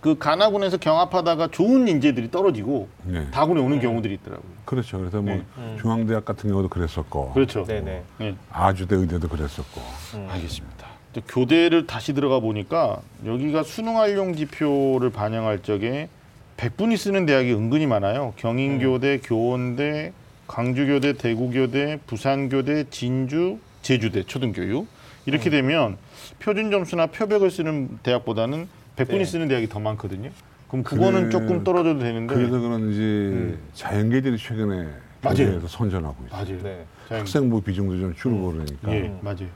그 0.00 0.16
가나군에서 0.18 0.78
경합하다가 0.78 1.48
좋은 1.48 1.86
인재들이 1.88 2.30
떨어지고 2.30 2.88
네. 3.04 3.30
다군에 3.30 3.60
오는 3.60 3.80
경우들이 3.80 4.14
있더라고요. 4.14 4.50
그렇죠. 4.64 4.98
그래서 4.98 5.20
뭐 5.20 5.34
네. 5.34 5.76
중앙대학 5.80 6.24
같은 6.24 6.48
경우도 6.50 6.68
그랬었고, 6.68 7.32
그렇죠. 7.32 7.64
네네. 7.64 8.02
네. 8.18 8.34
아주대 8.50 8.96
의대도 8.96 9.28
그랬었고. 9.28 9.80
음. 10.14 10.26
알겠습니다. 10.30 10.86
또 11.12 11.20
교대를 11.28 11.86
다시 11.86 12.14
들어가 12.14 12.40
보니까 12.40 12.98
여기가 13.26 13.62
수능 13.64 13.98
활용 13.98 14.34
지표를 14.34 15.10
반영할 15.10 15.62
적에 15.62 16.08
100분이 16.62 16.96
쓰는 16.96 17.26
대학이 17.26 17.52
은근히 17.52 17.86
많아요. 17.88 18.34
경인교대, 18.36 19.18
교원대, 19.24 20.12
광주교대, 20.46 21.14
대구교대, 21.14 21.98
부산교대, 22.06 22.84
진주, 22.90 23.58
제주대 23.82 24.22
초등교육. 24.22 24.86
이렇게 25.26 25.50
되면 25.50 25.96
표준 26.38 26.70
점수나 26.70 27.06
표백을 27.06 27.50
쓰는 27.50 27.98
대학보다는 28.04 28.68
100분이 28.94 29.18
네. 29.18 29.24
쓰는 29.24 29.48
대학이 29.48 29.68
더 29.68 29.80
많거든요. 29.80 30.30
그럼 30.68 30.84
그거는 30.84 31.20
그래- 31.22 31.30
조금 31.30 31.64
떨어져도 31.64 31.98
되는데 31.98 32.32
그래서 32.32 32.60
그런지 32.60 33.58
자연계들이 33.74 34.38
최근에 34.38 34.74
음. 34.76 34.94
맞아요. 35.20 35.60
선전하고 35.66 36.16
있어요. 36.26 36.30
맞아요. 36.44 36.62
네. 36.62 36.84
자, 37.08 37.18
학생부 37.18 37.60
비중도 37.62 37.98
좀 37.98 38.14
줄고 38.14 38.52
그러니까. 38.52 38.92
예, 38.92 39.12
맞아요. 39.20 39.48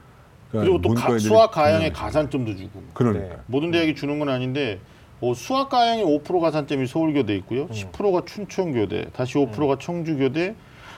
그러니까 0.51 0.71
그리고 0.71 0.81
또 0.81 0.93
가- 0.93 1.17
수학 1.19 1.51
가형에 1.51 1.89
그냥- 1.89 1.93
가산점도 1.93 2.55
주고. 2.57 2.83
그러니까. 2.93 3.25
네. 3.27 3.37
모든 3.45 3.71
대학이 3.71 3.95
주는 3.95 4.19
건 4.19 4.27
아닌데 4.27 4.79
어, 5.19 5.33
수학 5.33 5.69
가형이 5.69 6.03
5% 6.03 6.39
가 6.41 6.51
산점이 6.51 6.85
서울교대 6.87 7.35
있고요. 7.37 7.67
10%가 7.69 8.23
춘천교대, 8.25 9.07
다시 9.13 9.35
5%가 9.35 9.77
청주교대, 9.79 10.55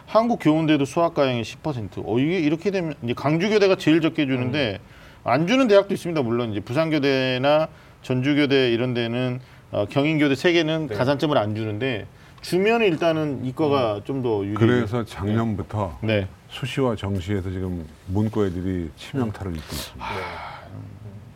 한국교원대도 0.08 0.86
수학 0.86 1.14
가형이 1.14 1.42
10%. 1.44 2.04
어 2.06 2.20
이게 2.20 2.40
이렇게 2.40 2.72
되면 2.72 2.96
이제 3.04 3.14
강주교대가 3.14 3.76
제일 3.76 4.02
적게 4.02 4.26
주는데 4.26 4.80
안 5.24 5.48
주는 5.48 5.68
대학도 5.68 5.94
있습니다. 5.94 6.22
물론 6.24 6.52
이제 6.52 6.60
부산교대나 6.60 7.68
전주교대 8.02 8.72
이런 8.72 8.94
데는 8.94 9.40
어, 9.72 9.86
경인교대 9.88 10.34
세 10.36 10.52
개는 10.52 10.88
네. 10.88 10.96
가산점을 10.96 11.38
안 11.38 11.54
주는데 11.56 12.08
주면 12.42 12.82
일단은 12.82 13.46
이과가 13.46 14.02
좀더 14.04 14.44
유리. 14.46 14.56
그래서 14.56 15.06
작년부터 15.06 16.00
네. 16.02 16.28
수시와 16.50 16.96
정시에서 16.96 17.52
지금 17.52 17.86
문과 18.08 18.46
애들이 18.46 18.90
치명타를 18.98 19.56
입고 19.56 19.68
있습니다. 19.72 20.59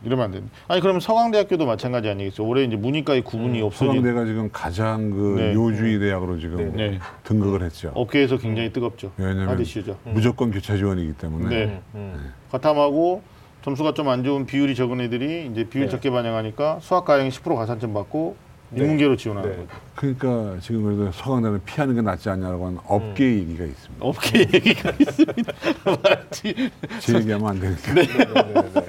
이러면 0.03 0.25
안 0.25 0.31
됩니다. 0.31 0.53
아니 0.67 0.81
그럼 0.81 0.99
서강대학교도 0.99 1.65
마찬가지 1.65 2.09
아니겠어요? 2.09 2.45
올해 2.47 2.63
이제 2.63 2.75
문이과의 2.75 3.21
구분이 3.23 3.61
없어진 3.61 3.87
서강대가 3.87 4.25
지금 4.25 4.49
가장 4.51 5.09
그 5.09 5.35
네. 5.39 5.53
요주의 5.53 5.99
대학으로 5.99 6.39
지금 6.39 6.73
네. 6.75 6.99
등극을 7.23 7.63
했죠. 7.63 7.91
업계에서 7.95 8.37
굉장히 8.37 8.71
뜨겁죠. 8.71 9.11
왜냐면 9.17 9.49
하드시죠. 9.49 9.97
무조건 10.03 10.51
교차 10.51 10.75
지원이기 10.77 11.13
때문에 11.13 11.49
네. 11.49 11.63
음, 11.65 11.81
음. 11.95 12.33
과탐하고 12.51 13.21
점수가 13.63 13.93
좀 13.93 14.09
안 14.09 14.23
좋은 14.25 14.45
비율이 14.45 14.75
적은 14.75 14.99
애들이 14.99 15.47
이제 15.51 15.63
비율 15.63 15.85
네. 15.85 15.89
적게 15.91 16.11
반영하니까 16.11 16.79
수학 16.81 17.05
가형이 17.05 17.29
10% 17.29 17.55
가산점 17.55 17.93
받고 17.93 18.35
네. 18.37 18.42
인문계로 18.75 19.15
지원하는 19.15 19.49
네. 19.49 19.55
거죠. 19.57 19.69
그러니까 19.95 20.59
지금 20.59 20.83
그래도 20.83 21.11
서강대는 21.11 21.61
피하는 21.65 21.95
게 21.95 22.01
낫지 22.01 22.29
않냐라고 22.29 22.65
하는 22.65 22.79
업계 22.85 23.23
음. 23.25 23.39
얘기가 23.39 23.65
있습니다. 23.65 24.05
업계 24.05 24.39
얘기가 24.39 24.91
있습니다. 24.99 25.53
맞지? 26.03 26.71
제 26.99 27.15
얘기하면 27.15 27.47
안 27.47 27.59
되니까. 27.59 27.93
네, 27.93 28.01
네, 28.01 28.53
네, 28.53 28.71
네. 28.73 28.83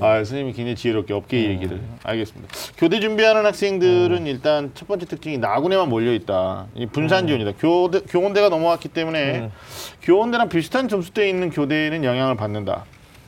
아 0.00 0.16
선생님이 0.16 0.52
굉장히 0.52 0.76
지혜롭게 0.76 1.14
업계 1.14 1.46
음. 1.46 1.50
얘기를 1.52 1.80
알겠습니다. 2.02 2.54
교대 2.76 3.00
준비하는 3.00 3.46
학생들은 3.46 4.26
일단 4.26 4.70
첫 4.74 4.86
번째 4.86 5.06
특징이 5.06 5.38
나군에만 5.38 5.88
몰려 5.88 6.12
있다. 6.12 6.66
이 6.74 6.86
분산 6.86 7.26
지원이다. 7.26 7.52
교대, 7.58 8.00
교원대가 8.00 8.48
넘어왔기 8.50 8.88
때문에 8.88 9.38
음. 9.40 9.50
교원대랑 10.02 10.48
비슷한 10.50 10.88
점수대에 10.88 11.28
있는 11.28 11.50
교대는 11.50 12.04
영향을 12.04 12.36
받는다. 12.36 12.84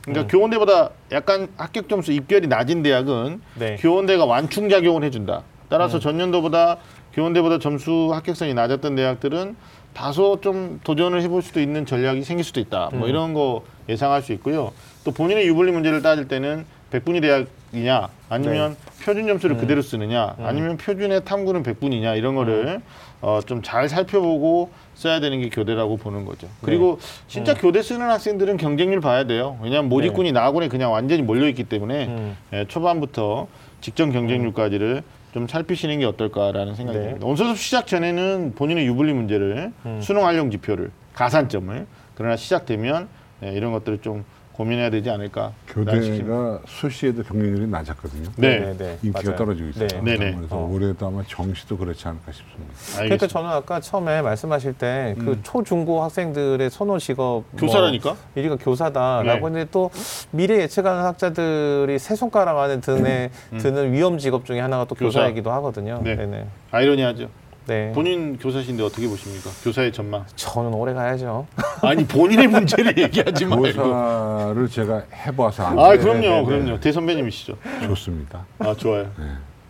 음. 0.09 0.13
그러니까 0.13 0.27
교원대보다 0.31 0.91
약간 1.13 1.49
합격 1.57 1.89
점수 1.89 2.13
입결이 2.13 2.49
낮은 2.49 2.83
대학은 2.83 3.41
네. 3.55 3.77
교원대가 3.81 4.25
완충 4.25 4.69
작용을 4.69 5.05
해준다. 5.05 5.45
따라서 5.73 5.97
음. 5.97 6.01
전년도보다 6.01 6.77
교원대보다 7.15 7.59
점수 7.59 8.11
합격선이 8.13 8.53
낮았던 8.53 8.95
대학들은 8.95 9.57
다소 9.95 10.41
좀 10.43 10.81
도전을 10.85 11.23
해볼 11.23 11.41
수도 11.41 11.61
있는 11.61 11.87
전략이 11.87 12.23
생길 12.25 12.45
수도 12.45 12.61
있다. 12.61 12.91
뭐 12.93 13.05
음. 13.05 13.09
이런 13.09 13.33
거 13.33 13.65
예상할 13.89 14.21
수 14.23 14.33
있고요. 14.35 14.73
또 15.05 15.13
본인의 15.13 15.47
유불리 15.49 15.73
문제를 15.73 16.03
따질 16.03 16.29
때는 16.29 16.67
백분위 16.91 17.23
대학이냐 17.23 18.09
아니면 18.29 18.77
네. 18.79 19.05
표준 19.05 19.27
점수를 19.27 19.57
그대로 19.57 19.81
쓰느냐 19.81 20.35
음. 20.39 20.45
아니면 20.45 20.77
표준의 20.77 21.25
탐구는 21.25 21.63
백분이냐 21.63 22.17
이런 22.17 22.35
거를 22.35 22.83
어, 23.23 23.41
좀 23.47 23.63
잘 23.63 23.89
살펴보고 23.89 24.71
써야 24.95 25.21
되는 25.21 25.41
게 25.41 25.49
교대라고 25.49 25.97
보는 25.97 26.27
거죠. 26.27 26.49
그리고 26.63 26.99
진짜 27.29 27.55
교대 27.55 27.81
쓰는 27.81 28.11
학생들은 28.11 28.59
경쟁률 28.59 29.01
봐야 29.01 29.25
돼요. 29.25 29.59
왜냐하면 29.63 29.89
모집군이 29.89 30.33
나군에 30.33 30.69
그냥 30.69 30.93
완전히 30.93 31.23
몰려 31.23 31.49
있기 31.49 31.65
때문에 31.65 32.07
음. 32.09 32.37
예, 32.53 32.67
초반부터 32.69 33.47
직전 33.81 34.13
경쟁률까지를 34.13 35.03
좀 35.33 35.49
살피시는 35.49 35.99
게 36.01 36.05
어떨까라는 36.05 36.75
생각이 36.75 36.99
네. 36.99 37.05
듭니다. 37.05 37.27
원서수 37.27 37.55
시작 37.57 37.87
전에는 37.87 38.53
본인의 38.55 38.87
유불리 38.87 39.13
문제를 39.13 39.73
음. 39.87 40.01
수능 40.01 40.25
활용 40.27 40.51
지표를 40.51 40.91
가산점을 41.15 41.87
그러나 42.15 42.37
시작되면 42.37 43.09
예, 43.45 43.53
이런 43.53 43.73
것들을 43.73 43.99
좀 44.03 44.25
고민해야 44.63 44.91
되지 44.91 45.11
않을까. 45.11 45.53
교대가 45.67 46.61
수시에도 46.67 47.23
경쟁률이 47.25 47.67
낮았거든요. 47.67 48.31
네. 48.37 48.75
인기가 49.03 49.21
맞아요. 49.25 49.37
떨어지고 49.37 49.69
있어요. 49.71 49.89
네. 49.89 50.17
네네. 50.17 50.37
그래서 50.37 50.57
어. 50.57 50.71
올해도 50.71 51.07
아마 51.07 51.23
정시도 51.27 51.77
그렇지 51.77 52.07
않을까 52.07 52.31
싶습니다. 52.31 52.73
그러니까. 52.97 53.27
저는 53.27 53.51
아까 53.51 53.81
처음에 53.81 54.23
말씀하실 54.23 54.75
때그 54.75 55.21
음. 55.21 55.41
초중고 55.43 56.03
학생들의 56.03 56.71
선호 56.71 56.99
직업 56.99 57.45
교사라니까? 57.57 58.11
뭐 58.11 58.43
1위가 58.43 58.59
교사다라고 58.63 59.25
네. 59.25 59.47
했는데 59.47 59.69
또 59.73 59.91
미래 60.31 60.61
예측하는 60.61 61.03
학자들이 61.03 61.99
세 61.99 62.15
손가락 62.15 62.59
안에 62.59 62.81
드는 62.81 63.31
드는 63.59 63.93
위험 63.93 64.19
직업 64.19 64.45
중에 64.45 64.61
하나가 64.61 64.85
또 64.85 64.95
음. 64.95 65.07
교사. 65.07 65.21
교사 65.21 65.31
이기도 65.31 65.51
하거든요. 65.53 66.01
네. 66.05 66.15
네. 66.15 66.27
네. 66.27 66.47
아이러니하죠. 66.71 67.29
네. 67.67 67.93
본인 67.95 68.37
교사신데 68.39 68.83
어떻게 68.83 69.07
보십니까? 69.07 69.51
교사의 69.63 69.93
전망. 69.93 70.25
저는 70.35 70.75
오래 70.75 70.93
가야죠. 70.93 71.47
아니 71.83 72.05
본인의 72.07 72.49
문제를 72.49 72.99
얘기하지 72.99 73.45
말고. 73.47 73.63
교사를 73.73 74.69
제가 74.69 75.03
해봐서 75.27 75.65
안 75.67 75.79
아 75.79 75.91
돼. 75.93 75.99
그럼요, 75.99 76.21
네, 76.21 76.29
네, 76.29 76.41
네. 76.41 76.45
그럼요. 76.45 76.81
대선배님이시죠. 76.81 77.57
좋습니다. 77.85 78.45
아 78.59 78.75
좋아요. 78.75 79.05
네. 79.19 79.25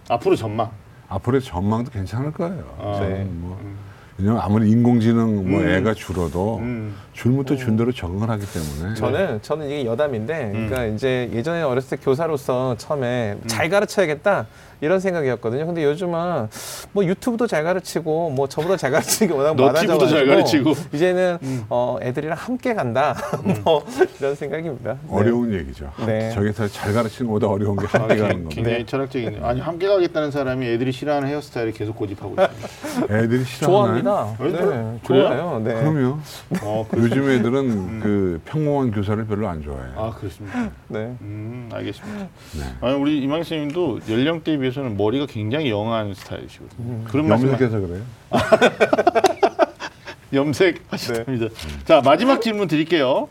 앞으로 0.08 0.36
전망. 0.36 0.70
앞으로의 1.08 1.42
전망도 1.42 1.90
괜찮을 1.90 2.32
거예요. 2.32 2.64
아, 2.80 2.94
저는 2.94 3.10
네. 3.10 3.24
뭐 3.30 3.60
왜냐면 4.18 4.40
아무리 4.40 4.70
인공지능 4.70 5.50
뭐 5.50 5.60
음. 5.60 5.68
애가 5.68 5.92
줄어도 5.94 6.58
음. 6.58 6.94
줄부터 7.12 7.56
준 7.56 7.76
대로 7.76 7.92
적응을 7.92 8.28
하기 8.30 8.44
때문에 8.46 8.94
저는 8.94 9.42
저는 9.42 9.66
이게 9.66 9.84
여담인데, 9.84 10.44
음. 10.54 10.68
그러니까 10.68 10.84
이제 10.86 11.30
예전에 11.32 11.62
어렸을 11.62 11.96
때 11.98 12.04
교사로서 12.04 12.74
처음에 12.78 13.36
잘 13.46 13.68
가르쳐야겠다 13.68 14.46
이런 14.80 14.98
생각이었거든요. 14.98 15.64
근데 15.64 15.84
요즘은 15.84 16.48
뭐 16.90 17.04
유튜브도 17.04 17.46
잘 17.46 17.62
가르치고 17.62 18.30
뭐 18.30 18.48
저보다 18.48 18.76
잘 18.76 18.90
가르치는 18.90 19.32
게 19.32 19.38
워낙 19.38 19.54
많아져가지고 19.54 20.08
잘 20.08 20.26
가르치고. 20.26 20.72
이제는 20.92 21.38
음. 21.42 21.64
어, 21.68 21.98
애들이랑 22.02 22.36
함께 22.36 22.74
간다 22.74 23.14
뭐 23.64 23.84
이런 24.18 24.34
생각입니다. 24.34 24.94
네. 24.94 24.98
어려운 25.08 25.52
얘기죠. 25.54 25.88
네. 26.04 26.32
저기서 26.32 26.66
잘 26.66 26.92
가르치는 26.94 27.30
것보다 27.30 27.46
어려운 27.46 27.76
게 27.76 27.86
함께 27.86 28.16
가는 28.16 28.28
겁니다. 28.30 28.54
굉장히 28.56 28.78
네. 28.78 28.86
철학적이네요. 28.86 29.46
아니 29.46 29.60
함께 29.60 29.86
가겠다는 29.86 30.32
사람이 30.32 30.66
애들이 30.66 30.90
싫어하는 30.90 31.28
헤어스타일을 31.28 31.72
계속 31.74 31.94
고집하고 31.94 32.34
있습니다. 32.34 33.14
애들이 33.18 33.44
싫어하나요? 33.44 34.02
좋아합니다. 34.02 34.36
네, 34.40 34.44
네, 34.50 34.98
그래요? 35.06 35.28
좋아요. 35.28 35.62
네. 35.64 35.74
그럼요. 35.74 36.18
어, 36.62 36.86
그, 36.90 36.96
요즘 37.02 37.28
애들은 37.30 38.00
그 38.00 38.40
평범한 38.44 38.92
교사를 38.92 39.24
별로 39.26 39.48
안 39.48 39.62
좋아해요. 39.62 39.92
아 39.96 40.10
그렇습니다. 40.12 40.70
네. 40.88 41.16
음 41.20 41.68
알겠습니다. 41.72 42.28
네. 42.58 42.62
아니 42.80 42.94
우리 42.94 43.18
이망 43.18 43.38
선생님도 43.42 44.00
연령대에 44.08 44.56
비해서는 44.58 44.96
머리가 44.96 45.26
굉장히 45.26 45.70
영한 45.70 46.14
스타일이시거든요. 46.14 47.04
그런 47.08 47.28
말씀 47.28 47.48
염색해서 47.48 47.80
그래요. 47.80 48.02
염색하셨답니다. 50.32 51.54
자 51.84 52.00
마지막 52.02 52.40
질문 52.40 52.68
드릴게요. 52.68 53.28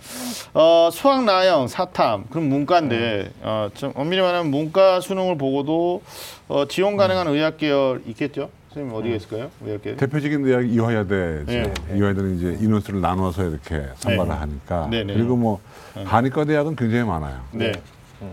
어, 0.54 0.90
수학 0.92 1.24
나영 1.24 1.68
사탐 1.68 2.26
그럼 2.30 2.50
문과인데 2.50 3.32
어, 3.42 3.70
좀 3.74 3.92
엄밀히 3.96 4.22
말하면 4.22 4.52
문과 4.52 5.00
수능을 5.02 5.38
보고도 5.38 6.04
어, 6.48 6.66
지원 6.68 6.98
가능한 6.98 7.28
의학 7.28 7.58
계열 7.58 8.02
있겠죠? 8.06 8.50
선생님 8.74 8.96
어디가 8.96 9.16
있을까요? 9.18 9.52
의학 9.66 9.82
계열? 9.82 9.98
대표적인 9.98 10.44
대학이 10.44 10.72
이화여대죠. 10.74 11.46
네. 11.46 11.74
이화여대는 11.94 12.38
이제 12.38 12.58
인원수를 12.62 13.02
나눠서 13.02 13.50
이렇게 13.50 13.90
선발을 13.96 14.32
네. 14.32 14.38
하니까. 14.38 14.88
네, 14.90 15.04
네. 15.04 15.14
그리고 15.14 15.36
뭐 15.36 15.60
한의과 16.06 16.46
대학은 16.46 16.78
굉장히 16.78 17.04
많아요. 17.04 17.42
네. 17.52 17.74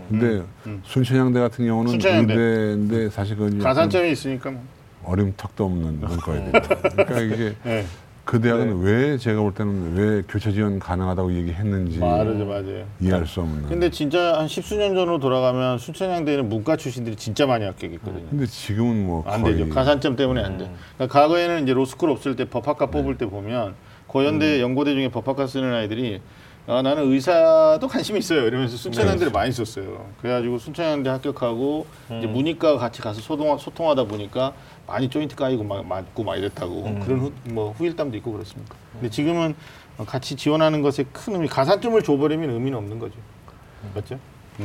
근데 0.09 0.43
순천향대 0.85 1.41
같은 1.41 1.67
경우는 1.67 1.91
순천향대. 1.93 2.35
의대인데 2.35 3.11
사실 3.11 3.37
그건 3.37 3.59
가산점이 3.59 4.13
있으니까 4.13 4.51
뭐. 4.51 4.63
어림턱도 5.05 5.65
없는 5.65 6.01
문과입니다. 6.01 6.61
그러니까 6.61 7.21
이게 7.21 7.55
네. 7.65 7.85
그 8.29 8.39
대학은 8.43 8.83
왜 8.83 9.17
제가 9.17 9.41
볼 9.41 9.55
때는 9.55 9.97
왜 9.97 10.23
교차 10.29 10.53
지원 10.53 10.79
가능하다고 10.79 11.33
얘기했는지 11.33 11.99
맞아요, 11.99 12.45
맞아요. 12.45 12.85
이해할 13.01 13.27
수 13.27 13.41
없는. 13.41 13.71
근데 13.71 13.89
진짜 13.89 14.35
한 14.39 14.47
십수년 14.47 14.95
전으로 14.95 15.19
돌아가면 15.19 15.79
순천향대에는 15.79 16.47
문과 16.47 16.77
출신들이 16.77 17.17
진짜 17.17 17.47
많이 17.47 17.65
합격했거든요. 17.65 18.27
근데 18.29 18.45
지금은 18.45 19.07
뭐 19.07 19.25
안 19.27 19.41
거의 19.41 19.57
되죠. 19.57 19.71
가산점 19.71 20.17
때문에 20.17 20.43
안 20.43 20.59
돼. 20.59 20.71
그러니까 20.99 21.19
과거에는 21.21 21.63
이제 21.63 21.73
로스쿨 21.73 22.11
없을 22.11 22.37
때 22.37 22.45
법학과 22.45 22.91
뽑을 22.91 23.17
때 23.17 23.25
보면 23.25 23.75
고연대, 24.09 24.61
연고대 24.61 24.93
중에 24.93 25.09
법학과 25.09 25.47
쓰는 25.47 25.73
아이들이 25.73 26.21
아, 26.71 26.83
나는 26.83 27.11
의사도 27.11 27.89
관심이 27.89 28.19
있어요. 28.19 28.47
이러면서 28.47 28.77
순천향대를 28.77 29.33
많이 29.33 29.51
썼어요. 29.51 30.07
그래가지고 30.21 30.59
순천향대 30.59 31.09
합격하고 31.09 31.87
이제 32.19 32.27
문이과 32.27 32.77
같이 32.77 33.01
가서 33.01 33.23
소통, 33.23 33.57
소통하다 33.57 34.05
보니까 34.05 34.53
많이 34.87 35.09
조인트 35.09 35.35
까이고 35.35 35.65
막 35.65 35.87
맞고 35.87 36.25
막 36.25 36.37
이랬다고 36.37 36.83
그런 37.05 37.21
후, 37.21 37.33
뭐 37.45 37.73
후일담도 37.73 38.19
있고 38.19 38.33
그렇습니다. 38.33 38.75
근데 38.93 39.09
지금은 39.09 39.55
같이 40.07 40.37
지원하는 40.37 40.83
것에 40.83 41.05
큰 41.11 41.37
의미, 41.37 41.49
가산점을 41.49 42.03
줘버리면 42.03 42.51
의미는 42.51 42.77
없는 42.77 42.99
거죠. 42.99 43.15
맞죠? 43.95 44.19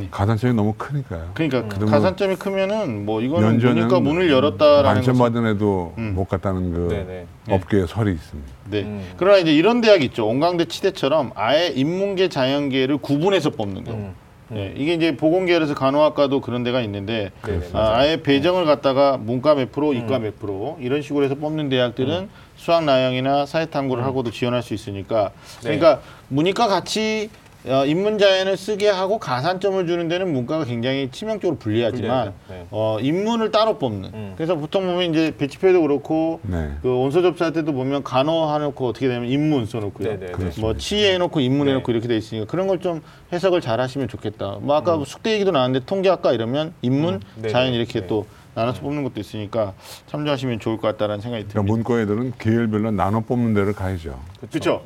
가산점이 0.10 0.54
너무 0.54 0.74
크니까요. 0.74 1.32
그러니까 1.34 1.68
그러면 1.68 1.90
가산점이 1.90 2.36
크면은 2.38 3.06
뭐 3.06 3.22
이거는 3.22 3.60
문이과 3.60 4.00
문을 4.00 4.32
열었다라는 4.32 4.84
만점 4.84 5.18
받은 5.18 5.46
애도 5.48 5.94
음. 5.98 6.14
못 6.16 6.26
갔다는 6.26 6.74
그 6.74 6.88
네네. 6.90 7.28
업계의 7.50 7.88
설이 7.88 8.12
있습니다. 8.12 8.52
네. 8.72 8.82
음. 8.82 9.06
그러나 9.18 9.38
이제 9.38 9.54
이런 9.54 9.82
대학 9.82 10.02
있죠. 10.04 10.28
온강대 10.28 10.66
치대처럼 10.66 11.32
아예 11.36 11.68
인문계 11.68 12.30
자연계를 12.30 12.98
구분해서 12.98 13.52
뽑는 13.52 13.84
경우. 13.84 13.98
음. 13.98 14.16
네. 14.50 14.74
이게 14.76 14.94
이제 14.94 15.16
보건계열에서 15.16 15.74
간호학과도 15.74 16.42
그런 16.42 16.64
데가 16.64 16.82
있는데 16.82 17.32
네네, 17.44 17.70
아, 17.74 17.94
아예 17.96 18.22
배정을 18.22 18.66
갖다가 18.66 19.18
문과 19.18 19.56
몇 19.56 19.72
프로, 19.72 19.90
음. 19.90 19.96
이과 19.96 20.20
몇 20.20 20.40
프로 20.40 20.78
이런 20.80 21.02
식으로 21.02 21.24
해서 21.26 21.36
뽑는 21.36 21.70
대학들은 21.70 22.30
수학 22.56 22.84
나영이나 22.84 23.46
사회탐구를 23.46 24.04
하고도 24.04 24.32
지원할 24.32 24.62
수 24.62 24.74
있으니까 24.74 25.32
음. 25.34 25.68
네. 25.68 25.78
그러니까 25.78 26.02
문이과 26.30 26.68
같이 26.68 27.30
어, 27.66 27.86
인문자연을 27.86 28.58
쓰게 28.58 28.90
하고 28.90 29.20
가산점을 29.20 29.88
주는 29.88 30.08
데는 30.10 30.34
문과가 30.34 30.66
굉장히 30.66 31.10
치명적으로 31.12 31.58
불리하지만 31.58 32.34
불리하죠. 32.34 32.34
네. 32.50 32.68
어, 32.72 32.98
인문을 33.00 33.52
따로 33.52 33.78
뽑는 33.78 34.10
음. 34.14 34.34
그래서 34.36 34.56
보통 34.56 34.86
보면 34.86 35.12
이제 35.12 35.34
배치표에도 35.38 35.82
그렇고 35.82 36.42
네. 36.44 36.72
그 36.82 36.90
원서 37.00 37.22
접수할 37.22 37.54
때도 37.54 37.72
보면 37.72 38.04
간호 38.04 38.54
해놓고 38.54 38.88
어떻게 38.88 39.08
되면 39.08 39.30
인문 39.30 39.66
써놓고요. 39.66 40.08
네네. 40.20 40.32
그렇습니다. 40.34 40.62
뭐 40.62 40.76
치해 40.76 41.14
해놓고 41.14 41.40
인문 41.40 41.68
네. 41.68 41.72
해놓고 41.74 41.92
이렇게 41.92 42.08
돼 42.08 42.18
있으니까 42.18 42.46
그런 42.50 42.68
걸 42.68 42.84
좀 42.84 43.02
해석을 43.32 43.62
잘 43.62 43.80
하시면 43.80 44.10
좋겠다. 44.10 44.58
뭐 44.60 44.76
아까 44.76 45.02
숙대 45.06 45.32
얘기도 45.34 45.52
나왔는데 45.52 45.86
통계학과 45.86 46.34
이러면 46.34 46.74
인문, 46.82 47.22
음. 47.38 47.48
자연 47.50 47.74
이렇게 47.74 48.02
네. 48.02 48.08
또 48.08 48.26
나눠서 48.56 48.82
뽑는 48.82 49.04
것도 49.04 49.22
있으니까 49.22 49.74
참조하시면 50.08 50.60
좋을 50.60 50.76
것 50.78 50.88
같다라는 50.90 51.22
생각이 51.22 51.46
그러니까 51.48 51.62
듭니다. 51.74 51.74
문과 51.92 52.02
애들은 52.02 52.34
계열별로 52.40 52.92
나눠 52.92 53.22
뽑는 53.22 53.54
데를 53.54 53.72
가야죠. 53.74 54.20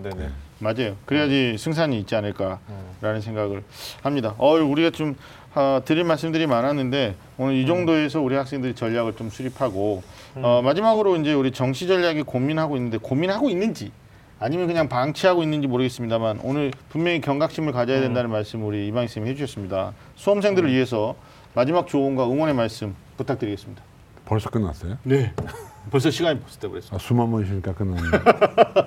네네. 0.03 0.29
맞아요. 0.59 0.95
그래야지 1.05 1.57
승산이 1.57 1.99
있지 1.99 2.15
않을까라는 2.15 3.21
생각을 3.21 3.63
합니다. 4.01 4.35
어, 4.37 4.53
우리가 4.53 4.89
좀 4.91 5.15
아, 5.53 5.81
드릴 5.85 6.03
말씀들이 6.03 6.45
많았는데 6.45 7.15
오늘 7.37 7.55
이 7.55 7.65
정도에서 7.65 8.21
우리 8.21 8.35
학생들이 8.35 8.75
전략을 8.75 9.15
좀 9.15 9.29
수립하고 9.29 10.03
어, 10.35 10.61
마지막으로 10.63 11.15
이제 11.17 11.33
우리 11.33 11.51
정시 11.51 11.87
전략이 11.87 12.23
고민하고 12.23 12.75
있는데 12.77 12.97
고민하고 12.97 13.49
있는지 13.49 13.91
아니면 14.39 14.67
그냥 14.67 14.87
방치하고 14.87 15.41
있는지 15.41 15.67
모르겠습니다만 15.67 16.41
오늘 16.43 16.71
분명히 16.89 17.21
경각심을 17.21 17.73
가져야 17.73 18.01
된다는 18.01 18.29
말씀 18.29 18.63
우리 18.65 18.87
이방희 18.87 19.07
쌤이 19.07 19.27
해주셨습니다. 19.29 19.93
수험생들을 20.15 20.71
위해서 20.71 21.15
마지막 21.55 21.87
조언과 21.87 22.25
응원의 22.29 22.53
말씀 22.53 22.95
부탁드리겠습니다. 23.17 23.81
벌써 24.25 24.49
끝났어요? 24.49 24.97
네. 25.03 25.33
벌써 25.89 26.09
시간이 26.09 26.39
벌써 26.39 26.59
돼버렸습니다. 26.59 26.95
아, 26.95 26.99
수만 26.99 27.31
번 27.31 27.45
쉬니까 27.45 27.73
끝났네. 27.73 28.01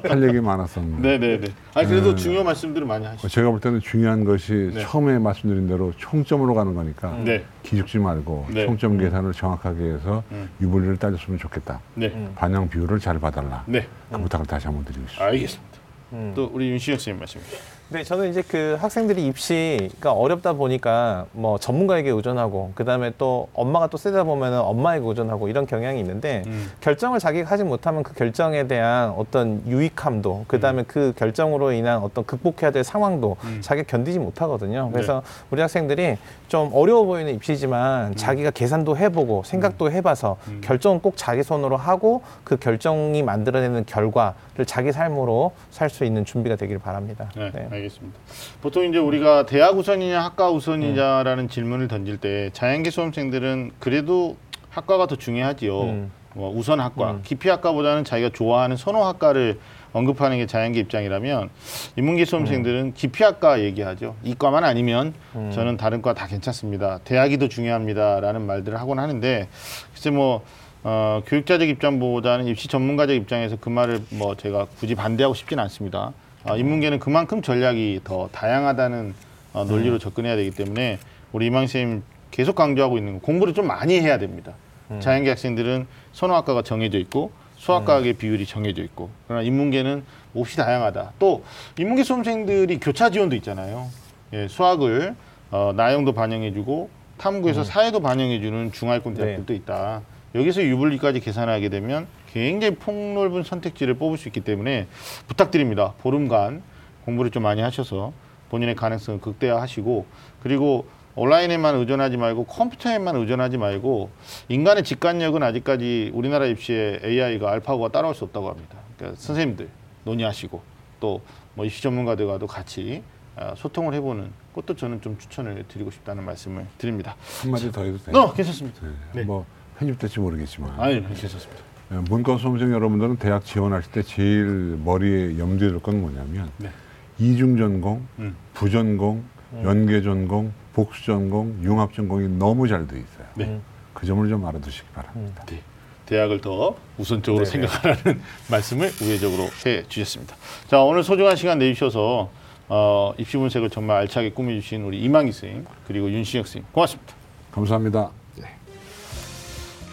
할 0.09 0.29
얘기 0.29 0.41
많았었는데. 0.41 1.19
네네네. 1.19 1.49
아 1.75 1.85
그래도 1.85 2.15
중요 2.15 2.43
말씀들을 2.45 2.87
많이 2.87 3.07
하시죠. 3.07 3.29
제가 3.29 3.51
볼 3.51 3.61
때는 3.61 3.81
중요한 3.81 4.25
것이 4.25 4.71
네. 4.75 4.83
처음에 4.83 5.19
말씀드린 5.19 5.67
대로 5.67 5.93
총점으로 5.97 6.55
가는 6.55 6.75
거니까 6.75 7.13
네. 7.25 7.45
기죽지 7.63 7.99
말고 7.99 8.47
네. 8.51 8.67
총점 8.67 8.99
계산을 8.99 9.33
정확하게 9.33 9.85
해서 9.95 10.23
음. 10.33 10.49
유불리를 10.61 10.97
따졌으면 10.99 11.39
좋겠다. 11.39 11.81
네. 11.95 12.13
반영 12.35 12.69
비율을 12.69 12.99
잘 12.99 13.19
봐달라. 13.19 13.65
네. 13.67 13.87
그 14.11 14.19
부탁을 14.19 14.47
다시 14.47 14.67
한번 14.67 14.85
드리고 14.85 15.03
싶습니다. 15.03 15.25
알겠습니다. 15.27 15.79
음. 16.13 16.33
또 16.35 16.51
우리 16.53 16.71
윤시혁 16.71 16.99
선생님 16.99 17.21
말씀 17.21 17.41
주시죠. 17.41 17.80
네, 17.93 18.05
저는 18.05 18.31
이제 18.31 18.41
그 18.47 18.77
학생들이 18.81 19.27
입시가 19.27 20.13
어렵다 20.13 20.53
보니까 20.53 21.27
뭐 21.33 21.59
전문가에게 21.59 22.11
의존하고 22.11 22.71
그다음에 22.77 23.13
또 23.19 23.49
엄마가 23.53 23.89
또 23.89 23.97
세다 23.99 24.23
보면은 24.23 24.61
엄마에게 24.61 25.05
의존하고 25.05 25.49
이런 25.49 25.67
경향이 25.67 25.99
있는데 25.99 26.45
음. 26.47 26.71
결정을 26.81 27.19
자기가 27.19 27.51
하지 27.51 27.65
못하면 27.65 28.05
그 28.05 28.15
결정에 28.15 28.69
대한 28.69 29.11
어떤 29.11 29.67
유익함도 29.67 30.45
그다음에 30.47 30.85
그 30.87 31.13
결정으로 31.17 31.73
인한 31.73 31.99
어떤 31.99 32.25
극복해야 32.25 32.71
될 32.71 32.85
상황도 32.85 33.37
음. 33.43 33.59
자기가 33.61 33.89
견디지 33.89 34.21
못하거든요. 34.21 34.91
그래서 34.93 35.23
우리 35.51 35.61
학생들이 35.61 36.17
좀 36.47 36.71
어려워 36.73 37.05
보이는 37.05 37.35
입시지만 37.35 38.15
자기가 38.15 38.51
계산도 38.51 38.97
해보고 38.97 39.43
생각도 39.45 39.91
해봐서 39.91 40.37
음. 40.47 40.61
결정은 40.63 41.01
꼭 41.01 41.15
자기 41.17 41.43
손으로 41.43 41.77
하고 41.77 42.23
그 42.45 42.57
결정이 42.57 43.23
만들어내는 43.25 43.85
결과를 43.87 44.65
자기 44.65 44.93
삶으로 44.93 45.53
살 45.71 45.91
수 45.91 46.05
있는 46.05 46.25
준비가 46.25 46.55
되기를 46.55 46.81
바랍니다. 46.81 47.29
네, 47.37 47.51
네. 47.51 47.80
알겠습니다. 47.81 48.19
보통 48.61 48.85
이제 48.89 48.99
우리가 48.99 49.47
대학 49.47 49.77
우선이냐 49.77 50.23
학과 50.23 50.51
우선이냐라는 50.51 51.49
질문을 51.49 51.89
던질 51.89 52.19
때 52.19 52.51
자연계 52.53 52.91
수험생들은 52.91 53.73
그래도 53.79 54.37
학과가 54.71 55.07
더 55.07 55.17
중요하지요. 55.17 55.81
음. 55.83 56.13
뭐 56.35 56.55
우선 56.55 56.79
학과, 56.79 57.11
음. 57.13 57.23
기피 57.25 57.49
학과보다는 57.49 58.05
자기가 58.05 58.31
좋아하는 58.33 58.77
선호 58.77 59.05
학과를 59.05 59.59
언급하는 59.93 60.37
게 60.39 60.47
자연계 60.47 60.79
입장이라면 60.79 61.51
인문계 61.97 62.25
수험생들은 62.25 62.95
기피 62.95 63.25
학과 63.25 63.61
얘기하죠. 63.61 64.15
이과만 64.23 64.63
아니면 64.63 65.13
음. 65.35 65.51
저는 65.53 65.77
다른 65.77 66.01
과 66.03 66.15
다 66.15 66.29
괜찮습니다. 66.29 67.01
대학이 67.03 67.39
더 67.39 67.49
중요합니다라는 67.49 68.43
말들을 68.43 68.79
하곤 68.79 69.01
하는데 69.01 69.49
글쎄 69.93 70.11
뭐 70.11 70.43
어, 70.85 71.21
교육자적 71.27 71.69
입장보다는 71.69 72.47
입시 72.47 72.69
전문가적 72.69 73.17
입장에서 73.17 73.57
그 73.61 73.69
말을 73.69 74.01
뭐 74.11 74.37
제가 74.37 74.67
굳이 74.79 74.95
반대하고 74.95 75.35
싶지는 75.35 75.63
않습니다. 75.65 76.13
어, 76.45 76.57
인문계는 76.57 76.99
그만큼 76.99 77.43
전략이 77.43 78.01
더 78.05 78.29
다양하다는 78.33 79.15
어, 79.53 79.65
논리로 79.65 79.99
접근해야 79.99 80.37
되기 80.37 80.51
때문에 80.51 80.99
우리 81.33 81.47
이망 81.47 81.67
쌤 81.67 82.03
계속 82.31 82.55
강조하고 82.55 82.97
있는 82.99 83.15
거 83.15 83.21
공부를 83.21 83.55
좀 83.55 83.67
많이 83.67 84.01
해야 84.01 84.19
됩니다. 84.19 84.53
자연계 85.01 85.29
학생들은 85.31 85.87
선호학과가 86.13 86.63
정해져 86.63 86.99
있고 86.99 87.31
수학과학의 87.57 88.15
비율이 88.15 88.47
정해져 88.47 88.83
있고 88.83 89.11
그러나 89.29 89.43
인문계는 89.43 90.03
몹시 90.33 90.57
다양하다. 90.57 91.13
또 91.19 91.45
인문계 91.79 92.03
수험생들이 92.05 92.81
교차 92.81 93.11
지원도 93.11 93.37
있잖아요. 93.37 93.87
예, 94.33 94.49
수학을 94.49 95.15
어, 95.51 95.73
나영도 95.77 96.13
반영해주고 96.13 96.89
탐구에서 97.19 97.65
사회도 97.65 98.01
반영해주는 98.01 98.73
중하위권 98.73 99.15
대학들도 99.15 99.53
있다. 99.53 100.03
여기서 100.35 100.63
유불리까지 100.63 101.21
계산하게 101.21 101.69
되면 101.69 102.07
굉장히 102.33 102.75
폭넓은 102.77 103.43
선택지를 103.43 103.95
뽑을 103.95 104.19
수 104.19 104.29
있기 104.29 104.41
때문에 104.41 104.87
부탁드립니다. 105.27 105.95
보름간 106.01 106.63
공부를 107.05 107.31
좀 107.31 107.43
많이 107.43 107.61
하셔서 107.61 108.13
본인의 108.51 108.75
가능성을 108.77 109.21
극대화하시고 109.21 110.07
그리고 110.43 110.87
온라인에만 111.17 111.77
의존하지 111.77 112.17
말고 112.17 112.45
컴퓨터에만 112.45 113.17
의존하지 113.17 113.59
말고 113.59 114.11
인간의 114.49 114.85
직관력은 114.85 115.43
아직까지 115.43 116.13
우리나라 116.15 116.47
입시에 116.47 117.01
AI가 117.05 117.51
알파고가 117.51 117.89
따라올 117.91 118.15
수 118.15 118.25
없다고 118.25 118.49
합니다. 118.49 118.79
그러니까 118.97 119.21
선생님들 119.21 119.69
논의하시고 120.05 120.63
또 121.01 121.21
뭐 121.55 121.65
입시 121.67 121.83
전문가들과도 121.83 122.47
같이 122.47 123.03
아, 123.37 123.55
소통을 123.55 123.95
해보는 123.95 124.33
것도 124.55 124.77
저는 124.77 125.01
좀 125.01 125.19
추천을 125.19 125.65
드리고 125.69 125.91
싶다는 125.91 126.25
말씀을 126.25 126.67
드립니다. 126.79 127.17
한마디 127.43 127.71
더 127.71 127.83
해도 127.85 127.99
돼요? 127.99 128.17
어, 128.17 128.33
괜찮습니다. 128.33 128.81
네. 128.83 128.93
네. 129.15 129.23
뭐 129.25 129.47
편집될지 129.79 130.21
모르겠지만 130.21 130.79
아니, 130.79 130.95
괜찮습니다. 131.07 131.63
예, 131.93 131.97
문과 132.09 132.37
수험생 132.39 132.73
여러분들은 132.73 133.17
대학 133.17 133.45
지원하실 133.45 133.93
때 133.93 134.03
제일 134.03 134.79
머리에 134.85 135.39
염두에 135.39 135.69
둘 135.71 135.81
건 135.81 136.01
뭐냐면 136.01 136.51
네. 136.59 136.71
이중 137.19 137.57
전공, 137.57 138.07
음. 138.19 138.35
부전공, 138.55 139.25
연계 139.65 140.01
전공, 140.03 140.53
복수 140.73 141.05
전공, 141.07 141.59
융합 141.63 141.93
전공이 141.93 142.29
너무 142.39 142.69
잘 142.69 142.87
돼 142.87 142.97
있어요. 142.99 143.27
네. 143.35 143.45
음. 143.47 143.63
그 143.93 144.07
점을 144.07 144.27
좀 144.29 144.45
알아두시기 144.47 144.87
바랍니다. 144.95 145.45
네. 145.47 145.61
대학을 146.07 146.41
더 146.41 146.77
우선적으로 146.99 147.45
네네. 147.45 147.67
생각하라는 147.67 148.21
말씀을 148.51 148.91
우회적으로 149.03 149.49
해 149.67 149.85
주셨습니다. 149.89 150.37
자 150.69 150.81
오늘 150.83 151.03
소중한 151.03 151.37
시간 151.37 151.59
내주셔서 151.59 152.31
어, 152.69 153.13
입시 153.19 153.37
분석을 153.37 153.69
정말 153.71 153.97
알차게 153.99 154.31
꾸며주신 154.31 154.83
우리 154.85 155.01
이망희 155.01 155.33
선생님 155.33 155.67
그리고 155.87 156.11
윤신혁 156.11 156.47
선생님 156.47 156.69
고맙습니다. 156.73 157.15
감사합니다. 157.53 158.11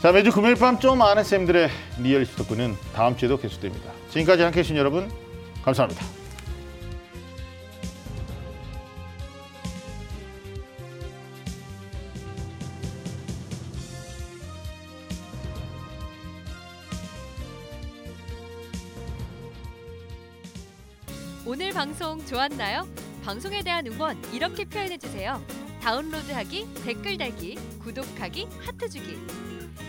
자 0.02 0.12
매주 0.12 0.32
금요일 0.32 0.56
밤 0.56 0.80
좀 0.80 1.02
아는 1.02 1.24
쌤들의 1.24 1.70
리얼 2.00 2.26
덕분은 2.26 2.76
다음 2.94 3.18
주에도 3.18 3.38
계속됩니다. 3.38 3.92
지금까지 4.10 4.44
함께해 4.44 4.64
주신 4.64 4.78
여러분 4.78 5.12
감사합니다. 5.64 6.06
방송 21.78 22.26
좋았나요? 22.26 22.88
방송에 23.24 23.62
대한 23.62 23.86
응원 23.86 24.18
이렇게 24.34 24.66
표현해 24.66 24.98
주세요. 24.98 25.40
다운로드하기, 25.84 26.68
댓글 26.84 27.20
달기, 27.20 27.56
구독하기, 27.84 28.48
하트 28.66 28.90
주기. 28.90 29.16